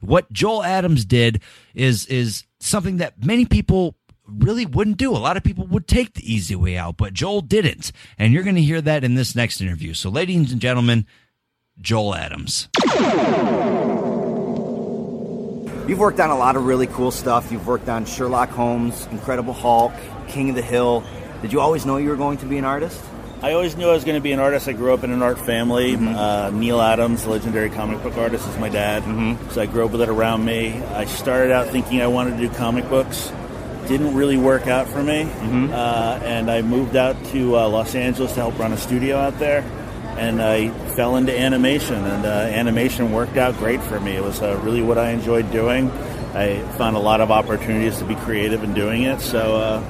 What 0.00 0.32
Joel 0.32 0.62
Adams 0.62 1.04
did 1.04 1.42
is 1.74 2.06
is 2.06 2.44
something 2.60 2.98
that 2.98 3.24
many 3.24 3.44
people 3.44 3.96
really 4.26 4.66
wouldn't 4.66 4.96
do. 4.96 5.10
A 5.10 5.18
lot 5.18 5.36
of 5.36 5.44
people 5.44 5.66
would 5.66 5.86
take 5.86 6.14
the 6.14 6.32
easy 6.32 6.54
way 6.54 6.76
out, 6.76 6.96
but 6.96 7.12
Joel 7.12 7.42
didn't. 7.42 7.92
And 8.18 8.32
you're 8.32 8.42
going 8.42 8.56
to 8.56 8.62
hear 8.62 8.80
that 8.80 9.04
in 9.04 9.14
this 9.14 9.34
next 9.34 9.60
interview. 9.60 9.94
So, 9.94 10.10
ladies 10.10 10.52
and 10.52 10.60
gentlemen, 10.60 11.06
Joel 11.80 12.14
Adams. 12.14 12.68
You've 15.86 15.98
worked 15.98 16.20
on 16.20 16.30
a 16.30 16.38
lot 16.38 16.56
of 16.56 16.64
really 16.64 16.86
cool 16.86 17.10
stuff. 17.10 17.52
You've 17.52 17.66
worked 17.66 17.88
on 17.88 18.06
Sherlock 18.06 18.48
Holmes, 18.48 19.06
Incredible 19.10 19.52
Hulk, 19.52 19.92
King 20.28 20.48
of 20.50 20.56
the 20.56 20.62
Hill. 20.62 21.04
Did 21.42 21.52
you 21.52 21.60
always 21.60 21.84
know 21.84 21.98
you 21.98 22.08
were 22.08 22.16
going 22.16 22.38
to 22.38 22.46
be 22.46 22.56
an 22.56 22.64
artist? 22.64 23.04
I 23.42 23.52
always 23.52 23.76
knew 23.76 23.90
I 23.90 23.92
was 23.92 24.04
going 24.04 24.14
to 24.16 24.22
be 24.22 24.32
an 24.32 24.40
artist. 24.40 24.66
I 24.66 24.72
grew 24.72 24.94
up 24.94 25.04
in 25.04 25.10
an 25.10 25.20
art 25.22 25.38
family. 25.38 25.92
Mm-hmm. 25.92 26.16
Uh, 26.16 26.50
Neal 26.50 26.80
Adams, 26.80 27.24
the 27.24 27.30
legendary 27.30 27.68
comic 27.68 28.02
book 28.02 28.16
artist, 28.16 28.48
is 28.48 28.56
my 28.56 28.70
dad. 28.70 29.02
Mm-hmm. 29.02 29.50
So 29.50 29.60
I 29.60 29.66
grew 29.66 29.84
up 29.84 29.90
with 29.90 30.00
it 30.00 30.08
around 30.08 30.44
me. 30.44 30.72
I 30.72 31.04
started 31.04 31.52
out 31.52 31.68
thinking 31.68 32.00
I 32.00 32.06
wanted 32.06 32.38
to 32.38 32.48
do 32.48 32.54
comic 32.54 32.88
books 32.88 33.30
didn't 33.86 34.14
really 34.14 34.38
work 34.38 34.66
out 34.66 34.88
for 34.88 35.02
me, 35.02 35.24
mm-hmm. 35.24 35.70
uh, 35.72 36.18
and 36.22 36.50
I 36.50 36.62
moved 36.62 36.96
out 36.96 37.22
to 37.26 37.56
uh, 37.58 37.68
Los 37.68 37.94
Angeles 37.94 38.32
to 38.32 38.40
help 38.40 38.58
run 38.58 38.72
a 38.72 38.78
studio 38.78 39.18
out 39.18 39.38
there. 39.38 39.62
And 40.16 40.40
I 40.40 40.70
fell 40.94 41.16
into 41.16 41.36
animation, 41.36 41.96
and 41.96 42.24
uh, 42.24 42.28
animation 42.28 43.12
worked 43.12 43.36
out 43.36 43.56
great 43.58 43.82
for 43.82 43.98
me. 43.98 44.12
It 44.12 44.22
was 44.22 44.40
uh, 44.40 44.60
really 44.62 44.80
what 44.82 44.96
I 44.96 45.10
enjoyed 45.10 45.50
doing. 45.50 45.90
I 46.34 46.60
found 46.78 46.96
a 46.96 47.00
lot 47.00 47.20
of 47.20 47.30
opportunities 47.30 47.98
to 47.98 48.04
be 48.04 48.14
creative 48.16 48.62
in 48.62 48.74
doing 48.74 49.02
it, 49.02 49.20
so 49.20 49.56
uh, 49.56 49.80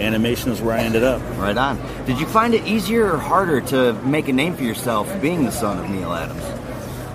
animation 0.00 0.50
is 0.50 0.60
where 0.60 0.76
I 0.76 0.80
ended 0.80 1.02
up. 1.04 1.20
Right 1.38 1.56
on. 1.56 1.78
Did 2.06 2.20
you 2.20 2.26
find 2.26 2.54
it 2.54 2.66
easier 2.66 3.12
or 3.12 3.18
harder 3.18 3.60
to 3.62 3.92
make 4.02 4.28
a 4.28 4.32
name 4.32 4.56
for 4.56 4.64
yourself 4.64 5.10
being 5.20 5.44
the 5.44 5.52
son 5.52 5.78
of 5.78 5.90
Neal 5.90 6.12
Adams? 6.12 6.42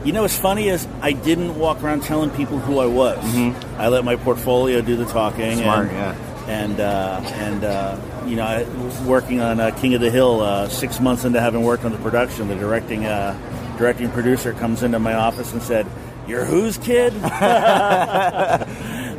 You 0.06 0.14
know, 0.14 0.24
what's 0.24 0.38
funny 0.38 0.68
is 0.68 0.88
I 1.02 1.12
didn't 1.12 1.60
walk 1.60 1.84
around 1.84 2.02
telling 2.04 2.32
people 2.32 2.58
who 2.58 2.80
I 2.80 2.88
was. 2.88 3.20
Mm-hmm. 3.20 3.80
I 3.80 3.90
let 3.90 4.04
my 4.04 4.16
portfolio 4.16 4.82
do 4.82 4.96
the 4.96 5.06
talking. 5.06 5.58
Smart, 5.58 5.90
and, 5.90 5.92
yeah. 5.92 6.16
And 6.48 6.80
uh, 6.80 7.22
and 7.36 7.64
uh, 7.64 7.98
you 8.26 8.36
know, 8.36 8.94
working 9.06 9.42
on 9.42 9.60
uh, 9.60 9.72
King 9.72 9.94
of 9.94 10.02
the 10.02 10.12
Hill, 10.12 10.42
uh, 10.42 10.70
six 10.70 11.00
months 11.00 11.26
into 11.26 11.40
having 11.40 11.64
worked 11.64 11.86
on 11.86 11.92
the 11.92 11.98
production, 11.98 12.48
the 12.48 12.56
directing 12.56 13.06
uh, 13.06 13.38
directing 13.78 14.10
producer 14.12 14.54
comes 14.54 14.84
into 14.84 15.00
my 15.00 15.14
office 15.14 15.54
and 15.54 15.62
said, 15.62 15.86
"You're 16.28 16.46
whose 16.46 16.78
kid?" 16.78 17.14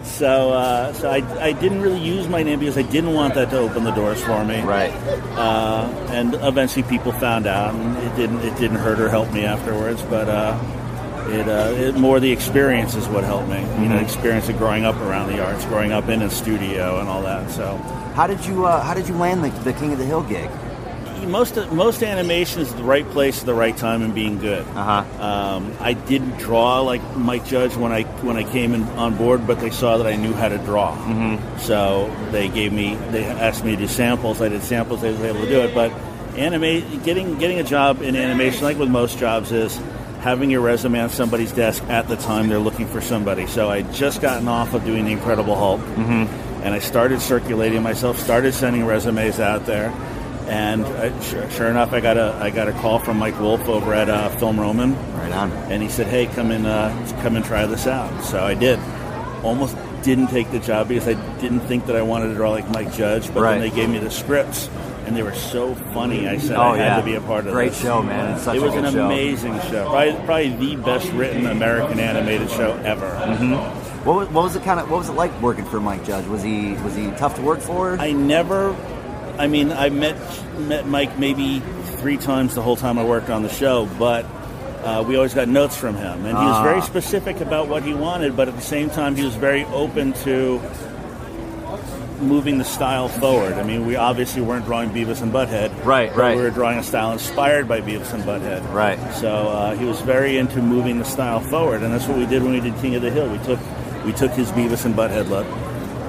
so 0.04 0.52
uh, 0.52 0.92
so 0.92 1.10
I, 1.10 1.22
I 1.40 1.52
didn't 1.52 1.80
really 1.80 2.00
use 2.00 2.28
my 2.28 2.42
name 2.42 2.60
because 2.60 2.78
I 2.78 2.82
didn't 2.82 3.14
want 3.14 3.34
that 3.34 3.50
to 3.50 3.58
open 3.58 3.84
the 3.84 3.92
doors 3.92 4.22
for 4.22 4.44
me. 4.44 4.60
Right. 4.62 4.92
and 6.10 6.34
eventually 6.34 6.82
people 6.84 7.12
found 7.12 7.46
out, 7.46 7.74
and 7.74 7.96
it 7.98 8.16
didn't 8.16 8.40
it 8.40 8.56
didn't 8.58 8.78
hurt 8.78 9.00
or 9.00 9.08
help 9.08 9.32
me 9.32 9.44
afterwards, 9.44 10.02
but 10.02 10.28
it, 11.28 11.48
uh, 11.48 11.72
it, 11.76 11.96
more 11.96 12.20
the 12.20 12.30
experience 12.30 12.94
is 12.94 13.06
what 13.08 13.24
helped 13.24 13.48
me. 13.48 13.60
You 13.82 13.88
know, 13.88 13.98
experience 13.98 14.48
of 14.48 14.58
growing 14.58 14.84
up 14.84 14.96
around 14.96 15.30
the 15.30 15.42
arts, 15.44 15.64
growing 15.66 15.92
up 15.92 16.08
in 16.08 16.22
a 16.22 16.30
studio, 16.30 17.00
and 17.00 17.08
all 17.08 17.22
that. 17.22 17.50
So, 17.50 17.78
how 18.14 18.26
did 18.26 18.44
you 18.44 18.66
uh, 18.66 18.82
how 18.82 18.94
did 18.94 19.08
you 19.08 19.14
land 19.14 19.44
the, 19.44 19.50
the 19.60 19.72
King 19.72 19.92
of 19.92 19.98
the 19.98 20.04
Hill 20.04 20.22
gig? 20.22 20.50
Most 21.26 21.56
most 21.70 22.02
animation 22.02 22.62
is 22.62 22.74
the 22.74 22.82
right 22.82 23.08
place 23.10 23.40
at 23.40 23.46
the 23.46 23.54
right 23.54 23.76
time 23.76 24.02
and 24.02 24.12
being 24.12 24.38
good. 24.38 24.66
Uh-huh. 24.66 25.24
Um, 25.24 25.72
I 25.78 25.92
didn't 25.92 26.36
draw 26.38 26.80
like 26.80 27.00
Mike 27.16 27.46
Judge 27.46 27.76
when 27.76 27.92
I 27.92 28.02
when 28.22 28.36
I 28.36 28.42
came 28.42 28.74
in, 28.74 28.82
on 28.98 29.16
board, 29.16 29.46
but 29.46 29.60
they 29.60 29.70
saw 29.70 29.98
that 29.98 30.06
I 30.06 30.16
knew 30.16 30.32
how 30.32 30.48
to 30.48 30.58
draw. 30.58 30.96
Mm-hmm. 30.96 31.58
So 31.58 32.12
they 32.32 32.48
gave 32.48 32.72
me 32.72 32.96
they 33.10 33.24
asked 33.24 33.64
me 33.64 33.70
to 33.70 33.76
do 33.76 33.86
samples. 33.86 34.42
I 34.42 34.48
did 34.48 34.62
samples. 34.62 35.04
I 35.04 35.10
was 35.10 35.20
able 35.20 35.42
to 35.42 35.48
do 35.48 35.60
it, 35.60 35.74
but 35.74 35.92
animate 36.36 37.04
getting 37.04 37.38
getting 37.38 37.60
a 37.60 37.64
job 37.64 38.02
in 38.02 38.16
animation, 38.16 38.64
like 38.64 38.78
with 38.78 38.90
most 38.90 39.18
jobs, 39.18 39.52
is 39.52 39.78
having 40.22 40.50
your 40.50 40.60
resume 40.60 41.00
on 41.00 41.10
somebody's 41.10 41.52
desk 41.52 41.82
at 41.84 42.08
the 42.08 42.16
time 42.16 42.48
they're 42.48 42.58
looking 42.58 42.86
for 42.86 43.00
somebody. 43.00 43.46
So 43.46 43.70
I 43.70 43.82
just 43.82 44.20
gotten 44.20 44.48
off 44.48 44.72
of 44.72 44.84
doing 44.84 45.04
the 45.04 45.12
Incredible 45.12 45.56
Hulk, 45.56 45.80
mm-hmm. 45.80 46.51
And 46.62 46.74
I 46.74 46.78
started 46.78 47.20
circulating 47.20 47.82
myself, 47.82 48.18
started 48.18 48.54
sending 48.54 48.84
resumes 48.84 49.40
out 49.40 49.66
there, 49.66 49.90
and 50.48 50.84
I, 50.84 51.20
sure, 51.20 51.48
sure, 51.50 51.68
enough, 51.68 51.92
I 51.92 52.00
got 52.00 52.16
a 52.16 52.34
I 52.40 52.50
got 52.50 52.68
a 52.68 52.72
call 52.72 52.98
from 52.98 53.18
Mike 53.18 53.38
Wolf 53.40 53.68
over 53.68 53.94
at 53.94 54.08
uh, 54.08 54.28
Film 54.36 54.58
Roman. 54.58 54.94
Right 55.14 55.32
on. 55.32 55.52
And 55.70 55.82
he 55.82 55.88
said, 55.88 56.06
"Hey, 56.06 56.26
come 56.26 56.50
and 56.50 56.66
uh, 56.66 56.90
come 57.22 57.36
and 57.36 57.44
try 57.44 57.66
this 57.66 57.86
out." 57.86 58.22
So 58.24 58.42
I 58.44 58.54
did. 58.54 58.78
Almost 59.42 59.76
didn't 60.02 60.28
take 60.28 60.50
the 60.50 60.58
job 60.58 60.88
because 60.88 61.08
I 61.08 61.14
didn't 61.40 61.60
think 61.60 61.86
that 61.86 61.96
I 61.96 62.02
wanted 62.02 62.28
to 62.28 62.34
draw 62.34 62.50
like 62.50 62.68
Mike 62.70 62.92
Judge, 62.92 63.32
but 63.32 63.42
right. 63.42 63.58
then 63.58 63.60
they 63.60 63.74
gave 63.74 63.88
me 63.88 63.98
the 63.98 64.10
scripts 64.10 64.68
and 65.06 65.16
they 65.16 65.22
were 65.22 65.34
so 65.34 65.74
funny. 65.92 66.28
I 66.28 66.38
said 66.38 66.56
oh, 66.56 66.62
I 66.62 66.76
had 66.76 66.86
yeah. 66.86 66.96
to 66.96 67.04
be 67.04 67.14
a 67.14 67.20
part 67.20 67.46
of 67.46 67.52
Great 67.52 67.72
this. 67.72 67.82
show, 67.82 68.02
man. 68.02 68.34
It's 68.34 68.44
such 68.44 68.56
it 68.56 68.62
was 68.62 68.74
an 68.74 68.90
show. 68.92 69.06
amazing 69.06 69.60
show. 69.62 69.88
Probably, 69.90 70.24
probably 70.24 70.74
the 70.74 70.76
best 70.82 71.10
written 71.12 71.46
American 71.46 71.98
animated 72.00 72.50
show 72.50 72.72
ever. 72.84 73.08
Mm-hmm. 73.08 73.81
What, 74.04 74.16
was, 74.16 74.28
what 74.30 74.42
was 74.44 74.56
it 74.56 74.64
kind 74.64 74.80
of? 74.80 74.90
What 74.90 74.98
was 74.98 75.08
it 75.08 75.12
like 75.12 75.40
working 75.40 75.64
for 75.64 75.80
Mike 75.80 76.04
Judge? 76.04 76.26
Was 76.26 76.42
he 76.42 76.72
was 76.74 76.94
he 76.96 77.10
tough 77.12 77.36
to 77.36 77.42
work 77.42 77.60
for? 77.60 77.96
I 77.98 78.12
never. 78.12 78.74
I 79.38 79.46
mean, 79.46 79.70
I 79.70 79.90
met 79.90 80.16
met 80.58 80.86
Mike 80.86 81.18
maybe 81.18 81.60
three 81.98 82.16
times 82.16 82.54
the 82.54 82.62
whole 82.62 82.76
time 82.76 82.98
I 82.98 83.04
worked 83.04 83.30
on 83.30 83.42
the 83.42 83.48
show, 83.48 83.88
but 83.98 84.24
uh, 84.82 85.04
we 85.06 85.14
always 85.14 85.34
got 85.34 85.46
notes 85.46 85.76
from 85.76 85.94
him, 85.94 86.26
and 86.26 86.36
he 86.36 86.44
was 86.44 86.62
very 86.62 86.80
ah. 86.80 86.84
specific 86.84 87.40
about 87.40 87.68
what 87.68 87.84
he 87.84 87.94
wanted. 87.94 88.36
But 88.36 88.48
at 88.48 88.56
the 88.56 88.62
same 88.62 88.90
time, 88.90 89.14
he 89.14 89.24
was 89.24 89.36
very 89.36 89.64
open 89.66 90.12
to 90.24 90.60
moving 92.20 92.58
the 92.58 92.64
style 92.64 93.08
forward. 93.08 93.52
I 93.54 93.62
mean, 93.62 93.86
we 93.86 93.96
obviously 93.96 94.42
weren't 94.42 94.64
drawing 94.64 94.90
Beavis 94.90 95.22
and 95.22 95.32
Butthead. 95.32 95.84
Right, 95.84 96.14
right. 96.16 96.36
We 96.36 96.42
were 96.42 96.50
drawing 96.50 96.78
a 96.78 96.82
style 96.82 97.12
inspired 97.12 97.68
by 97.68 97.80
Beavis 97.80 98.12
and 98.14 98.24
Butthead. 98.24 98.72
Right. 98.72 98.98
So 99.14 99.48
uh, 99.48 99.76
he 99.76 99.84
was 99.84 100.00
very 100.00 100.38
into 100.38 100.60
moving 100.60 100.98
the 100.98 101.04
style 101.04 101.40
forward, 101.40 101.82
and 101.82 101.92
that's 101.92 102.06
what 102.06 102.18
we 102.18 102.26
did 102.26 102.42
when 102.42 102.52
we 102.52 102.60
did 102.60 102.74
King 102.80 102.94
of 102.94 103.02
the 103.02 103.10
Hill. 103.10 103.30
We 103.30 103.38
took 103.38 103.60
we 104.04 104.12
took 104.12 104.32
his 104.32 104.50
Beavis 104.52 104.84
and 104.84 104.94
Butthead 104.94 105.28
look 105.28 105.46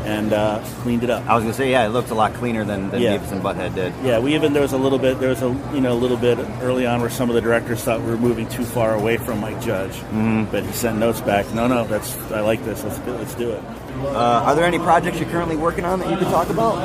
and 0.05 0.33
uh, 0.33 0.61
cleaned 0.81 1.03
it 1.03 1.09
up. 1.09 1.25
I 1.27 1.35
was 1.35 1.43
gonna 1.43 1.53
say, 1.53 1.71
yeah, 1.71 1.85
it 1.85 1.89
looked 1.89 2.09
a 2.09 2.15
lot 2.15 2.33
cleaner 2.33 2.65
than, 2.65 2.89
than 2.89 3.01
yeah. 3.01 3.17
Beavis 3.17 3.31
and 3.31 3.41
Butthead 3.41 3.73
did. 3.75 3.93
Yeah, 4.03 4.19
we 4.19 4.35
even 4.35 4.53
there 4.53 4.61
was 4.61 4.73
a 4.73 4.77
little 4.77 4.99
bit 4.99 5.19
there 5.19 5.29
was 5.29 5.41
a 5.41 5.47
you 5.73 5.81
know 5.81 5.93
a 5.93 5.95
little 5.95 6.17
bit 6.17 6.37
early 6.61 6.85
on 6.85 7.01
where 7.01 7.09
some 7.09 7.29
of 7.29 7.35
the 7.35 7.41
directors 7.41 7.83
thought 7.83 8.01
we 8.01 8.07
were 8.07 8.17
moving 8.17 8.47
too 8.49 8.65
far 8.65 8.95
away 8.95 9.17
from 9.17 9.39
Mike 9.39 9.61
Judge, 9.61 9.93
mm-hmm. 9.93 10.45
but 10.51 10.63
he 10.63 10.71
sent 10.73 10.97
notes 10.97 11.21
back. 11.21 11.51
No, 11.53 11.67
no, 11.67 11.85
that's 11.85 12.15
I 12.31 12.41
like 12.41 12.63
this. 12.65 12.83
Let's 12.83 12.99
do, 12.99 13.11
let's 13.11 13.35
do 13.35 13.51
it. 13.51 13.63
Uh, 14.01 14.43
are 14.45 14.55
there 14.55 14.65
any 14.65 14.79
projects 14.79 15.19
you're 15.19 15.29
currently 15.29 15.55
working 15.55 15.85
on 15.85 15.99
that 15.99 16.09
you 16.09 16.17
could 16.17 16.27
talk 16.27 16.49
about? 16.49 16.77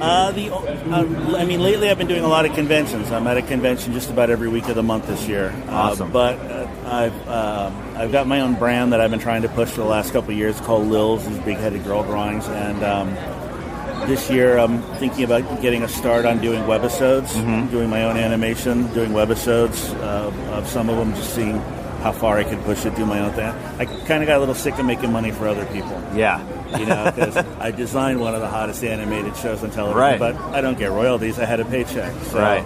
Uh, 0.00 0.30
the, 0.30 0.54
uh, 0.54 1.36
I 1.36 1.44
mean, 1.44 1.60
lately 1.60 1.90
I've 1.90 1.98
been 1.98 2.06
doing 2.06 2.22
a 2.22 2.28
lot 2.28 2.46
of 2.46 2.54
conventions. 2.54 3.10
I'm 3.10 3.26
at 3.26 3.36
a 3.36 3.42
convention 3.42 3.92
just 3.92 4.10
about 4.10 4.30
every 4.30 4.48
week 4.48 4.68
of 4.68 4.76
the 4.76 4.82
month 4.82 5.08
this 5.08 5.26
year. 5.26 5.50
Uh, 5.66 5.72
awesome. 5.72 6.12
but 6.12 6.38
I've 6.88 7.28
um, 7.28 7.74
I've 7.96 8.12
got 8.12 8.26
my 8.26 8.40
own 8.40 8.54
brand 8.54 8.92
that 8.92 9.00
I've 9.00 9.10
been 9.10 9.20
trying 9.20 9.42
to 9.42 9.48
push 9.48 9.68
for 9.70 9.80
the 9.82 9.86
last 9.86 10.12
couple 10.12 10.30
of 10.30 10.36
years 10.36 10.60
called 10.60 10.86
Lils, 10.88 11.26
these 11.28 11.38
big-headed 11.40 11.84
girl 11.84 12.02
drawings, 12.02 12.46
and 12.48 12.82
um, 12.82 13.14
this 14.08 14.30
year 14.30 14.58
I'm 14.58 14.80
thinking 14.98 15.24
about 15.24 15.60
getting 15.60 15.82
a 15.82 15.88
start 15.88 16.24
on 16.24 16.40
doing 16.40 16.62
webisodes, 16.62 17.28
Mhm. 17.34 17.70
doing 17.70 17.90
my 17.90 18.04
own 18.04 18.16
animation, 18.16 18.86
doing 18.94 19.10
webisodes 19.10 19.94
uh, 20.00 20.30
of 20.54 20.66
some 20.68 20.88
of 20.88 20.96
them, 20.96 21.14
just 21.14 21.34
seeing 21.34 21.60
how 22.02 22.12
far 22.12 22.38
I 22.38 22.44
can 22.44 22.58
push 22.62 22.86
it, 22.86 22.94
do 22.94 23.04
my 23.04 23.18
own 23.20 23.32
thing. 23.32 23.52
I 23.78 23.84
kind 24.06 24.22
of 24.22 24.28
got 24.28 24.36
a 24.36 24.40
little 24.40 24.54
sick 24.54 24.78
of 24.78 24.86
making 24.86 25.12
money 25.12 25.32
for 25.32 25.48
other 25.48 25.66
people. 25.66 26.00
Yeah. 26.14 26.40
You 26.78 26.86
know, 26.86 27.10
because 27.14 27.36
I 27.58 27.70
designed 27.72 28.20
one 28.20 28.34
of 28.36 28.40
the 28.40 28.46
hottest 28.46 28.84
animated 28.84 29.36
shows 29.36 29.64
on 29.64 29.70
television, 29.70 29.98
Right. 29.98 30.18
but 30.18 30.36
I 30.52 30.60
don't 30.60 30.78
get 30.78 30.92
royalties. 30.92 31.38
I 31.40 31.44
had 31.44 31.58
a 31.60 31.64
paycheck. 31.64 32.12
So, 32.30 32.38
Right. 32.38 32.64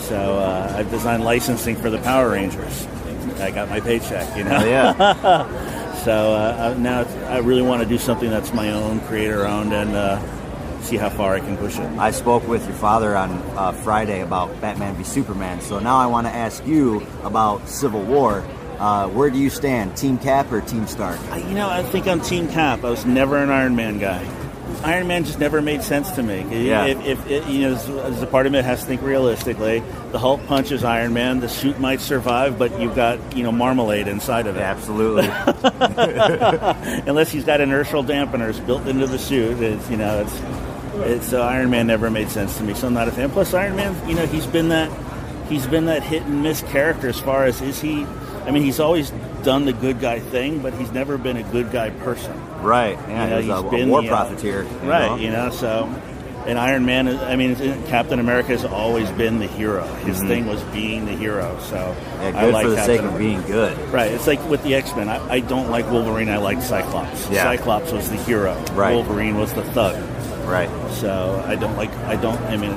So 0.00 0.38
uh, 0.38 0.74
I've 0.76 0.90
designed 0.90 1.22
licensing 1.24 1.76
for 1.76 1.90
the 1.90 1.98
Power 1.98 2.30
Rangers. 2.30 2.86
I 3.40 3.50
got 3.50 3.68
my 3.68 3.80
paycheck. 3.80 4.36
You 4.36 4.44
know. 4.44 4.50
Hell 4.58 4.66
yeah. 4.66 5.94
so 6.04 6.32
uh, 6.32 6.72
uh, 6.74 6.78
now 6.78 7.02
it's, 7.02 7.12
I 7.28 7.38
really 7.38 7.62
want 7.62 7.82
to 7.82 7.88
do 7.88 7.98
something 7.98 8.30
that's 8.30 8.52
my 8.52 8.70
own, 8.72 9.00
creator 9.00 9.46
owned, 9.46 9.72
and 9.72 9.94
uh, 9.94 10.20
see 10.82 10.96
how 10.96 11.10
far 11.10 11.34
I 11.34 11.40
can 11.40 11.56
push 11.56 11.78
it. 11.78 11.84
I 11.98 12.10
spoke 12.10 12.46
with 12.46 12.64
your 12.66 12.76
father 12.76 13.16
on 13.16 13.30
uh, 13.56 13.72
Friday 13.72 14.20
about 14.20 14.60
Batman 14.60 14.94
v 14.96 15.04
Superman. 15.04 15.60
So 15.60 15.78
now 15.78 15.96
I 15.96 16.06
want 16.06 16.26
to 16.26 16.32
ask 16.32 16.64
you 16.66 17.06
about 17.24 17.68
Civil 17.68 18.02
War. 18.02 18.44
Uh, 18.78 19.08
where 19.08 19.30
do 19.30 19.38
you 19.38 19.48
stand, 19.48 19.96
Team 19.96 20.18
Cap 20.18 20.52
or 20.52 20.60
Team 20.60 20.86
Stark? 20.86 21.18
I- 21.30 21.38
You 21.38 21.54
know, 21.54 21.68
I 21.70 21.82
think 21.82 22.06
I'm 22.06 22.20
Team 22.20 22.46
Cap. 22.48 22.84
I 22.84 22.90
was 22.90 23.06
never 23.06 23.38
an 23.38 23.48
Iron 23.50 23.74
Man 23.74 23.98
guy. 23.98 24.22
Iron 24.82 25.06
Man 25.06 25.24
just 25.24 25.38
never 25.38 25.62
made 25.62 25.82
sense 25.82 26.10
to 26.12 26.22
me. 26.22 26.66
Yeah. 26.66 26.86
If, 26.86 27.04
if 27.06 27.26
it, 27.26 27.46
you 27.48 27.62
know, 27.62 27.74
as, 27.74 27.88
as 27.88 28.22
a 28.22 28.26
part 28.26 28.46
of 28.46 28.54
it 28.54 28.64
has 28.64 28.80
to 28.80 28.86
think 28.86 29.02
realistically. 29.02 29.82
The 30.12 30.18
Hulk 30.18 30.44
punches 30.46 30.84
Iron 30.84 31.12
Man. 31.12 31.40
The 31.40 31.48
suit 31.48 31.78
might 31.80 32.00
survive, 32.00 32.58
but 32.58 32.78
you've 32.80 32.94
got 32.94 33.36
you 33.36 33.42
know 33.42 33.52
marmalade 33.52 34.08
inside 34.08 34.46
of 34.46 34.56
it. 34.56 34.62
Absolutely. 34.62 35.26
Unless 37.06 37.30
he's 37.30 37.44
got 37.44 37.60
inertial 37.60 38.04
dampeners 38.04 38.64
built 38.64 38.86
into 38.86 39.06
the 39.06 39.18
suit, 39.18 39.60
it's 39.60 39.90
you 39.90 39.96
know 39.96 40.20
it's 40.20 40.40
it's 41.04 41.32
uh, 41.32 41.42
Iron 41.42 41.70
Man 41.70 41.86
never 41.86 42.10
made 42.10 42.28
sense 42.28 42.56
to 42.58 42.64
me. 42.64 42.74
So 42.74 42.86
I'm 42.86 42.94
not 42.94 43.08
a 43.08 43.12
fan. 43.12 43.30
Plus 43.30 43.54
Iron 43.54 43.76
Man, 43.76 44.08
you 44.08 44.14
know, 44.14 44.26
he's 44.26 44.46
been 44.46 44.68
that 44.70 44.90
he's 45.48 45.66
been 45.66 45.86
that 45.86 46.02
hit 46.02 46.22
and 46.22 46.42
miss 46.42 46.62
character 46.62 47.08
as 47.08 47.20
far 47.20 47.44
as 47.44 47.60
is 47.60 47.80
he. 47.80 48.06
I 48.46 48.50
mean, 48.52 48.62
he's 48.62 48.80
always 48.80 49.10
done 49.42 49.64
the 49.64 49.72
good 49.72 50.00
guy 50.00 50.20
thing, 50.20 50.60
but 50.60 50.72
he's 50.74 50.92
never 50.92 51.18
been 51.18 51.36
a 51.36 51.42
good 51.42 51.70
guy 51.72 51.90
person. 51.90 52.32
Right. 52.62 52.98
Yeah, 53.08 53.24
You 53.24 53.30
know, 53.30 53.40
he's 53.40 53.50
a, 53.50 53.66
a 53.66 53.70
been 53.70 53.88
war 53.88 54.02
the, 54.02 54.08
profiteer. 54.08 54.62
you 54.62 54.68
right, 54.90 55.20
you 55.20 55.30
know, 55.30 55.50
so. 55.50 55.92
And 56.46 56.60
Iron 56.60 56.84
Man, 56.86 57.08
I 57.08 57.34
mean, 57.34 57.56
Captain 57.88 58.20
America 58.20 58.50
has 58.50 58.64
always 58.64 59.10
been 59.10 59.40
the 59.40 59.48
hero. 59.48 59.82
His 60.04 60.20
Mhm. 60.22 60.28
thing 60.28 60.46
was 60.46 60.62
being 60.72 61.04
the 61.04 61.10
hero. 61.12 61.58
So, 61.60 61.74
Yeah, 62.20 62.28
I 62.28 62.30
good 62.44 62.54
like 62.54 62.62
for 62.64 62.70
the 62.70 62.76
Captain 62.76 62.96
sake 62.98 63.04
of 63.04 63.18
being 63.18 63.42
good. 63.42 63.76
Right. 63.92 64.12
It's 64.12 64.28
like 64.28 64.48
with 64.48 64.62
the 64.62 64.76
X 64.76 64.94
Men. 64.94 65.08
I, 65.08 65.28
I 65.28 65.40
don't 65.40 65.70
like 65.72 65.90
Wolverine. 65.90 66.28
I 66.28 66.36
like 66.36 66.62
Cyclops. 66.62 67.28
Yeah. 67.30 67.42
Cyclops 67.42 67.90
was 67.90 68.08
the 68.10 68.16
hero. 68.16 68.54
Right. 68.74 68.94
Wolverine 68.94 69.38
was 69.38 69.52
the 69.54 69.64
thug. 69.72 69.96
Right. 70.46 70.70
So 70.92 71.42
I 71.48 71.56
don't 71.56 71.76
like. 71.76 71.90
I 72.06 72.14
don't. 72.14 72.40
I 72.42 72.56
mean, 72.56 72.70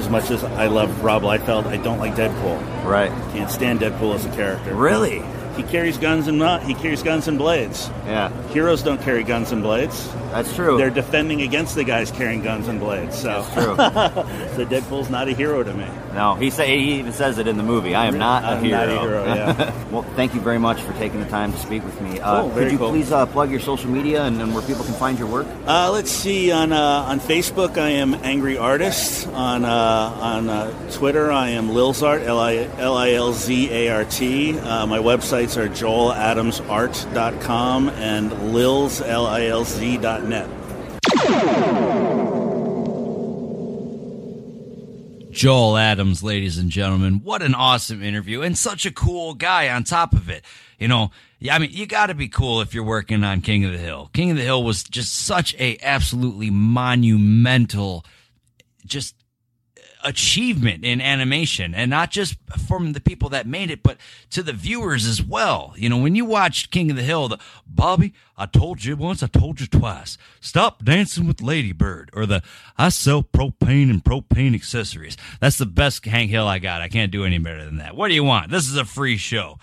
as 0.00 0.08
much 0.08 0.30
as 0.30 0.42
I 0.42 0.66
love 0.66 1.04
Rob 1.04 1.22
Liefeld, 1.22 1.66
I 1.66 1.76
don't 1.76 1.98
like 1.98 2.14
Deadpool. 2.14 2.84
Right. 2.84 3.10
Can't 3.32 3.50
stand 3.50 3.80
Deadpool 3.80 4.14
as 4.14 4.24
a 4.24 4.30
character. 4.30 4.74
Really? 4.74 5.22
He 5.56 5.62
carries 5.64 5.98
guns 5.98 6.28
and 6.28 6.38
not. 6.38 6.62
He 6.62 6.74
carries 6.74 7.02
guns 7.02 7.28
and 7.28 7.36
blades. 7.38 7.88
Yeah. 8.06 8.30
Heroes 8.48 8.82
don't 8.82 9.00
carry 9.02 9.24
guns 9.24 9.52
and 9.52 9.62
blades. 9.62 10.08
That's 10.32 10.54
true. 10.54 10.76
They're 10.78 10.90
defending 10.90 11.42
against 11.42 11.74
the 11.74 11.84
guys 11.84 12.10
carrying 12.10 12.42
guns 12.42 12.68
and 12.68 12.78
blades. 12.80 13.18
So 13.18 13.42
That's 13.42 13.52
true. 13.54 13.76
so 14.56 14.64
Deadpool's 14.70 15.10
not 15.10 15.28
a 15.28 15.32
hero 15.32 15.62
to 15.62 15.72
me. 15.74 15.86
No, 16.14 16.34
he 16.34 16.50
say 16.50 16.78
he 16.78 16.94
even 17.00 17.12
says 17.12 17.38
it 17.38 17.46
in 17.46 17.56
the 17.56 17.62
movie. 17.62 17.94
I 17.94 18.06
am 18.06 18.18
not 18.18 18.44
a 18.44 18.48
I'm 18.48 18.64
hero. 18.64 18.78
not 18.78 18.88
a 18.88 19.00
hero, 19.00 19.24
yeah. 19.26 19.86
well, 19.90 20.02
thank 20.14 20.34
you 20.34 20.40
very 20.40 20.58
much 20.58 20.80
for 20.80 20.92
taking 20.94 21.20
the 21.20 21.28
time 21.28 21.52
to 21.52 21.58
speak 21.58 21.84
with 21.84 22.00
me. 22.00 22.20
Uh, 22.20 22.42
Cool, 22.42 22.50
very 22.50 22.64
could 22.66 22.72
you 22.72 22.78
cool. 22.78 22.90
please 22.90 23.12
uh, 23.12 23.26
plug 23.26 23.50
your 23.50 23.60
social 23.60 23.90
media 23.90 24.24
and, 24.24 24.40
and 24.40 24.52
where 24.54 24.62
people 24.62 24.84
can 24.84 24.94
find 24.94 25.18
your 25.18 25.28
work? 25.28 25.46
Uh, 25.66 25.90
let's 25.92 26.10
see. 26.10 26.50
On 26.52 26.72
uh, 26.72 26.78
on 27.08 27.20
Facebook, 27.20 27.76
I 27.78 27.90
am 27.90 28.14
Angry 28.14 28.56
Artist. 28.56 29.26
On 29.28 29.64
uh, 29.64 29.68
on 30.20 30.48
uh, 30.48 30.90
Twitter, 30.92 31.30
I 31.30 31.50
am 31.50 31.68
Lilzart. 31.70 32.24
L 32.24 32.38
i 32.40 32.68
l 32.78 32.96
i 32.96 33.12
l 33.14 33.32
z 33.32 33.68
a 33.70 33.88
r 33.90 34.04
t. 34.04 34.58
Uh, 34.58 34.86
my 34.86 34.98
websites 35.50 35.56
are 35.56 35.68
joeladamsart.com 35.68 37.88
and 37.90 38.30
lils 38.30 39.06
l 39.06 39.26
i 39.26 39.46
l 39.46 39.64
z 39.64 39.98
dot 39.98 40.24
net. 40.24 40.48
Joel 45.30 45.76
Adams, 45.78 46.22
ladies 46.22 46.58
and 46.58 46.70
gentlemen. 46.70 47.20
What 47.22 47.42
an 47.42 47.54
awesome 47.54 48.02
interview 48.02 48.42
and 48.42 48.58
such 48.58 48.84
a 48.84 48.90
cool 48.90 49.34
guy 49.34 49.70
on 49.70 49.84
top 49.84 50.12
of 50.12 50.28
it. 50.28 50.44
You 50.78 50.88
know, 50.88 51.12
I 51.50 51.58
mean, 51.58 51.70
you 51.72 51.86
got 51.86 52.06
to 52.06 52.14
be 52.14 52.28
cool 52.28 52.60
if 52.60 52.74
you're 52.74 52.84
working 52.84 53.24
on 53.24 53.40
King 53.40 53.64
of 53.64 53.72
the 53.72 53.78
Hill. 53.78 54.10
King 54.12 54.32
of 54.32 54.36
the 54.36 54.42
Hill 54.42 54.62
was 54.62 54.82
just 54.82 55.14
such 55.14 55.54
a 55.58 55.78
absolutely 55.82 56.50
monumental 56.50 58.04
just 58.84 59.14
achievement 60.04 60.84
in 60.84 61.00
animation 61.00 61.74
and 61.74 61.90
not 61.90 62.10
just 62.10 62.36
from 62.66 62.92
the 62.92 63.00
people 63.00 63.28
that 63.28 63.46
made 63.46 63.70
it 63.70 63.82
but 63.82 63.98
to 64.30 64.42
the 64.42 64.52
viewers 64.52 65.06
as 65.06 65.22
well. 65.22 65.74
You 65.76 65.88
know 65.88 65.98
when 65.98 66.14
you 66.14 66.24
watch 66.24 66.70
king 66.70 66.90
of 66.90 66.96
the 66.96 67.02
hill 67.02 67.28
the 67.28 67.38
bobby 67.66 68.12
i 68.36 68.46
told 68.46 68.84
you 68.84 68.96
once 68.96 69.22
i 69.22 69.26
told 69.26 69.60
you 69.60 69.66
twice 69.66 70.18
stop 70.40 70.84
dancing 70.84 71.26
with 71.26 71.40
ladybird 71.40 72.10
or 72.12 72.26
the 72.26 72.42
i 72.76 72.88
sell 72.88 73.22
propane 73.22 73.90
and 73.90 74.04
propane 74.04 74.54
accessories. 74.54 75.16
That's 75.40 75.58
the 75.58 75.66
best 75.66 76.04
hank 76.04 76.30
hill 76.30 76.46
i 76.46 76.58
got. 76.58 76.80
I 76.80 76.88
can't 76.88 77.12
do 77.12 77.24
any 77.24 77.38
better 77.38 77.64
than 77.64 77.76
that. 77.78 77.96
What 77.96 78.08
do 78.08 78.14
you 78.14 78.24
want? 78.24 78.50
This 78.50 78.68
is 78.68 78.76
a 78.76 78.84
free 78.84 79.16
show. 79.16 79.58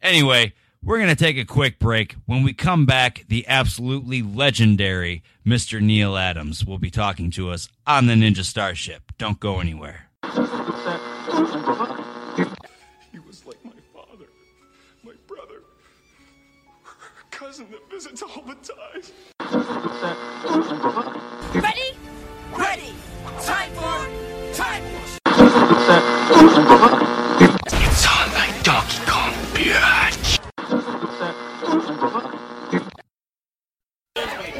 Anyway, 0.00 0.52
we're 0.84 0.98
going 0.98 1.08
to 1.08 1.16
take 1.16 1.38
a 1.38 1.44
quick 1.44 1.78
break. 1.78 2.16
When 2.26 2.42
we 2.42 2.52
come 2.52 2.86
back, 2.86 3.24
the 3.28 3.46
absolutely 3.46 4.20
legendary 4.22 5.22
Mr. 5.46 5.80
Neal 5.80 6.16
Adams 6.16 6.64
will 6.64 6.78
be 6.78 6.90
talking 6.90 7.30
to 7.32 7.50
us 7.50 7.68
on 7.86 8.06
the 8.06 8.14
Ninja 8.14 8.44
Starship. 8.44 9.12
Don't 9.18 9.38
go 9.38 9.60
anywhere. 9.60 10.08
He 13.12 13.18
was 13.20 13.46
like 13.46 13.64
my 13.64 13.72
father, 13.94 14.26
my 15.04 15.12
brother, 15.26 15.62
cousin 17.30 17.68
that 17.70 17.88
visits 17.90 18.22
all 18.22 18.42
the 18.42 18.54
time. 18.54 19.02
Ready? 21.62 21.96
Ready. 22.56 22.94
Time 23.40 23.70
for 23.72 24.08
time. 24.54 24.82
It's 27.84 28.06
on 28.06 28.28
my 28.32 28.50
Donkey 28.62 28.98
Kong, 29.06 29.32
bitch. 29.54 30.01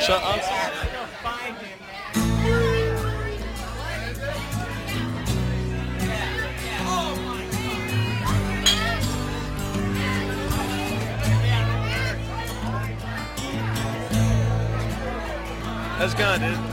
Shut 0.03 0.21
up. 0.21 0.37
It 16.01 16.19
going, 16.19 16.41
dude? 16.41 16.72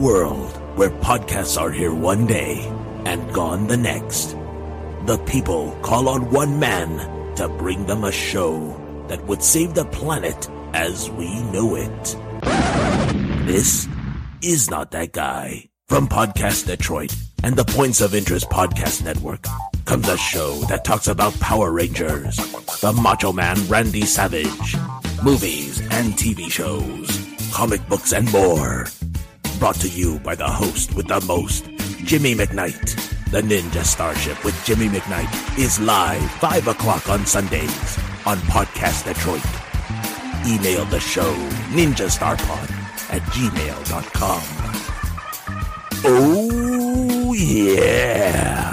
World 0.00 0.50
where 0.78 0.90
podcasts 0.90 1.60
are 1.60 1.70
here 1.70 1.94
one 1.94 2.26
day 2.26 2.66
and 3.04 3.32
gone 3.34 3.66
the 3.66 3.76
next, 3.76 4.36
the 5.04 5.18
people 5.26 5.76
call 5.82 6.08
on 6.08 6.30
one 6.30 6.58
man 6.58 7.34
to 7.36 7.48
bring 7.48 7.84
them 7.86 8.04
a 8.04 8.12
show 8.12 8.76
that 9.08 9.22
would 9.26 9.42
save 9.42 9.74
the 9.74 9.84
planet 9.86 10.48
as 10.72 11.10
we 11.10 11.42
know 11.52 11.74
it. 11.76 12.16
This 13.46 13.86
is 14.42 14.70
not 14.70 14.90
that 14.92 15.12
guy. 15.12 15.68
From 15.88 16.08
Podcast 16.08 16.66
Detroit 16.66 17.14
and 17.42 17.56
the 17.56 17.64
Points 17.64 18.00
of 18.00 18.14
Interest 18.14 18.48
Podcast 18.48 19.04
Network 19.04 19.44
comes 19.84 20.08
a 20.08 20.16
show 20.16 20.54
that 20.68 20.84
talks 20.84 21.08
about 21.08 21.38
Power 21.40 21.72
Rangers, 21.72 22.36
the 22.80 22.92
Macho 23.02 23.32
Man 23.32 23.56
Randy 23.68 24.02
Savage, 24.02 24.76
movies 25.22 25.80
and 25.90 26.14
TV 26.14 26.50
shows, 26.50 27.26
comic 27.52 27.86
books, 27.88 28.12
and 28.12 28.30
more. 28.32 28.86
Brought 29.60 29.76
to 29.80 29.88
you 29.90 30.18
by 30.20 30.34
the 30.34 30.48
host 30.48 30.94
with 30.94 31.08
the 31.08 31.20
most, 31.26 31.68
Jimmy 32.02 32.34
McKnight. 32.34 32.96
The 33.30 33.42
Ninja 33.42 33.84
Starship 33.84 34.42
with 34.42 34.58
Jimmy 34.64 34.88
McKnight 34.88 35.58
is 35.58 35.78
live 35.78 36.30
5 36.36 36.68
o'clock 36.68 37.10
on 37.10 37.26
Sundays 37.26 37.98
on 38.24 38.38
Podcast 38.48 39.04
Detroit. 39.04 39.44
Email 40.46 40.86
the 40.86 40.98
show 40.98 41.34
ninjastarpod 41.76 42.70
at 43.12 43.20
gmail.com. 43.20 44.42
Oh, 46.06 47.34
yeah. 47.34 48.72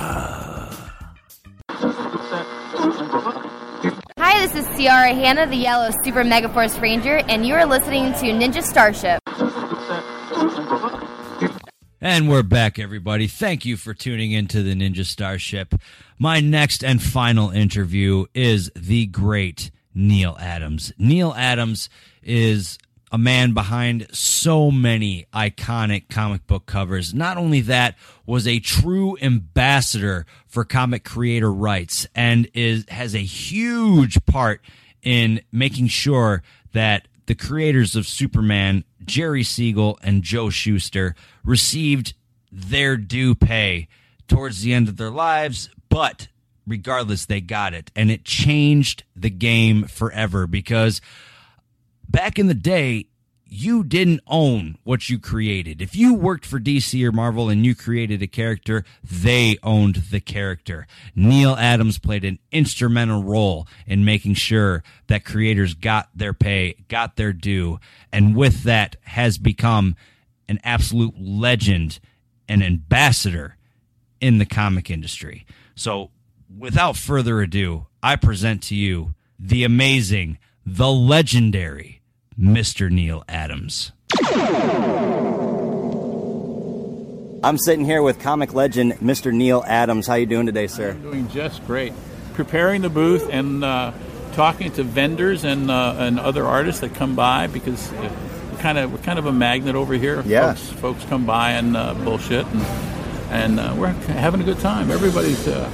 Hi, 4.18 4.48
this 4.48 4.56
is 4.56 4.80
Ciara 4.80 5.14
Hanna, 5.14 5.48
the 5.48 5.58
Yellow 5.58 5.90
Super 6.06 6.24
Mega 6.24 6.48
Force 6.48 6.80
Ranger, 6.80 7.18
and 7.28 7.46
you 7.46 7.56
are 7.56 7.66
listening 7.66 8.14
to 8.14 8.28
Ninja 8.28 8.64
Starship. 8.64 9.27
And 12.10 12.30
we're 12.30 12.42
back, 12.42 12.80
everybody. 12.80 13.28
Thank 13.28 13.66
you 13.66 13.76
for 13.76 13.94
tuning 13.94 14.32
into 14.32 14.64
the 14.64 14.74
Ninja 14.74 15.04
Starship. 15.04 15.76
My 16.18 16.40
next 16.40 16.82
and 16.82 17.04
final 17.04 17.50
interview 17.50 18.28
is 18.34 18.72
the 18.78 19.08
great 19.08 19.72
Neal 19.94 20.38
Adams. 20.40 20.94
Neal 20.98 21.34
Adams 21.34 21.90
is 22.24 22.78
a 23.12 23.18
man 23.18 23.54
behind 23.54 24.08
so 24.16 24.72
many 24.72 25.26
iconic 25.34 26.08
comic 26.08 26.48
book 26.48 26.66
covers. 26.66 27.14
Not 27.14 27.36
only 27.36 27.60
that, 27.60 27.98
was 28.26 28.48
a 28.48 28.62
true 28.62 29.18
ambassador 29.22 30.26
for 30.48 30.64
comic 30.64 31.04
creator 31.04 31.52
rights 31.52 32.08
and 32.16 32.50
is 32.54 32.86
has 32.88 33.16
a 33.16 33.20
huge 33.20 34.26
part 34.26 34.62
in 35.04 35.42
making 35.52 35.88
sure 35.88 36.42
that 36.72 37.10
the 37.26 37.36
creators 37.36 37.98
of 37.98 38.08
Superman, 38.08 38.86
Jerry 39.08 39.44
Siegel 39.44 39.98
and 40.04 40.22
Joe 40.22 40.50
Shuster, 40.50 41.16
received 41.44 42.14
their 42.52 42.98
due 42.98 43.34
pay 43.34 43.88
towards 44.28 44.62
the 44.62 44.74
end 44.74 44.88
of 44.88 44.98
their 44.98 45.10
lives, 45.10 45.70
but 45.90 46.28
regardless, 46.68 47.26
they 47.26 47.42
got 47.42 47.74
it. 47.74 47.92
And 47.96 48.12
it 48.12 48.26
changed 48.26 49.04
the 49.16 49.30
game 49.30 49.84
forever 49.84 50.46
because 50.46 51.02
back 52.08 52.38
in 52.38 52.48
the 52.48 52.54
day, 52.54 53.08
you 53.50 53.84
didn't 53.84 54.22
own 54.28 54.78
what 54.84 55.10
you 55.10 55.20
created. 55.20 55.82
If 55.82 55.96
you 55.96 56.14
worked 56.14 56.46
for 56.46 56.60
DC 56.60 57.04
or 57.04 57.12
Marvel 57.12 57.50
and 57.50 57.66
you 57.66 57.76
created 57.76 58.22
a 58.22 58.28
character, 58.28 58.84
they 59.04 59.58
owned 59.64 59.96
the 60.12 60.20
character. 60.20 60.88
Neal 61.16 61.56
Adams 61.56 61.98
played 61.98 62.26
an 62.26 62.40
instrumental 62.52 63.24
role 63.24 63.68
in 63.86 64.06
making 64.06 64.36
sure 64.36 64.84
that 65.08 65.26
creators 65.26 65.74
got 65.74 66.10
their 66.14 66.34
pay, 66.34 66.76
got 66.88 67.16
their 67.16 67.34
due, 67.34 67.80
and 68.12 68.36
with 68.36 68.64
that 68.64 68.96
has 69.04 69.38
become 69.38 69.96
an 70.50 70.60
absolute 70.64 71.16
legend, 71.18 72.00
an 72.48 72.62
ambassador 72.62 73.58
in 74.20 74.38
the 74.38 74.46
comic 74.46 74.90
industry. 74.90 75.46
So, 75.76 76.12
without 76.58 76.98
further 76.98 77.42
ado, 77.42 77.88
I 78.02 78.16
present 78.16 78.64
to 78.64 78.76
you 78.76 79.14
the 79.40 79.64
amazing, 79.64 80.38
the 80.66 80.90
legendary 80.90 81.97
Mr. 82.40 82.92
Neal 82.92 83.24
Adams. 83.28 83.92
I'm 87.44 87.58
sitting 87.58 87.86
here 87.86 88.02
with 88.02 88.20
comic 88.20 88.54
legend 88.54 88.94
Mr. 88.94 89.34
Neal 89.34 89.64
Adams. 89.66 90.08
How 90.08 90.16
you 90.16 90.26
doing 90.26 90.46
today, 90.46 90.68
sir? 90.68 90.92
I'm 90.92 91.02
doing 91.02 91.30
just 91.30 91.66
great. 91.66 91.94
Preparing 92.34 92.82
the 92.82 92.90
booth 92.90 93.30
and 93.32 93.64
uh, 93.64 93.94
talking 94.34 94.72
to 94.74 94.84
vendors 94.84 95.44
and 95.44 95.72
uh, 95.72 95.96
and 95.98 96.20
other 96.20 96.46
artists 96.46 96.82
that 96.82 96.94
come 96.94 97.16
by 97.16 97.48
because 97.48 97.92
uh, 97.94 98.12
we're 98.52 98.60
kind 98.60 98.78
of 98.78 98.92
we're 98.92 99.00
kind 99.00 99.18
of 99.18 99.26
a 99.26 99.32
magnet 99.32 99.76
over 99.76 99.94
here. 99.94 100.22
Yeah. 100.26 100.54
Folks, 100.54 100.70
folks 100.80 101.06
come 101.06 101.26
by 101.26 101.52
and 101.52 101.76
uh, 101.76 101.94
bullshit 101.96 102.46
and 102.48 102.62
and 103.30 103.60
uh, 103.60 103.76
we're 103.78 103.88
having 103.88 104.42
a 104.42 104.44
good 104.44 104.60
time. 104.60 104.92
Everybody's 104.92 105.48
uh, 105.48 105.70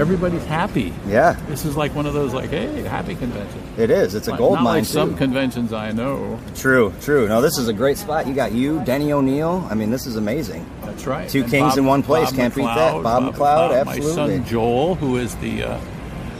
everybody's 0.00 0.44
happy. 0.46 0.92
Yeah. 1.06 1.32
This 1.48 1.64
is 1.64 1.76
like 1.76 1.94
one 1.94 2.06
of 2.06 2.14
those 2.14 2.32
like 2.34 2.50
hey 2.50 2.82
happy 2.82 3.14
convention. 3.14 3.62
It 3.76 3.90
is. 3.90 4.14
It's 4.14 4.28
a 4.28 4.36
gold 4.36 4.54
not 4.54 4.64
mine 4.64 4.74
like 4.78 4.84
some 4.86 5.16
conventions 5.16 5.72
I 5.72 5.92
know. 5.92 6.38
True, 6.56 6.92
true. 7.00 7.28
No, 7.28 7.40
this 7.42 7.58
is 7.58 7.68
a 7.68 7.72
great 7.72 7.98
spot. 7.98 8.26
You 8.26 8.34
got 8.34 8.52
you, 8.52 8.82
Denny 8.84 9.12
O'Neil. 9.12 9.66
I 9.70 9.74
mean, 9.74 9.90
this 9.90 10.06
is 10.06 10.16
amazing. 10.16 10.64
That's 10.82 11.06
right. 11.06 11.28
Two 11.28 11.42
And 11.42 11.50
kings 11.50 11.70
Bob- 11.70 11.78
in 11.78 11.84
one 11.84 12.02
place. 12.02 12.26
Bob 12.30 12.36
Can't 12.36 12.54
beat 12.54 12.62
that. 12.64 12.94
McLeod, 12.94 13.02
Bob 13.02 13.34
McLeod, 13.34 13.80
absolutely. 13.86 14.08
My 14.08 14.14
son 14.38 14.44
Joel, 14.46 14.94
who 14.96 15.16
is 15.18 15.36
the 15.36 15.64
uh, 15.64 15.80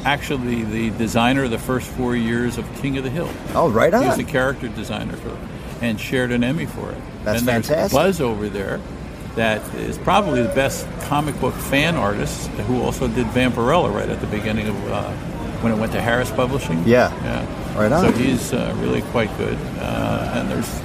actually 0.04 0.64
the 0.64 0.90
designer 0.98 1.44
of 1.44 1.50
the 1.50 1.58
first 1.58 1.86
four 1.90 2.16
years 2.16 2.58
of 2.58 2.64
King 2.80 2.96
of 2.98 3.04
the 3.04 3.10
Hill. 3.10 3.28
Oh, 3.54 3.68
right 3.68 3.92
He 3.92 3.98
was 4.00 4.08
on. 4.12 4.18
the 4.18 4.24
character 4.24 4.68
designer 4.68 5.16
for 5.16 5.28
it, 5.30 5.38
and 5.82 6.00
shared 6.00 6.32
an 6.32 6.42
Emmy 6.42 6.66
for 6.66 6.90
it. 6.90 6.98
That's 7.24 7.40
and 7.40 7.46
fantastic. 7.48 7.94
Buzz 7.94 8.20
over 8.20 8.48
there, 8.48 8.80
that 9.36 9.62
is 9.74 9.98
probably 9.98 10.42
the 10.42 10.55
best 10.55 10.86
comic 11.02 11.38
book 11.40 11.55
fan 11.55 11.96
artist, 11.96 12.48
who 12.66 12.82
also 12.82 13.09
did 13.09 13.26
Vampirella 13.28 13.94
right 13.94 14.09
at 14.09 14.20
the 14.20 14.26
beginning 14.26 14.68
of 14.68 14.88
uh, 14.88 15.11
when 15.61 15.72
it 15.72 15.78
went 15.78 15.92
to 15.92 16.00
Harris 16.00 16.30
Publishing. 16.30 16.82
Yeah. 16.86 17.12
yeah. 17.22 17.78
Right 17.78 17.92
on. 17.92 18.05
So 18.05 18.12
he's 18.12 18.52
uh, 18.52 18.74
really 18.78 19.02
quite 19.02 19.34
good. 19.38 19.57
Uh, 19.78 20.32
and 20.34 20.50
there's 20.50 20.78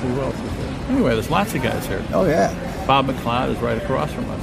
who 0.00 0.20
else 0.20 0.34
is 0.34 0.56
there. 0.56 0.90
Anyway, 0.90 1.12
there's 1.14 1.30
lots 1.30 1.54
of 1.54 1.62
guys 1.62 1.86
here. 1.86 2.04
Oh 2.12 2.26
yeah. 2.26 2.52
Bob 2.86 3.06
McLeod 3.06 3.50
is 3.50 3.58
right 3.58 3.80
across 3.80 4.12
from 4.12 4.28
us. 4.30 4.42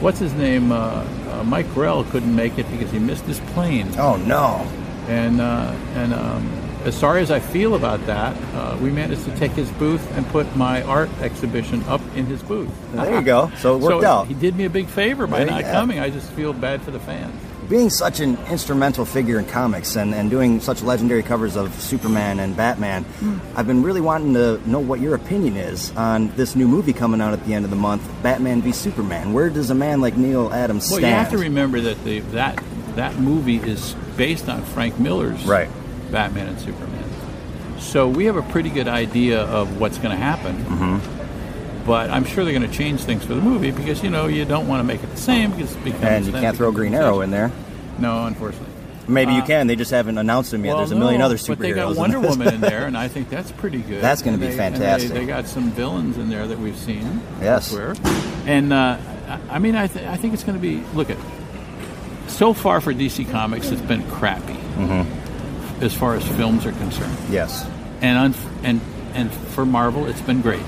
What's 0.00 0.18
his 0.18 0.32
name? 0.34 0.72
Uh, 0.72 1.06
uh, 1.28 1.44
Mike 1.44 1.72
Grell 1.74 2.04
couldn't 2.04 2.34
make 2.34 2.58
it 2.58 2.70
because 2.70 2.90
he 2.90 2.98
missed 2.98 3.24
his 3.24 3.40
plane. 3.52 3.88
Oh 3.98 4.16
no! 4.16 4.66
And 5.08 5.40
uh, 5.40 5.74
and 5.94 6.14
um, 6.14 6.69
as 6.84 6.96
sorry 6.96 7.22
as 7.22 7.30
I 7.30 7.40
feel 7.40 7.74
about 7.74 8.04
that, 8.06 8.36
uh, 8.54 8.76
we 8.80 8.90
managed 8.90 9.24
to 9.24 9.36
take 9.36 9.52
his 9.52 9.70
booth 9.72 10.04
and 10.16 10.26
put 10.28 10.54
my 10.56 10.82
art 10.82 11.10
exhibition 11.20 11.82
up 11.84 12.00
in 12.16 12.26
his 12.26 12.42
booth. 12.42 12.70
There 12.92 13.14
you 13.14 13.22
go. 13.22 13.50
So 13.58 13.76
it 13.76 13.80
worked 13.82 14.04
out. 14.12 14.26
He 14.28 14.34
did 14.34 14.56
me 14.56 14.64
a 14.64 14.70
big 14.70 14.86
favor 14.86 15.26
by 15.26 15.38
There 15.44 15.46
not 15.48 15.64
coming. 15.64 15.98
I 16.00 16.10
just 16.10 16.30
feel 16.32 16.52
bad 16.52 16.82
for 16.82 16.90
the 16.90 17.00
fans. 17.00 17.34
Being 17.68 17.88
such 17.90 18.18
an 18.18 18.36
instrumental 18.48 19.04
figure 19.04 19.38
in 19.38 19.44
comics 19.46 19.94
and, 19.94 20.12
and 20.12 20.28
doing 20.28 20.58
such 20.60 20.82
legendary 20.82 21.22
covers 21.22 21.54
of 21.54 21.72
Superman 21.80 22.40
and 22.40 22.56
Batman, 22.56 23.04
Hmm. 23.04 23.38
I've 23.54 23.66
been 23.68 23.84
really 23.84 24.00
wanting 24.00 24.34
to 24.34 24.60
know 24.68 24.80
what 24.80 24.98
your 25.00 25.14
opinion 25.14 25.56
is 25.56 25.94
on 25.96 26.34
this 26.34 26.56
new 26.56 26.66
movie 26.66 26.92
coming 26.92 27.20
out 27.20 27.32
at 27.32 27.44
the 27.46 27.54
end 27.54 27.64
of 27.64 27.70
the 27.70 27.76
month, 27.76 28.02
Batman 28.24 28.60
v 28.60 28.72
Superman. 28.72 29.32
Where 29.32 29.50
does 29.50 29.70
a 29.70 29.74
man 29.76 30.00
like 30.00 30.16
Neal 30.16 30.52
Adams 30.52 30.90
Well, 30.90 30.98
stand? 30.98 31.02
Well, 31.02 31.10
you 31.12 31.16
have 31.16 31.30
to 31.30 31.38
remember 31.38 31.80
that 31.80 32.02
the, 32.04 32.20
that 32.32 32.60
that 32.96 33.16
movie 33.18 33.58
is 33.58 33.94
based 34.16 34.48
on 34.48 34.62
Frank 34.64 34.98
Miller's 34.98 35.44
Right. 35.44 35.68
Batman 36.10 36.48
and 36.48 36.58
Superman. 36.60 37.04
So 37.78 38.08
we 38.08 38.26
have 38.26 38.36
a 38.36 38.42
pretty 38.42 38.68
good 38.70 38.88
idea 38.88 39.40
of 39.42 39.80
what's 39.80 39.98
going 39.98 40.10
to 40.10 40.16
happen. 40.22 40.56
Mm-hmm. 40.64 41.86
But 41.86 42.10
I'm 42.10 42.24
sure 42.24 42.44
they're 42.44 42.56
going 42.58 42.70
to 42.70 42.76
change 42.76 43.00
things 43.00 43.24
for 43.24 43.34
the 43.34 43.40
movie 43.40 43.70
because 43.70 44.02
you 44.02 44.10
know 44.10 44.26
you 44.26 44.44
don't 44.44 44.68
want 44.68 44.80
to 44.80 44.84
make 44.84 45.02
it 45.02 45.10
the 45.10 45.16
same 45.16 45.50
because 45.50 45.74
it 45.74 45.82
becomes 45.84 46.04
and 46.04 46.26
you 46.26 46.32
can't 46.32 46.56
throw 46.56 46.70
Green. 46.72 46.94
Arrow 46.94 47.20
in 47.22 47.30
there. 47.30 47.50
No, 47.98 48.26
unfortunately. 48.26 48.68
Maybe 49.08 49.32
you 49.32 49.40
Uh, 49.40 49.46
can. 49.46 49.66
They 49.66 49.76
just 49.76 49.90
haven't 49.90 50.18
announced 50.18 50.52
him 50.54 50.64
yet. 50.64 50.72
Well, 50.72 50.78
There's 50.78 50.92
a 50.92 50.96
million 50.96 51.18
no, 51.20 51.24
other 51.26 51.36
superheroes. 51.36 51.48
But 51.48 51.58
they 51.60 51.72
got 51.72 51.96
Wonder. 51.96 52.20
Woman 52.28 52.54
in 52.54 52.60
there, 52.60 52.86
and 52.86 52.96
I 52.96 53.08
think 53.08 53.28
that's 53.30 53.50
pretty 53.50 53.80
good. 53.80 54.02
That's 54.02 54.22
gonna 54.22 54.36
be 54.38 54.46
they- 54.46 54.58
and 54.58 54.74
they- 54.76 54.78
fantastic. 54.78 55.12
They, 55.12 55.26
got 55.26 55.46
some 55.48 55.70
villains 55.72 56.16
in 56.18 56.28
there 56.28 56.46
that 56.46 56.58
we've 56.58 56.76
seen. 56.76 57.20
Yes. 57.40 57.72
elsewhere. 57.72 57.94
And 58.46 58.72
uh, 58.72 58.98
I 59.48 59.56
I 59.56 59.58
mean, 59.58 59.74
I, 59.74 59.86
th- 59.88 60.06
I 60.06 60.16
think 60.16 60.34
it's 60.34 60.44
going 60.44 60.58
to 60.58 60.62
be. 60.62 60.82
Look 60.94 61.08
at. 61.10 61.16
So 62.28 62.52
far 62.52 62.80
for 62.80 62.92
DC 62.94 63.28
Comics, 63.30 63.70
it's 63.70 63.80
been 63.82 64.08
crappy 64.10 64.52
Mm-hmm. 64.54 65.19
As 65.80 65.94
far 65.94 66.14
as 66.14 66.26
films 66.36 66.66
are 66.66 66.72
concerned. 66.72 67.16
Yes. 67.30 67.66
And 68.00 68.18
un- 68.18 68.34
and 68.62 68.80
and 69.14 69.32
for 69.32 69.64
Marvel, 69.66 70.06
it's 70.06 70.20
been 70.20 70.40
great. 70.40 70.62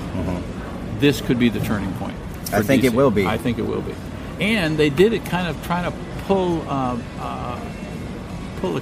This 0.99 1.21
could 1.21 1.39
be 1.39 1.49
the 1.49 1.59
turning 1.61 1.91
point. 1.93 2.15
Mm-hmm. 2.15 2.55
I 2.55 2.61
think 2.61 2.83
it 2.83 2.93
will 2.93 3.11
be. 3.11 3.25
I 3.25 3.37
think 3.37 3.57
it 3.57 3.63
will 3.65 3.81
be. 3.81 3.93
And 4.39 4.77
they 4.77 4.89
did 4.89 5.13
it 5.13 5.25
kind 5.25 5.47
of 5.47 5.61
trying 5.65 5.91
to 5.91 5.97
pull 6.25 6.61
uh, 6.69 6.97
uh, 7.19 7.59
pull 8.61 8.77
a, 8.77 8.81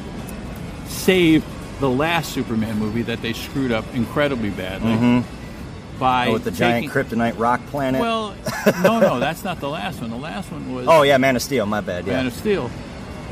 save 0.87 1.43
the 1.79 1.89
last 1.89 2.31
Superman 2.33 2.77
movie 2.77 3.01
that 3.03 3.21
they 3.21 3.33
screwed 3.33 3.71
up 3.71 3.85
incredibly 3.95 4.49
badly 4.51 4.91
Mhm. 4.93 5.23
by 5.99 6.27
Oh, 6.27 6.33
with 6.33 6.43
the 6.43 6.51
taking, 6.51 6.89
giant 6.89 7.09
kryptonite 7.09 7.39
rock 7.39 7.59
planet. 7.67 7.99
Well, 8.01 8.35
no, 8.83 8.99
no, 8.99 9.19
that's 9.19 9.43
not 9.43 9.59
the 9.59 9.69
last 9.69 9.99
one. 10.01 10.09
The 10.11 10.15
last 10.17 10.51
one 10.51 10.73
was 10.73 10.87
oh 10.87 11.01
yeah, 11.03 11.17
Man 11.17 11.35
of 11.35 11.41
Steel. 11.41 11.65
My 11.65 11.81
bad. 11.81 12.05
Yeah. 12.05 12.13
Man 12.13 12.27
of 12.27 12.33
Steel, 12.33 12.67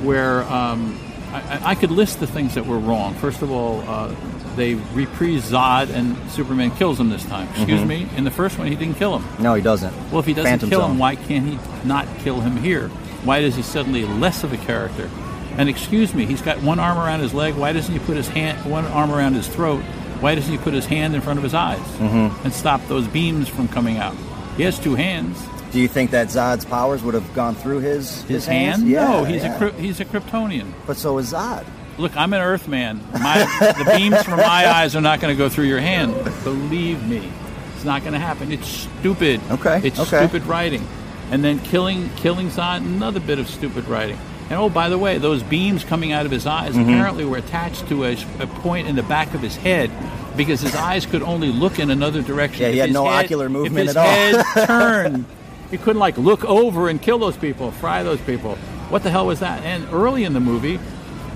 where 0.02 0.44
um, 0.44 1.00
I, 1.34 1.72
I 1.72 1.76
could 1.76 1.92
list 1.92 2.20
the 2.20 2.28
things 2.28 2.56
that 2.56 2.66
were 2.66 2.78
wrong. 2.80 3.14
First 3.16 3.42
of 3.42 3.52
all, 3.52 3.82
uh, 3.88 4.14
they 4.56 4.76
reprise 4.76 5.52
Zod 5.52 5.90
and 5.90 6.16
Superman 6.32 6.72
kills 6.72 7.00
him 7.00 7.10
this 7.10 7.24
time. 7.26 7.48
Excuse 7.50 7.82
Mhm. 7.82 7.88
me. 7.88 8.08
In 8.18 8.24
the 8.24 8.32
first 8.32 8.58
one, 8.58 8.68
he 8.68 8.76
didn't 8.76 8.96
kill 8.96 9.18
him. 9.20 9.28
No, 9.42 9.54
he 9.54 9.62
doesn't. 9.62 9.94
Well, 10.12 10.20
if 10.20 10.26
he 10.26 10.34
doesn't 10.34 10.50
Phantom 10.50 10.70
kill 10.70 10.82
Zone. 10.82 10.92
him, 10.92 10.98
why 11.00 11.16
can't 11.16 11.46
he 11.48 11.60
not 11.86 12.08
kill 12.24 12.42
him 12.42 12.58
here? 12.58 12.90
Why 13.24 13.40
is 13.40 13.56
he 13.56 13.62
suddenly 13.62 14.06
less 14.06 14.44
of 14.44 14.54
a 14.54 14.58
character? 14.58 15.10
And 15.58 15.70
excuse 15.70 16.14
me, 16.14 16.26
he's 16.26 16.42
got 16.42 16.62
one 16.64 16.80
arm 16.80 16.98
around 16.98 17.20
his 17.20 17.34
leg. 17.34 17.56
Why 17.56 17.74
doesn't 17.74 17.92
he 17.94 18.00
put 18.00 18.16
his 18.18 18.30
hand, 18.30 18.64
one 18.70 18.86
arm 18.86 19.12
around 19.12 19.34
his 19.34 19.48
throat? 19.48 19.82
Why 20.22 20.36
doesn't 20.36 20.52
he 20.52 20.58
put 20.58 20.74
his 20.74 20.86
hand 20.86 21.16
in 21.16 21.22
front 21.22 21.38
of 21.38 21.44
his 21.44 21.54
eyes 21.54 21.80
Mhm. 22.00 22.32
and 22.44 22.54
stop 22.54 22.82
those 22.88 23.08
beams 23.08 23.48
from 23.50 23.68
coming 23.68 23.98
out? 23.98 24.16
He 24.58 24.64
has 24.64 24.80
two 24.80 24.96
hands. 24.96 25.38
Do 25.72 25.80
you 25.80 25.88
think 25.88 26.12
that 26.12 26.28
Zod's 26.28 26.66
powers 26.66 27.04
would 27.04 27.14
have 27.14 27.34
gone 27.36 27.54
through 27.56 27.80
his 27.80 28.24
His 28.24 28.46
hands? 28.46 28.78
hand? 28.80 28.90
Yeah, 28.90 29.08
no, 29.08 29.24
he's 29.24 29.44
yeah. 29.44 29.64
a 29.64 29.72
he's 29.74 30.00
a 30.00 30.06
Kryptonian. 30.06 30.72
But 30.88 30.98
so 30.98 31.18
is 31.20 31.32
Zod. 31.34 31.66
Look, 31.98 32.16
I'm 32.16 32.34
an 32.34 32.40
Earthman. 32.42 33.02
My, 33.14 33.40
the 33.60 33.94
beams 33.98 34.24
from 34.24 34.38
my 34.38 34.44
eyes 34.74 34.96
are 34.96 35.02
not 35.02 35.20
going 35.20 35.36
to 35.36 35.38
go 35.38 35.50
through 35.50 35.66
your 35.66 35.82
hand. 35.82 36.14
Believe 36.46 37.06
me, 37.08 37.30
it's 37.76 37.84
not 37.84 38.02
going 38.02 38.14
to 38.14 38.20
happen. 38.20 38.52
It's 38.54 38.68
stupid. 38.68 39.42
Okay, 39.52 39.82
It's 39.84 40.00
okay. 40.00 40.26
stupid 40.26 40.44
writing, 40.48 40.88
and 41.30 41.44
then 41.44 41.60
killing 41.60 42.10
killing 42.16 42.48
Zod, 42.50 42.78
another 42.78 43.20
bit 43.20 43.38
of 43.38 43.48
stupid 43.50 43.86
writing. 43.88 44.18
And 44.50 44.58
oh, 44.58 44.70
by 44.70 44.90
the 44.90 44.98
way, 44.98 45.20
those 45.20 45.44
beams 45.44 45.84
coming 45.84 46.12
out 46.12 46.26
of 46.26 46.32
his 46.32 46.48
eyes 46.48 46.74
Mhm. 46.74 46.84
apparently 46.84 47.26
were 47.26 47.38
attached 47.38 47.88
to 47.90 48.06
a, 48.06 48.14
a 48.40 48.48
point 48.48 48.88
in 48.88 48.96
the 48.96 49.04
back 49.04 49.36
of 49.36 49.42
his 49.42 49.56
head 49.56 49.92
because 50.36 50.62
his 50.62 50.74
eyes 50.74 51.06
could 51.06 51.22
only 51.22 51.50
look 51.52 51.78
in 51.78 51.92
another 51.92 52.24
direction. 52.24 52.62
Yeah, 52.64 52.70
he 52.72 52.80
If 52.80 52.86
had 52.88 52.94
no 52.94 53.06
head- 53.06 53.26
ocular 53.26 53.46
if 53.46 53.52
movement 53.52 53.88
his 53.90 53.96
at 53.96 54.36
all. 54.36 54.44
head 54.44 54.66
turned, 54.68 55.26
he 55.72 55.78
couldn't 55.78 56.00
like 56.00 56.18
look 56.18 56.44
over 56.46 56.90
and 56.90 57.02
kill 57.02 57.20
those 57.20 57.38
people, 57.38 57.72
fry 57.72 58.04
those 58.04 58.22
people. 58.22 58.56
What 58.90 59.04
the 59.04 59.10
hell 59.12 59.28
was 59.28 59.40
that? 59.42 59.64
And 59.64 59.88
early 59.94 60.24
in 60.24 60.34
the 60.34 60.40
movie, 60.40 60.80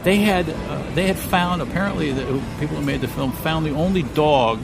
they 0.03 0.17
had 0.17 0.49
uh, 0.49 0.83
they 0.95 1.07
had 1.07 1.17
found 1.17 1.61
apparently 1.61 2.11
the 2.11 2.41
people 2.59 2.75
who 2.77 2.81
made 2.83 3.01
the 3.01 3.07
film 3.07 3.31
found 3.31 3.65
the 3.65 3.71
only 3.71 4.03
dog 4.03 4.59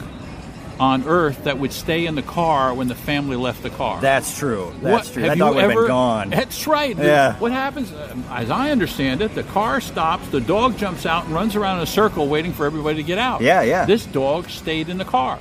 on 0.79 1.03
Earth 1.07 1.43
that 1.43 1.57
would 1.59 1.73
stay 1.73 2.05
in 2.05 2.15
the 2.15 2.21
car 2.21 2.73
when 2.73 2.87
the 2.87 2.95
family 2.95 3.35
left 3.35 3.63
the 3.63 3.69
car. 3.69 3.99
That's 3.99 4.37
true. 4.37 4.73
That's 4.81 5.07
What- 5.07 5.13
true. 5.13 5.23
have 5.23 5.31
That 5.31 5.37
you 5.37 5.43
dog 5.43 5.55
would 5.55 5.61
have 5.63 5.71
ever- 5.71 5.81
been 5.81 5.87
gone. 5.89 6.29
That's 6.29 6.67
right. 6.67 6.97
Yeah. 6.97 7.33
What 7.35 7.51
happens, 7.51 7.91
um, 7.91 8.23
as 8.31 8.49
I 8.49 8.71
understand 8.71 9.21
it, 9.21 9.35
the 9.35 9.43
car 9.43 9.81
stops, 9.81 10.25
the 10.29 10.39
dog 10.39 10.77
jumps 10.77 11.05
out 11.05 11.25
and 11.25 11.33
runs 11.33 11.57
around 11.57 11.77
in 11.79 11.83
a 11.83 11.85
circle 11.85 12.27
waiting 12.29 12.53
for 12.53 12.65
everybody 12.65 12.95
to 12.95 13.03
get 13.03 13.17
out. 13.17 13.41
Yeah, 13.41 13.61
yeah. 13.61 13.85
This 13.85 14.05
dog 14.05 14.49
stayed 14.49 14.87
in 14.87 14.97
the 14.97 15.03
car. 15.05 15.37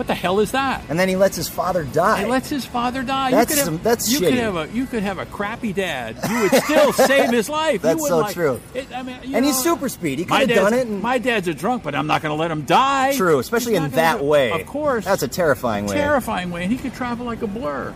What 0.00 0.06
the 0.06 0.14
hell 0.14 0.40
is 0.40 0.52
that? 0.52 0.82
And 0.88 0.98
then 0.98 1.10
he 1.10 1.16
lets 1.16 1.36
his 1.36 1.46
father 1.46 1.84
die. 1.84 2.20
He 2.22 2.24
lets 2.26 2.48
his 2.48 2.64
father 2.64 3.02
die. 3.02 3.32
That's 3.32 3.50
you 3.50 3.56
could 3.56 3.58
have, 3.58 3.64
some- 3.66 3.82
that's 3.82 4.10
you 4.10 4.18
could 4.20 4.32
have 4.32 4.56
a 4.56 4.66
you 4.72 4.86
could 4.86 5.02
have 5.02 5.18
a 5.18 5.26
crappy 5.26 5.74
dad. 5.74 6.16
You 6.26 6.40
would 6.40 6.54
still 6.62 6.92
save 6.94 7.28
his 7.28 7.50
life. 7.50 7.72
You 7.84 7.88
That's 7.90 8.08
so 8.08 8.18
like- 8.20 8.32
true. 8.34 8.58
It, 8.72 8.90
I 8.96 9.02
mean, 9.02 9.18
and 9.34 9.44
he's 9.44 9.58
super 9.62 9.90
speed. 9.90 10.18
He 10.20 10.24
could 10.24 10.48
have 10.48 10.48
done 10.48 10.72
it. 10.72 10.86
And 10.86 11.02
My 11.02 11.18
dad's 11.18 11.48
a 11.48 11.52
drunk, 11.54 11.82
but 11.82 11.94
I'm 11.94 12.06
not 12.06 12.22
going 12.22 12.34
to 12.34 12.40
let 12.40 12.50
him 12.50 12.62
die. 12.62 13.14
true, 13.14 13.40
especially 13.40 13.74
He's 13.74 13.82
in 13.84 13.90
that 13.90 14.20
do- 14.20 14.24
way. 14.24 14.52
Of 14.52 14.66
course, 14.66 15.04
That's 15.04 15.22
a 15.22 15.28
terrifying 15.28 15.84
way. 15.84 15.96
terrifying 15.96 16.50
way, 16.50 16.62
and 16.62 16.72
he 16.72 16.78
could 16.78 16.94
travel 16.94 17.26
like 17.26 17.42
a 17.42 17.46
blur. 17.46 17.92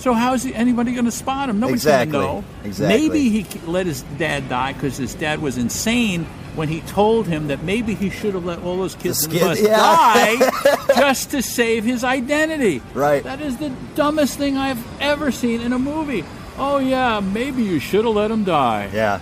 So 0.00 0.14
how 0.14 0.32
is 0.32 0.42
he, 0.42 0.54
anybody 0.54 0.92
going 0.92 1.04
to 1.04 1.10
spot 1.10 1.50
him? 1.50 1.60
Nobody's 1.60 1.82
Exactly. 1.84 2.12
going 2.12 2.26
to 2.26 2.48
know. 2.48 2.54
Exactly. 2.64 2.98
Maybe 3.08 3.28
he 3.28 3.60
let 3.66 3.84
his 3.84 4.00
dad 4.16 4.48
die 4.48 4.72
because 4.72 4.96
his 4.96 5.14
dad 5.14 5.42
was 5.42 5.58
insane 5.58 6.24
when 6.56 6.68
he 6.68 6.80
told 6.82 7.26
him 7.26 7.48
that 7.48 7.62
maybe 7.62 7.94
he 7.94 8.08
should 8.08 8.32
have 8.32 8.46
let 8.46 8.60
all 8.62 8.78
those 8.78 8.94
kids 8.94 9.24
in 9.24 9.30
the 9.30 9.38
bus 9.40 9.60
yeah. 9.62 9.76
die 9.76 10.50
just 10.96 11.30
to 11.32 11.42
save 11.42 11.84
his 11.84 12.02
identity. 12.02 12.80
Right. 12.94 13.22
That 13.22 13.42
is 13.42 13.58
the 13.58 13.68
dumbest 13.94 14.38
thing 14.38 14.56
I've 14.56 14.82
ever 15.02 15.30
seen 15.30 15.60
in 15.60 15.74
a 15.74 15.78
movie. 15.78 16.24
Oh 16.56 16.78
yeah, 16.78 17.20
maybe 17.20 17.62
you 17.62 17.78
should 17.78 18.06
have 18.06 18.14
let 18.14 18.30
him 18.30 18.44
die. 18.44 18.88
Yeah. 18.94 19.20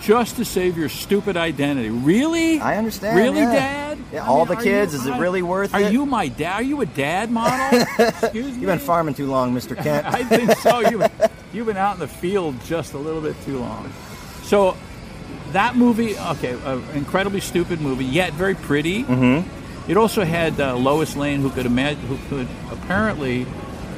Just 0.00 0.36
to 0.36 0.44
save 0.44 0.78
your 0.78 0.88
stupid 0.88 1.36
identity. 1.36 1.90
Really? 1.90 2.60
I 2.60 2.76
understand. 2.76 3.16
Really, 3.18 3.40
yeah. 3.40 3.52
Dad? 3.52 3.83
Yeah, 4.14 4.26
all 4.26 4.46
mean, 4.46 4.56
the 4.58 4.62
kids. 4.64 4.94
you- 4.94 5.00
is 5.00 5.06
it 5.06 5.12
are- 5.12 5.20
really 5.20 5.42
worth 5.42 5.74
Are 5.74 5.80
it? 5.80 5.92
you 5.92 6.06
my 6.06 6.28
dad? 6.28 6.54
Are 6.54 6.62
you 6.62 6.80
a 6.80 6.86
dad 6.86 7.30
model? 7.30 7.80
Excuse 7.98 8.46
me. 8.46 8.52
You've 8.52 8.66
been 8.66 8.78
farming 8.78 9.14
too 9.14 9.26
long, 9.26 9.54
Mr. 9.54 9.76
Kent. 9.76 10.06
I 10.12 10.24
think 10.24 10.52
so. 10.58 10.80
You've, 10.88 11.06
you've 11.52 11.66
been 11.66 11.76
out 11.76 11.94
in 11.94 12.00
the 12.00 12.08
field 12.08 12.56
just 12.64 12.94
a 12.94 12.98
little 12.98 13.20
bit 13.20 13.36
too 13.44 13.58
long. 13.58 13.92
So 14.44 14.76
that 15.52 15.76
movie, 15.76 16.16
okay, 16.18 16.52
an 16.64 16.82
incredibly 16.94 17.40
stupid 17.40 17.80
movie, 17.80 18.04
yet 18.04 18.32
very 18.34 18.54
pretty. 18.54 19.04
Mm-hmm. 19.04 19.90
It 19.90 19.96
also 19.96 20.24
had 20.24 20.58
uh, 20.60 20.76
Lois 20.76 21.14
Lane, 21.16 21.40
who 21.40 21.50
could 21.50 21.66
imagine, 21.66 22.00
who 22.06 22.16
could 22.28 22.48
apparently 22.70 23.46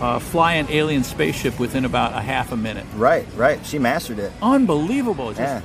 uh, 0.00 0.18
fly 0.18 0.54
an 0.54 0.66
alien 0.70 1.04
spaceship 1.04 1.58
within 1.60 1.84
about 1.84 2.12
a 2.12 2.20
half 2.20 2.52
a 2.52 2.56
minute. 2.56 2.84
Right, 2.96 3.26
right. 3.36 3.64
She 3.64 3.78
mastered 3.78 4.18
it. 4.18 4.32
Unbelievable. 4.42 5.28
Just- 5.28 5.40
Yeah. 5.40 5.60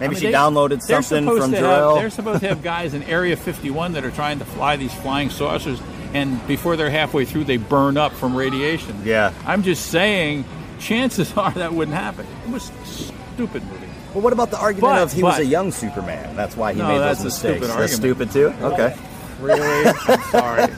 Maybe 0.00 0.06
I 0.06 0.08
mean, 0.08 0.18
she 0.20 0.26
they- 0.28 0.32
downloaded 0.32 0.80
something 0.82 1.24
from 1.26 1.52
to 1.52 1.58
Jor-El. 1.60 1.94
They're 1.96 2.10
supposed 2.10 2.40
to 2.40 2.48
have 2.48 2.62
guys 2.62 2.94
in 2.94 3.02
Area 3.04 3.36
51 3.36 3.92
that 3.92 4.04
are 4.04 4.10
trying 4.10 4.38
to 4.40 4.44
fly 4.46 4.76
these 4.76 4.94
flying 4.94 5.28
saucers, 5.30 5.78
and 6.14 6.44
before 6.48 6.76
they're 6.76 6.90
halfway 6.90 7.24
through, 7.26 7.44
they 7.44 7.58
burn 7.58 7.96
up 7.98 8.12
from 8.12 8.34
radiation. 8.34 8.96
Yeah. 9.04 9.32
I'm 9.46 9.62
just 9.62 9.86
saying, 9.90 10.44
chances 10.78 11.32
are 11.36 11.52
that 11.52 11.72
wouldn't 11.74 11.96
happen. 11.96 12.26
It 12.46 12.50
was 12.50 12.70
a 12.70 12.86
stupid 12.86 13.62
movie. 13.64 13.86
Well, 14.14 14.22
what 14.22 14.32
about 14.32 14.50
the 14.50 14.58
argument 14.58 14.94
But- 14.94 15.02
of 15.02 15.12
he 15.12 15.22
was 15.22 15.38
a 15.38 15.44
young 15.44 15.70
Superman? 15.70 16.34
That's 16.34 16.56
why 16.56 16.72
he 16.72 16.78
No, 16.80 16.88
made 16.88 16.98
that's 16.98 17.22
those 17.22 17.34
a 17.34 17.36
stupid 17.36 17.60
mistakes. 17.60 17.76
That's 17.76 17.92
argument. 18.02 18.32
stupid 18.32 18.58
too. 18.58 18.64
Okay. 18.66 18.96
Really? 19.40 19.92
I'm 20.08 20.22
sorry. 20.30 20.72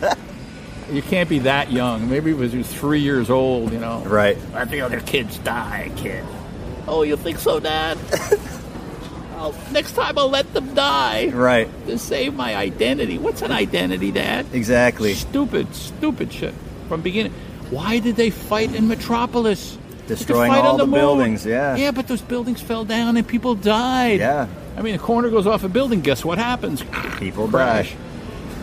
You 0.93 1.01
can't 1.01 1.29
be 1.29 1.39
that 1.41 1.73
young. 1.73 2.11
Maybe 2.11 2.31
he 2.31 2.35
was, 2.35 2.53
he 2.53 2.59
was 2.59 2.73
three 2.75 3.01
years 3.01 3.31
old, 3.31 3.73
you 3.73 3.79
know. 3.79 4.01
Right. 4.05 4.37
Let 4.53 4.69
the 4.71 4.83
other 4.83 5.01
kids 5.01 5.39
die, 5.39 5.91
kid. 5.97 6.25
Oh, 6.87 7.03
you 7.03 7.17
think 7.17 7.39
so, 7.39 7.59
Dad? 7.61 7.97
I'll, 9.43 9.55
next 9.73 9.93
time 9.93 10.17
I'll 10.17 10.29
let 10.31 10.53
them 10.55 10.73
die. 10.75 11.29
Right. 11.29 11.69
To 11.87 11.99
save 11.99 12.35
my 12.35 12.55
identity. 12.55 13.19
What's 13.19 13.43
an 13.43 13.51
identity, 13.51 14.13
Dad? 14.13 14.47
Exactly. 14.53 15.15
Stupid, 15.15 15.75
stupid 15.75 16.33
shit 16.33 16.55
from 16.89 17.03
beginning. 17.03 17.33
Why 17.71 17.99
did 17.99 18.15
they 18.17 18.31
fight 18.31 18.75
in 18.75 18.87
Metropolis? 18.87 19.79
Destroying 20.07 20.53
all 20.53 20.77
the 20.77 20.87
moon. 20.87 20.95
buildings, 20.95 21.47
yeah. 21.47 21.75
Yeah, 21.75 21.91
but 21.91 22.07
those 22.07 22.21
buildings 22.21 22.61
fell 22.61 22.85
down 22.85 23.17
and 23.17 23.27
people 23.27 23.55
died. 23.55 24.21
Yeah. 24.21 24.47
I 24.77 24.83
mean, 24.83 24.95
a 24.95 24.99
corner 24.99 25.29
goes 25.29 25.47
off 25.47 25.65
a 25.65 25.69
building. 25.69 26.03
Guess 26.03 26.25
what 26.25 26.39
happens? 26.39 26.85
People 27.19 27.49
Crash. 27.49 27.91
die. 27.91 27.97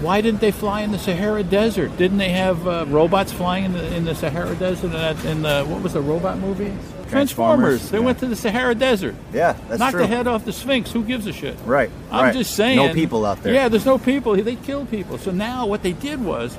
Why 0.02 0.22
didn't 0.22 0.40
they 0.40 0.52
fly 0.52 0.82
in 0.82 0.92
the 0.92 1.00
Sahara 1.00 1.44
Desert? 1.44 1.98
Didn't 1.98 2.20
they 2.20 2.30
have 2.30 2.66
uh, 2.68 2.86
robots 2.88 3.34
flying 3.34 3.66
in 3.66 3.74
the 3.74 3.96
in 3.96 4.06
the 4.06 4.16
Sahara 4.16 4.56
Desert? 4.56 4.88
In, 4.88 4.92
that, 4.94 5.26
in 5.26 5.42
the 5.42 5.66
what 5.66 5.82
was 5.82 5.94
the 5.94 6.02
robot 6.02 6.38
movie? 6.38 6.74
Transformers, 7.10 7.90
They 7.90 7.98
yeah. 7.98 8.04
went 8.06 8.20
to 8.20 8.28
the 8.28 8.36
Sahara 8.36 8.76
Desert. 8.76 9.16
Yeah, 9.34 9.54
that's 9.68 9.80
Knocked 9.80 9.92
true. 9.92 10.02
the 10.02 10.08
head 10.08 10.28
off 10.28 10.46
the 10.46 10.54
Sphinx. 10.54 10.92
Who 10.92 11.04
gives 11.04 11.28
a 11.28 11.34
shit? 11.34 11.58
Right. 11.66 11.90
I'm 12.12 12.26
right. 12.26 12.34
just 12.34 12.56
saying. 12.56 12.78
No 12.78 12.94
people 12.94 13.26
out 13.26 13.42
there. 13.44 13.54
Yeah, 13.54 13.68
there's 13.68 13.86
no 13.86 13.98
people. 13.98 14.36
They 14.36 14.56
kill 14.56 14.86
people. 14.86 15.18
So 15.18 15.32
now 15.32 15.66
what 15.66 15.84
they 15.84 15.94
did 15.94 16.24
was 16.24 16.58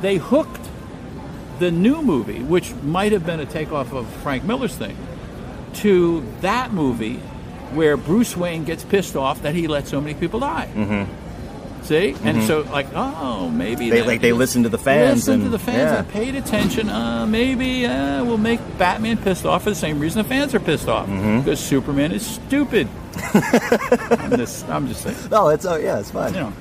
they 0.00 0.16
hooked 0.16 0.68
the 1.58 1.70
new 1.70 2.02
movie, 2.02 2.42
which 2.42 2.74
might 2.82 3.12
have 3.12 3.24
been 3.24 3.40
a 3.40 3.46
takeoff 3.46 3.92
of 3.92 4.08
Frank 4.22 4.44
Miller's 4.44 4.74
thing, 4.74 4.96
to 5.74 6.24
that 6.40 6.72
movie 6.72 7.16
where 7.72 7.96
Bruce 7.96 8.36
Wayne 8.36 8.64
gets 8.64 8.84
pissed 8.84 9.16
off 9.16 9.42
that 9.42 9.54
he 9.54 9.66
let 9.66 9.86
so 9.86 10.00
many 10.00 10.14
people 10.14 10.40
die. 10.40 10.68
Mm-hmm. 10.74 11.21
See, 11.84 12.14
and 12.22 12.38
Mhm. 12.38 12.46
so 12.46 12.64
like, 12.72 12.86
oh, 12.94 13.48
maybe 13.48 13.90
They- 13.90 14.02
like, 14.02 14.20
they 14.20 14.32
listened 14.32 14.64
to 14.64 14.68
the 14.68 14.78
fans 14.78 15.26
They 15.26 15.32
listened 15.32 15.44
to 15.44 15.50
the 15.50 15.58
fans 15.58 15.78
yeah. 15.78 15.98
and 15.98 16.08
paid 16.08 16.34
attention. 16.36 16.88
Uh, 16.88 17.26
maybe 17.26 17.84
uh, 17.86 18.22
we'll 18.24 18.38
make 18.38 18.60
Batman 18.78 19.16
pissed 19.16 19.44
off 19.44 19.64
for 19.64 19.70
the 19.70 19.76
same 19.76 19.98
reason 19.98 20.22
the 20.22 20.28
fans 20.28 20.54
are 20.54 20.60
pissed 20.60 20.88
off 20.88 21.08
Mhm. 21.08 21.42
because 21.44 21.58
Superman 21.58 22.12
is 22.12 22.24
stupid. 22.24 22.86
I'm 23.34 24.36
just, 24.36 24.68
I'm 24.68 24.88
just 24.88 25.02
saying. 25.02 25.16
No, 25.30 25.48
it's 25.48 25.64
oh 25.66 25.76
yeah, 25.76 25.98
it's 25.98 26.10
fine. 26.10 26.34
You 26.34 26.40
know. 26.40 26.52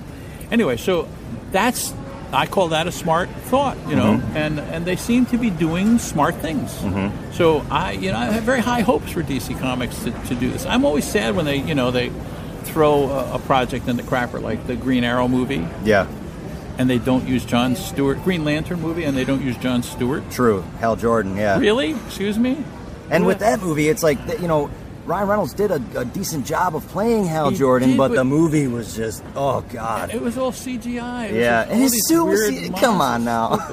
Anyway, 0.52 0.78
so 0.78 1.08
that's 1.52 1.94
I 2.34 2.46
call 2.48 2.70
that 2.70 2.88
a 2.88 2.92
smart 2.92 3.30
thought, 3.46 3.78
you 3.90 3.96
know, 3.96 4.14
Mhm. 4.20 4.36
and 4.36 4.60
and 4.60 4.86
they 4.86 4.96
seem 4.96 5.26
to 5.28 5.38
be 5.38 5.50
doing 5.50 6.00
smart 6.00 6.36
things. 6.36 6.72
Mhm. 6.82 7.12
So 7.34 7.64
I, 7.70 7.92
you 7.92 8.12
know, 8.12 8.18
I 8.18 8.26
have 8.26 8.44
very 8.44 8.62
high 8.62 8.82
hopes 8.82 9.12
for 9.12 9.22
DC 9.22 9.54
Comics 9.60 9.98
to, 10.04 10.12
to 10.30 10.36
do 10.36 10.50
this. 10.50 10.66
I'm 10.66 10.86
always 10.86 11.06
sad 11.06 11.36
when 11.36 11.46
they, 11.46 11.58
you 11.58 11.76
know, 11.76 11.92
they 11.92 12.10
throw 12.64 13.10
a, 13.10 13.36
a 13.36 13.40
project 13.40 13.88
in 13.88 13.98
the 13.98 14.04
crapper 14.04 14.42
like 14.42 14.66
the 14.68 14.76
Green 14.76 15.04
Arrow 15.04 15.28
movie, 15.28 15.66
Yeah. 15.84 16.08
and 16.78 16.90
they 16.90 16.98
don't 17.00 17.28
use 17.28 17.44
John 17.46 17.76
Stewart. 17.76 18.24
Green 18.24 18.44
Lantern 18.46 18.82
movie, 18.82 19.04
and 19.04 19.16
they 19.18 19.26
don't 19.26 19.42
use 19.44 19.58
John 19.58 19.84
Stewart. 19.84 20.30
True. 20.32 20.62
Hal 20.80 20.96
Jordan. 20.96 21.36
Yeah. 21.38 21.60
Really? 21.60 21.92
Excuse 21.92 22.38
me. 22.40 22.64
And 23.10 23.26
with 23.26 23.40
that 23.40 23.60
movie, 23.62 23.90
it's 23.90 24.04
like 24.04 24.18
you 24.40 24.48
know, 24.48 24.70
Ryan 25.06 25.28
Reynolds 25.28 25.54
did 25.54 25.72
a, 25.72 25.82
a 25.98 26.06
decent 26.06 26.46
job 26.46 26.76
of 26.76 26.88
playing 26.90 27.26
Hal 27.26 27.50
He 27.50 27.58
Jordan, 27.58 27.90
did, 27.90 27.98
but, 27.98 28.08
but- 28.10 28.16
the 28.16 28.24
movie 28.24 28.68
was 28.68 28.96
just 28.96 29.24
oh 29.36 29.62
god. 29.74 30.14
It 30.14 30.22
was 30.22 30.38
all 30.38 30.52
CGI. 30.52 31.30
Was 31.30 31.32
Yeah, 31.38 31.64
and 31.68 31.82
his 31.82 32.08
suit 32.08 32.24
was. 32.24 32.40
weird 32.50 32.74
Come 32.76 33.02
on 33.02 33.26
now. 33.26 33.54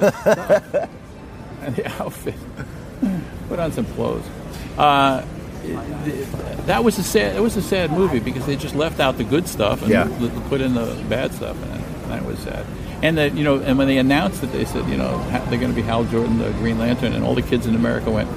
and 1.61 1.75
the 1.75 1.87
outfit. 2.01 2.35
Put 3.47 3.59
on 3.59 3.71
some 3.71 3.85
clothes. 3.93 4.25
Uh, 4.77 5.25
that 6.65 6.83
was 6.83 6.97
a 6.97 7.03
sad. 7.03 7.35
It 7.35 7.41
was 7.41 7.57
a 7.57 7.61
sad 7.61 7.91
movie 7.91 8.19
because 8.19 8.45
they 8.45 8.55
just 8.55 8.75
left 8.75 8.99
out 8.99 9.17
the 9.17 9.23
good 9.23 9.47
stuff 9.47 9.81
and 9.81 9.89
Yeah. 9.91 10.07
put 10.49 10.61
in 10.61 10.73
the 10.73 10.95
bad 11.09 11.33
stuff, 11.33 11.57
and 11.71 12.11
that 12.11 12.25
was 12.25 12.39
sad. 12.39 12.65
And 13.01 13.17
that 13.17 13.35
you 13.35 13.43
know, 13.43 13.55
and 13.59 13.77
when 13.77 13.87
they 13.87 13.97
announced 13.97 14.43
it, 14.43 14.51
they 14.51 14.65
said 14.65 14.87
you 14.89 14.97
know 14.97 15.17
they're 15.49 15.59
going 15.59 15.71
to 15.71 15.75
be 15.75 15.81
Hal 15.81 16.03
Jordan, 16.05 16.37
the 16.39 16.51
Green 16.51 16.77
Lantern, 16.77 17.13
and 17.13 17.23
all 17.23 17.35
the 17.35 17.41
kids 17.41 17.65
in 17.65 17.75
America 17.75 18.11
went, 18.11 18.27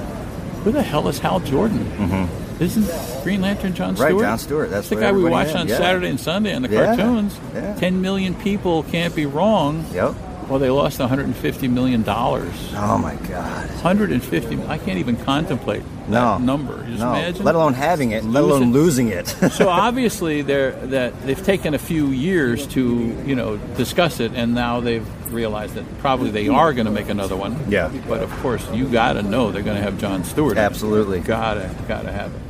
"Who 0.64 0.70
the 0.72 0.82
hell 0.82 1.08
is 1.08 1.18
Hal 1.18 1.40
Jordan?" 1.40 1.80
Mm-hmm. 1.98 2.62
Isn't 2.62 3.24
Green 3.24 3.40
Lantern 3.42 3.74
John 3.74 3.96
Stewart? 3.96 4.12
Right, 4.12 4.20
John 4.20 4.38
Stewart. 4.38 4.70
That's 4.70 4.88
the 4.88 4.94
guy 4.96 5.10
we 5.10 5.24
watched 5.24 5.50
had, 5.52 5.62
on 5.62 5.68
yeah. 5.68 5.78
Saturday 5.78 6.08
and 6.10 6.20
Sunday 6.20 6.54
on 6.54 6.62
the 6.62 6.68
Yeah, 6.68 6.94
cartoons. 6.94 7.36
10 7.80 8.00
million 8.00 8.34
people 8.36 8.84
can't 8.84 9.16
be 9.16 9.26
wrong. 9.26 9.84
Yep. 9.92 10.14
Well, 10.52 10.58
they 10.58 10.68
lost 10.68 10.98
150 10.98 11.66
million 11.68 12.02
dollars. 12.02 12.52
Oh 12.76 12.98
my 12.98 13.14
God. 13.14 13.70
150. 13.70 14.62
I 14.64 14.76
can't 14.76 14.98
even 14.98 15.16
contemplate 15.16 15.82
No. 16.08 16.36
that 16.36 16.42
number. 16.42 16.84
Just 16.84 16.98
no. 16.98 17.14
imagine. 17.14 17.42
Let 17.42 17.54
alone 17.54 17.72
having 17.72 18.10
it, 18.10 18.22
let 18.22 18.44
alone 18.44 18.64
it. 18.64 18.66
losing 18.66 19.08
it. 19.08 19.28
so 19.52 19.68
obviously 19.70 20.42
they're 20.42 20.72
that 20.88 21.18
they've 21.22 21.42
taken 21.42 21.72
a 21.72 21.78
few 21.78 22.08
years 22.08 22.66
to 22.66 22.82
you 23.24 23.34
know 23.34 23.56
discuss 23.78 24.20
it, 24.20 24.32
and 24.34 24.54
now 24.54 24.80
they've 24.80 25.06
realized 25.32 25.72
that 25.76 25.86
probably 26.00 26.30
they 26.30 26.48
are 26.48 26.74
going 26.74 26.84
to 26.84 26.92
make 26.92 27.08
another 27.08 27.34
one. 27.34 27.56
Yeah. 27.70 27.90
But 28.06 28.22
of 28.22 28.30
course, 28.42 28.62
you 28.74 28.86
got 28.90 29.14
to 29.14 29.22
know 29.22 29.52
they're 29.52 29.62
going 29.62 29.78
to 29.78 29.82
have 29.82 29.98
John 29.98 30.22
Stewart. 30.22 30.58
Absolutely. 30.58 31.20
Gotta 31.20 31.74
gotta 31.88 32.12
have 32.12 32.30
it. 32.34 32.40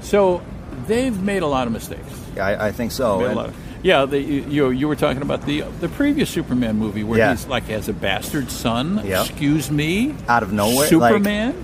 So 0.00 0.40
they've 0.86 1.22
made 1.22 1.42
a 1.42 1.46
lot 1.46 1.66
of 1.66 1.74
mistakes. 1.74 2.08
I, 2.38 2.68
I 2.68 2.72
think 2.72 2.90
so. 2.90 3.18
Made 3.18 3.24
a 3.24 3.28
And- 3.28 3.36
lot 3.36 3.48
of- 3.50 3.56
yeah, 3.82 4.04
the, 4.06 4.18
you 4.20 4.70
you 4.70 4.88
were 4.88 4.96
talking 4.96 5.22
about 5.22 5.44
the 5.46 5.62
the 5.80 5.88
previous 5.88 6.30
Superman 6.30 6.76
movie 6.76 7.04
where 7.04 7.18
Yeah. 7.18 7.30
he's 7.32 7.46
like 7.46 7.68
as 7.70 7.88
a 7.88 7.92
bastard 7.92 8.50
son. 8.50 8.98
Excuse 9.00 9.70
me. 9.70 10.14
Out 10.28 10.42
of 10.42 10.52
nowhere, 10.52 10.76
like- 10.76 10.88
Superman, 10.88 11.54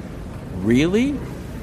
really? 0.56 1.14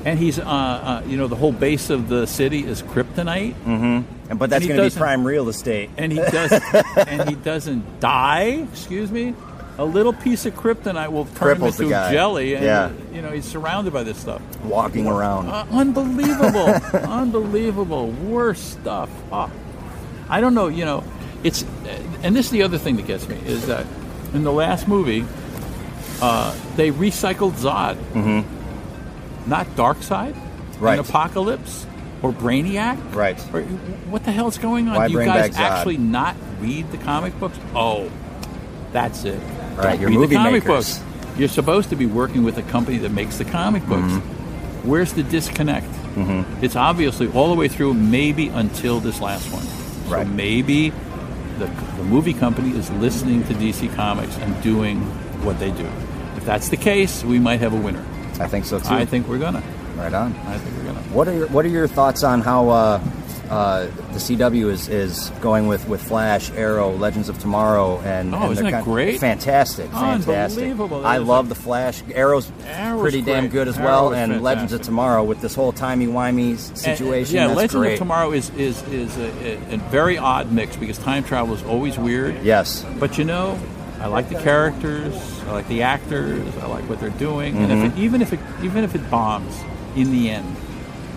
And 0.05 0.19
he's 0.19 0.37
uh, 0.37 0.43
uh, 0.43 1.03
you 1.07 1.17
know 1.17 1.27
the 1.27 1.35
whole 1.35 1.51
base 1.51 1.89
of 1.89 2.09
the 2.09 2.25
city 2.27 2.63
is 2.65 2.83
kryptonite. 2.83 3.53
Mm-hmm. 3.65 4.37
But 4.37 4.49
that's 4.49 4.63
he 4.63 4.67
going 4.69 4.77
to 4.77 4.83
be 4.83 4.85
doesn't- 4.87 4.99
prime 5.01 5.25
real 5.25 5.49
estate. 5.49 5.89
and 5.97 6.11
he 6.11 6.19
does 6.19 6.51
and 7.07 7.27
he 7.29 7.35
doesn't 7.35 7.99
die. 7.99 8.67
Excuse 8.71 9.11
me. 9.11 9.33
A 9.77 9.83
little 9.83 10.13
piece 10.13 10.45
of 10.45 10.53
kryptonite 10.55 11.11
will 11.11 11.25
turn 11.25 11.57
Cripples 11.57 11.75
the 11.75 11.83
him 11.83 11.87
into 11.87 11.89
guy. 11.89 12.11
jelly, 12.13 12.53
and 12.55 12.63
Yeah. 12.63 12.91
you 13.13 13.21
know 13.21 13.31
he's 13.31 13.43
surrounded 13.43 13.91
by 13.91 14.03
this 14.03 14.17
stuff. 14.17 14.41
Walking 14.63 15.05
around. 15.05 15.49
Uh, 15.49 15.65
unbelievable, 15.71 16.67
unbelievable, 17.09 18.07
worst 18.11 18.71
stuff. 18.71 19.09
Oh, 19.33 19.51
I 20.29 20.41
don't 20.41 20.53
know. 20.55 20.67
You 20.67 20.85
know, 20.85 21.03
it's 21.43 21.63
and 22.23 22.35
this 22.35 22.45
is 22.47 22.51
the 22.51 22.63
other 22.63 22.77
thing 22.77 22.95
that 22.97 23.07
gets 23.07 23.27
me 23.29 23.35
is 23.45 23.67
that 23.67 23.85
in 24.33 24.43
the 24.43 24.51
last 24.51 24.87
movie, 24.87 25.25
uh, 26.21 26.55
they 26.75 26.91
recycled 26.91 27.53
Zod, 27.53 27.95
Mm-hmm. 28.13 29.49
not 29.49 29.67
Darkseid, 29.75 30.35
Right. 30.79 30.93
in 30.99 30.99
Apocalypse 31.05 31.85
or 32.21 32.31
Brainiac. 32.31 32.97
Right. 33.13 33.39
Or, 33.53 33.61
what 33.61 34.23
the 34.25 34.31
hell's 34.31 34.57
going 34.57 34.87
on? 34.89 34.95
Why 34.95 35.07
Do 35.07 35.13
you 35.13 35.25
guys 35.25 35.51
Zod? 35.51 35.59
actually 35.59 35.97
not 35.97 36.35
read 36.59 36.91
the 36.91 36.97
comic 36.97 37.37
books? 37.39 37.57
Oh, 37.75 38.09
that's 38.91 39.23
it. 39.25 39.39
Right, 39.77 39.99
Don't 39.99 40.09
read 40.09 40.13
movie 40.13 40.27
the 40.27 40.35
comic 40.35 40.63
makers. 40.65 40.99
books. 40.99 41.37
You're 41.37 41.49
supposed 41.49 41.89
to 41.89 41.95
be 41.95 42.05
working 42.05 42.43
with 42.43 42.57
a 42.57 42.61
company 42.63 42.97
that 42.99 43.11
makes 43.11 43.37
the 43.37 43.45
comic 43.45 43.85
books. 43.87 44.01
Mm-hmm. 44.13 44.89
Where's 44.89 45.13
the 45.13 45.23
disconnect? 45.23 45.87
Mhm. 46.15 46.45
It's 46.63 46.75
obviously 46.75 47.27
all 47.33 47.49
the 47.49 47.55
way 47.55 47.67
through, 47.67 47.93
maybe 47.93 48.47
until 48.49 48.99
this 49.01 49.19
last 49.19 49.51
one. 49.51 49.65
So 50.07 50.23
maybe 50.25 50.89
the, 51.57 51.65
the 51.97 52.03
movie 52.03 52.33
company 52.33 52.77
is 52.77 52.89
listening 52.91 53.43
to 53.45 53.53
DC 53.53 53.93
Comics 53.95 54.37
and 54.37 54.61
doing 54.63 55.01
what 55.43 55.59
they 55.59 55.71
do. 55.71 55.89
If 56.35 56.45
that's 56.45 56.69
the 56.69 56.77
case, 56.77 57.23
we 57.23 57.39
might 57.39 57.59
have 57.59 57.73
a 57.73 57.79
winner. 57.79 58.05
I 58.39 58.47
think 58.47 58.65
so 58.65 58.79
too. 58.79 58.93
I 58.93 59.05
think 59.05 59.27
we're 59.27 59.39
gonna. 59.39 59.63
Right 59.95 60.13
on. 60.13 60.35
I 60.47 60.57
think 60.57 60.75
we're 60.77 60.83
gonna. 60.83 60.99
What 61.13 61.27
are 61.27 61.33
your 61.33 61.47
What 61.47 61.65
are 61.65 61.69
your 61.69 61.87
thoughts 61.87 62.23
on 62.23 62.41
how 62.41 62.69
uh, 62.69 62.97
uh, 63.49 63.85
the 63.85 64.19
CW 64.19 64.69
is, 64.69 64.87
is 64.87 65.29
going 65.41 65.67
with, 65.67 65.87
with 65.87 66.01
Flash, 66.01 66.49
Arrow, 66.51 66.91
Legends 66.95 67.29
of 67.29 67.37
Tomorrow, 67.39 67.99
and 68.01 68.33
Oh, 68.33 68.43
and 68.43 68.51
isn't 68.53 68.71
kind- 68.71 68.83
great? 68.83 69.19
Fantastic, 69.19 69.89
fantastic. 69.91 70.63
Unbelievable. 70.63 71.05
I 71.05 71.17
love 71.17 71.45
a- 71.45 71.49
the 71.49 71.55
Flash. 71.55 72.01
Arrow's, 72.13 72.51
Arrow's 72.65 73.01
pretty 73.01 73.21
damn 73.21 73.47
good 73.49 73.67
as 73.67 73.77
Arrow 73.77 73.85
well, 73.85 74.13
and 74.13 74.41
Legends 74.41 74.73
of. 74.73 74.81
Tomorrow 74.81 75.23
with 75.23 75.41
this 75.41 75.55
whole 75.55 75.71
timey 75.71 76.05
wimey 76.07 76.57
situation. 76.57 77.37
And, 77.37 77.43
yeah, 77.43 77.47
that's 77.47 77.57
Legends 77.57 77.73
great. 77.75 77.93
of 77.93 77.99
Tomorrow 77.99 78.31
is 78.33 78.49
is 78.51 78.81
is 78.89 79.17
a, 79.17 79.71
a, 79.71 79.75
a 79.75 79.77
very 79.89 80.17
odd 80.17 80.51
mix 80.51 80.75
because 80.75 80.97
time 80.99 81.23
travel 81.23 81.55
is 81.55 81.63
always 81.63 81.97
weird. 81.97 82.43
Yes. 82.43 82.85
But 82.99 83.17
you 83.17 83.23
know, 83.23 83.57
I 83.99 84.07
like 84.07 84.29
the 84.29 84.35
characters, 84.41 85.13
I 85.47 85.51
like 85.53 85.67
the 85.67 85.81
actors, 85.83 86.55
I 86.57 86.67
like 86.67 86.87
what 86.89 86.99
they're 86.99 87.09
doing, 87.11 87.57
and 87.57 87.71
if 87.71 87.77
Mhm. 87.93 87.97
it, 87.97 87.99
even 88.03 88.21
if 88.21 88.33
it 88.33 88.39
even 88.63 88.83
if 88.83 88.93
it 88.95 89.09
bombs 89.09 89.55
in 89.95 90.11
the 90.11 90.29
end, 90.29 90.55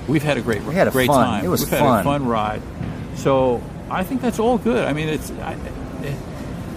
we've 0.09 0.23
had 0.23 0.37
a 0.37 0.41
great 0.41 0.63
We 0.65 0.75
had 0.75 0.89
a 0.89 0.91
great 0.91 1.07
fun- 1.09 1.25
time. 1.27 1.45
it 1.45 1.49
was 1.49 1.61
we've 1.61 1.71
had 1.71 1.79
fun. 1.81 2.01
a 2.01 2.05
fun 2.05 2.27
ride. 2.27 2.63
So 3.17 3.63
I 3.91 4.03
think 4.05 4.21
that's 4.23 4.39
all 4.39 4.59
good. 4.59 4.85
I 4.85 4.93
mean, 4.93 5.09
it's. 5.09 5.31
I, 5.31 5.57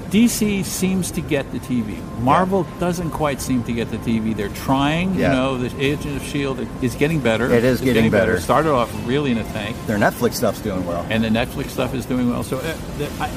DC 0.09 0.65
seems 0.65 1.09
to 1.11 1.21
get 1.21 1.49
the 1.53 1.59
TV. 1.59 1.97
Marvel 2.19 2.63
doesn't 2.81 3.11
quite 3.11 3.39
seem 3.39 3.63
to 3.63 3.71
get 3.71 3.89
the 3.91 3.97
TV. 3.99 4.35
They're 4.35 4.49
trying. 4.49 5.15
Yeah. 5.15 5.29
You 5.29 5.35
know, 5.37 5.57
the 5.57 5.81
Agent 5.81 6.17
of 6.17 6.23
Shield 6.23 6.59
is 6.81 6.95
getting 6.95 7.21
better. 7.21 7.45
It 7.49 7.63
is 7.63 7.79
It's 7.79 7.85
getting 7.85 8.11
better. 8.11 8.35
It 8.35 8.41
started 8.41 8.71
off 8.73 8.91
really 9.07 9.31
in 9.31 9.37
a 9.37 9.43
tank 9.45 9.77
Their 9.87 9.97
Netflix 9.97 10.33
stuff's 10.33 10.59
doing 10.59 10.85
well. 10.85 11.05
and 11.09 11.23
the 11.23 11.29
Netflix 11.29 11.69
stuff 11.69 11.93
is 11.95 12.05
doing 12.05 12.29
well. 12.29 12.43
So 12.43 12.57
uh, 12.57 12.77
the, 12.97 13.09
I, 13.21 13.29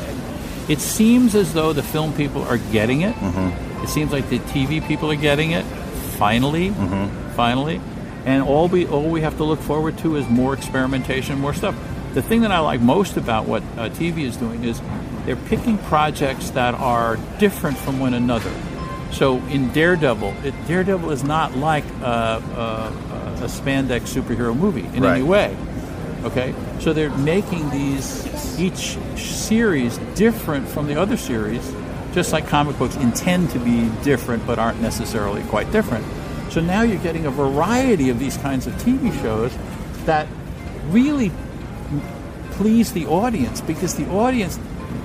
it 0.68 0.80
seems 0.80 1.36
as 1.36 1.54
though 1.54 1.72
the 1.72 1.82
film 1.84 2.12
people 2.14 2.42
are 2.42 2.58
getting 2.58 3.02
it. 3.02 3.14
Mm-hmm. 3.14 3.84
It 3.84 3.88
seems 3.88 4.10
like 4.10 4.28
the 4.28 4.40
TV 4.40 4.84
people 4.84 5.08
are 5.12 5.16
getting 5.16 5.52
it. 5.52 5.64
Finally, 6.18 6.70
Mm-hmm. 6.70 7.30
finally, 7.36 7.80
and 8.24 8.42
all 8.42 8.68
we 8.68 8.86
all 8.86 9.08
we 9.08 9.20
have 9.20 9.36
to 9.38 9.44
look 9.44 9.60
forward 9.60 9.98
to 9.98 10.16
is 10.16 10.28
more 10.28 10.54
experimentation, 10.54 11.38
more 11.40 11.54
stuff. 11.54 11.74
The 12.14 12.22
thing 12.22 12.42
that 12.42 12.52
I 12.52 12.60
like 12.60 12.80
most 12.80 13.16
about 13.16 13.46
what 13.46 13.62
uh, 13.76 13.88
TV 13.90 14.18
is 14.18 14.36
doing 14.36 14.64
is 14.64 14.80
they're 15.26 15.36
picking 15.36 15.78
projects 15.78 16.50
that 16.50 16.74
are 16.74 17.16
different 17.38 17.76
from 17.76 17.98
one 17.98 18.14
another. 18.14 18.52
So 19.10 19.38
in 19.46 19.72
Daredevil, 19.72 20.34
it, 20.44 20.54
Daredevil 20.66 21.10
is 21.10 21.24
not 21.24 21.56
like 21.56 21.84
uh, 22.00 22.04
uh, 22.04 22.92
a 23.42 23.46
spandex 23.46 24.12
superhero 24.14 24.56
movie 24.56 24.86
in 24.96 25.02
Right. 25.02 25.14
any 25.16 25.22
way. 25.22 25.56
Okay, 26.24 26.54
so 26.80 26.92
they're 26.92 27.10
making 27.18 27.68
these 27.70 28.26
each 28.58 28.96
series 29.18 29.98
different 30.14 30.66
from 30.66 30.86
the 30.86 30.98
other 30.98 31.16
series, 31.16 31.74
just 32.14 32.32
like 32.32 32.46
comic 32.48 32.78
books 32.78 32.96
intend 32.96 33.50
to 33.50 33.58
be 33.58 33.90
different 34.02 34.46
but 34.46 34.58
aren't 34.58 34.80
necessarily 34.80 35.42
quite 35.44 35.70
different. 35.70 36.04
So 36.54 36.60
now 36.60 36.82
you're 36.82 37.02
getting 37.02 37.26
a 37.26 37.32
variety 37.32 38.10
of 38.10 38.20
these 38.20 38.36
kinds 38.36 38.68
of 38.68 38.74
TV 38.74 39.10
shows 39.20 39.52
that 40.04 40.28
really 40.90 41.32
please 42.52 42.92
the 42.92 43.06
audience 43.06 43.60
because 43.60 43.96
the 43.96 44.08
audience, 44.08 44.56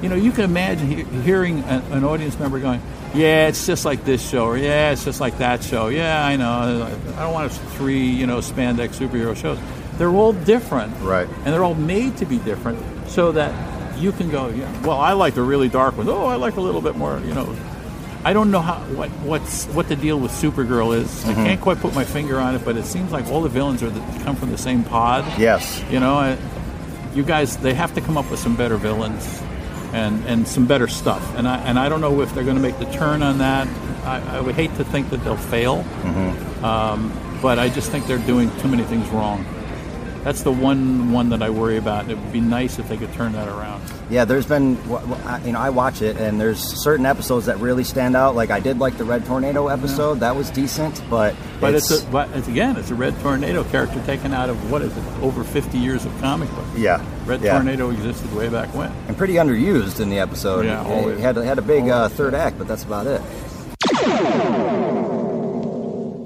you 0.04 0.10
know, 0.10 0.16
you 0.16 0.32
can 0.32 0.44
imagine 0.44 0.86
he- 0.86 1.22
hearing 1.24 1.62
a, 1.64 1.84
an 1.90 2.04
audience 2.04 2.38
member 2.38 2.60
going, 2.60 2.84
"Yeah, 3.16 3.48
it's 3.48 3.66
just 3.66 3.84
like 3.84 4.06
this 4.06 4.30
show," 4.30 4.46
or 4.46 4.60
"Yeah, 4.60 4.92
it's 4.92 5.04
just 5.04 5.20
like 5.20 5.40
that 5.40 5.64
show." 5.64 5.88
Yeah, 5.88 6.24
I 6.24 6.36
know. 6.36 6.88
I 7.18 7.24
don't 7.24 7.34
want 7.34 7.52
three, 7.52 8.06
you 8.06 8.28
know, 8.28 8.38
spandex 8.42 9.00
superhero 9.00 9.36
shows. 9.36 9.58
They're 9.98 10.12
all 10.12 10.34
different, 10.34 10.94
Right. 11.02 11.28
And 11.46 11.48
they're 11.48 11.64
all 11.64 11.74
made 11.74 12.16
to 12.18 12.28
be 12.28 12.38
different, 12.38 12.78
so 13.10 13.32
that 13.32 13.52
you 13.98 14.12
can 14.12 14.30
go, 14.30 14.50
yeah, 14.50 14.72
"Well, 14.84 15.00
I 15.00 15.14
like 15.14 15.34
the 15.34 15.42
really 15.42 15.68
dark 15.68 15.98
ones. 15.98 16.10
Oh, 16.10 16.28
I 16.28 16.36
like 16.36 16.58
a 16.58 16.62
little 16.62 16.82
bit 16.82 16.96
more," 16.96 17.20
you 17.26 17.34
know. 17.34 17.56
I 18.26 18.34
don't 18.34 18.52
know 18.52 18.60
how 18.60 18.76
what 18.96 19.10
what's 19.24 19.66
what 19.68 19.88
the 19.88 19.96
deal 19.96 20.20
with 20.20 20.32
Supergirl 20.32 20.96
is. 20.96 21.26
I 21.26 21.34
Mhm. 21.34 21.46
can't 21.46 21.62
quite 21.62 21.80
put 21.80 21.96
my 21.96 22.04
finger 22.04 22.40
on 22.40 22.56
it, 22.56 22.66
but 22.66 22.76
it 22.76 22.86
seems 22.86 23.12
like 23.12 23.28
all 23.32 23.42
the 23.42 23.50
villains 23.50 23.82
are 23.82 23.90
the, 23.90 24.02
come 24.24 24.36
from 24.36 24.52
the 24.52 24.58
same 24.58 24.84
pod. 24.84 25.24
Yes. 25.38 25.82
You 25.90 26.00
know, 26.02 26.16
I, 26.16 26.38
you 27.16 27.24
guys, 27.24 27.56
they 27.58 27.74
have 27.74 27.94
to 27.96 28.02
come 28.02 28.18
up 28.18 28.30
with 28.30 28.40
some 28.40 28.56
better 28.56 28.76
villains 28.78 29.42
and, 29.94 30.24
and 30.26 30.46
some 30.48 30.66
better 30.66 30.88
stuff. 30.88 31.24
And 31.38 31.48
I 31.48 31.58
and 31.60 31.80
I 31.80 31.88
don't 31.88 32.02
know 32.02 32.22
if 32.22 32.34
they're 32.36 32.44
going 32.44 32.58
to 32.58 32.62
make 32.62 32.78
the 32.78 32.92
turn 32.92 33.24
on 33.24 33.38
that. 33.38 33.68
I, 34.06 34.38
I 34.38 34.42
would 34.42 34.56
hate 34.56 34.76
to 34.76 34.84
think 34.84 35.10
that 35.12 35.24
they'll 35.24 35.38
fail, 35.38 35.84
Mm-hmm. 36.04 36.66
um, 36.66 37.12
but 37.42 37.58
I 37.58 37.70
just 37.70 37.90
think 37.90 38.06
they're 38.06 38.18
doing 38.28 38.52
too 38.60 38.68
many 38.68 38.84
things 38.84 39.08
wrong. 39.10 39.46
That's 40.24 40.44
the 40.44 40.52
one 40.52 41.12
one 41.14 41.30
that 41.30 41.42
I 41.42 41.50
worry 41.50 41.78
about. 41.78 42.10
It 42.10 42.18
would 42.18 42.34
be 42.34 42.42
nice 42.42 42.78
if 42.78 42.90
they 42.90 42.98
could 42.98 43.12
turn 43.14 43.32
that 43.34 43.48
around. 43.48 43.82
Yeah, 44.10 44.26
there's 44.26 44.46
been, 44.46 44.76
wh- 44.76 45.02
wh- 45.08 45.26
I- 45.28 45.40
you 45.46 45.52
know, 45.54 45.60
I 45.60 45.70
watch 45.70 46.02
it, 46.02 46.18
and 46.18 46.42
there's 46.42 46.60
certain 46.60 47.06
episodes 47.06 47.46
that 47.46 47.58
really 47.60 47.84
stand 47.86 48.16
out. 48.18 48.36
Like 48.36 48.50
I 48.52 48.60
did 48.60 48.80
like 48.80 48.98
the 48.98 49.06
Red 49.06 49.26
Tornado 49.26 49.68
episode; 49.68 50.20
that 50.20 50.36
was 50.36 50.50
decent. 50.50 51.02
But 51.10 51.36
But 51.62 51.74
it's, 51.74 51.90
a, 51.92 52.06
but 52.08 52.30
it's 52.36 52.48
again, 52.50 52.76
it's 52.76 52.90
a 52.92 52.96
Red 52.96 53.18
Tornado 53.22 53.64
character 53.66 54.02
taken 54.06 54.34
out 54.34 54.50
of 54.50 54.70
what 54.72 54.82
is 54.82 54.96
it? 54.96 55.04
Over 55.22 55.44
50 55.44 55.78
years 55.78 56.04
of 56.06 56.12
comic 56.20 56.50
book. 56.52 56.66
yeah, 56.76 57.02
Red 57.26 57.42
yeah. 57.42 57.54
Tornado 57.54 57.90
existed 57.92 58.34
way 58.36 58.50
back 58.50 58.74
when. 58.76 58.92
and 59.08 59.18
pretty 59.18 59.36
underused 59.36 60.00
in 60.02 60.10
the 60.10 60.20
episode. 60.20 60.66
Yeah, 60.66 60.84
always. 60.84 61.18
it 61.18 61.22
had 61.22 61.38
had 61.38 61.58
a 61.60 61.62
big 61.64 61.88
uh, 61.88 62.10
third 62.10 62.34
act, 62.34 62.58
but 62.58 62.68
that's 62.68 62.84
about 62.84 63.08
it. 63.08 63.22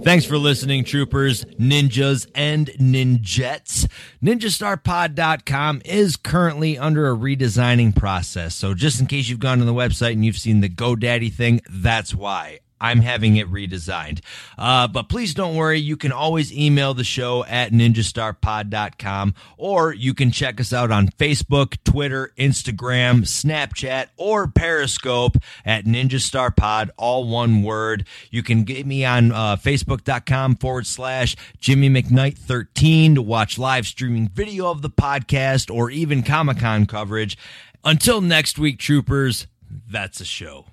Thanks 0.03 0.25
for 0.25 0.37
listening, 0.37 0.83
troopers, 0.83 1.45
ninjas, 1.57 2.27
and 2.35 2.67
ninjets. 2.71 3.87
NinjaStarPod.com 4.21 5.81
is 5.85 6.17
currently 6.17 6.77
under 6.77 7.09
a 7.09 7.15
redesigning 7.15 7.95
process. 7.95 8.53
So, 8.53 8.73
just 8.73 8.99
in 8.99 9.07
case 9.07 9.29
you've 9.29 9.39
gone 9.39 9.59
to 9.59 9.65
the 9.65 9.73
website 9.73 10.11
and 10.11 10.25
you've 10.25 10.37
seen 10.37 10.59
the 10.59 10.67
GoDaddy 10.67 11.31
thing, 11.31 11.61
that's 11.69 12.13
why. 12.13 12.59
I'm 12.83 12.99
having 12.99 13.37
it 13.37 13.49
redesigned. 13.49 14.19
Uh, 14.57 14.89
but 14.89 15.07
please 15.07 15.33
don't 15.33 15.55
worry. 15.55 15.79
You 15.79 15.95
can 15.95 16.11
always 16.11 16.53
email 16.53 16.93
the 16.93 17.05
show 17.05 17.45
at 17.45 17.71
ninjastarpod.com 17.71 19.33
or 19.57 19.93
you 19.93 20.13
can 20.13 20.31
check 20.31 20.59
us 20.59 20.73
out 20.73 20.91
on 20.91 21.07
Facebook, 21.07 21.77
Twitter, 21.85 22.33
Instagram, 22.37 23.21
Snapchat, 23.21 24.07
or 24.17 24.47
Periscope 24.47 25.37
at 25.65 25.85
Ninja 25.85 26.19
Star 26.19 26.51
Pod, 26.51 26.91
all 26.97 27.25
one 27.25 27.63
word. 27.63 28.05
You 28.29 28.43
can 28.43 28.65
get 28.65 28.85
me 28.85 29.05
on 29.05 29.31
uh, 29.31 29.55
Facebook.com 29.55 30.57
forward 30.57 30.85
slash 30.85 31.37
Jimmy 31.59 31.89
McKnight 31.89 32.37
13 32.37 33.15
to 33.15 33.21
watch 33.21 33.57
live 33.57 33.87
streaming 33.87 34.27
video 34.27 34.69
of 34.69 34.81
the 34.81 34.89
podcast 34.89 35.73
or 35.73 35.89
even 35.89 36.21
Comic 36.21 36.59
Con 36.59 36.85
coverage. 36.85 37.37
Until 37.85 38.19
next 38.19 38.59
week, 38.59 38.77
troopers, 38.77 39.47
that's 39.89 40.19
a 40.19 40.25
show. 40.25 40.61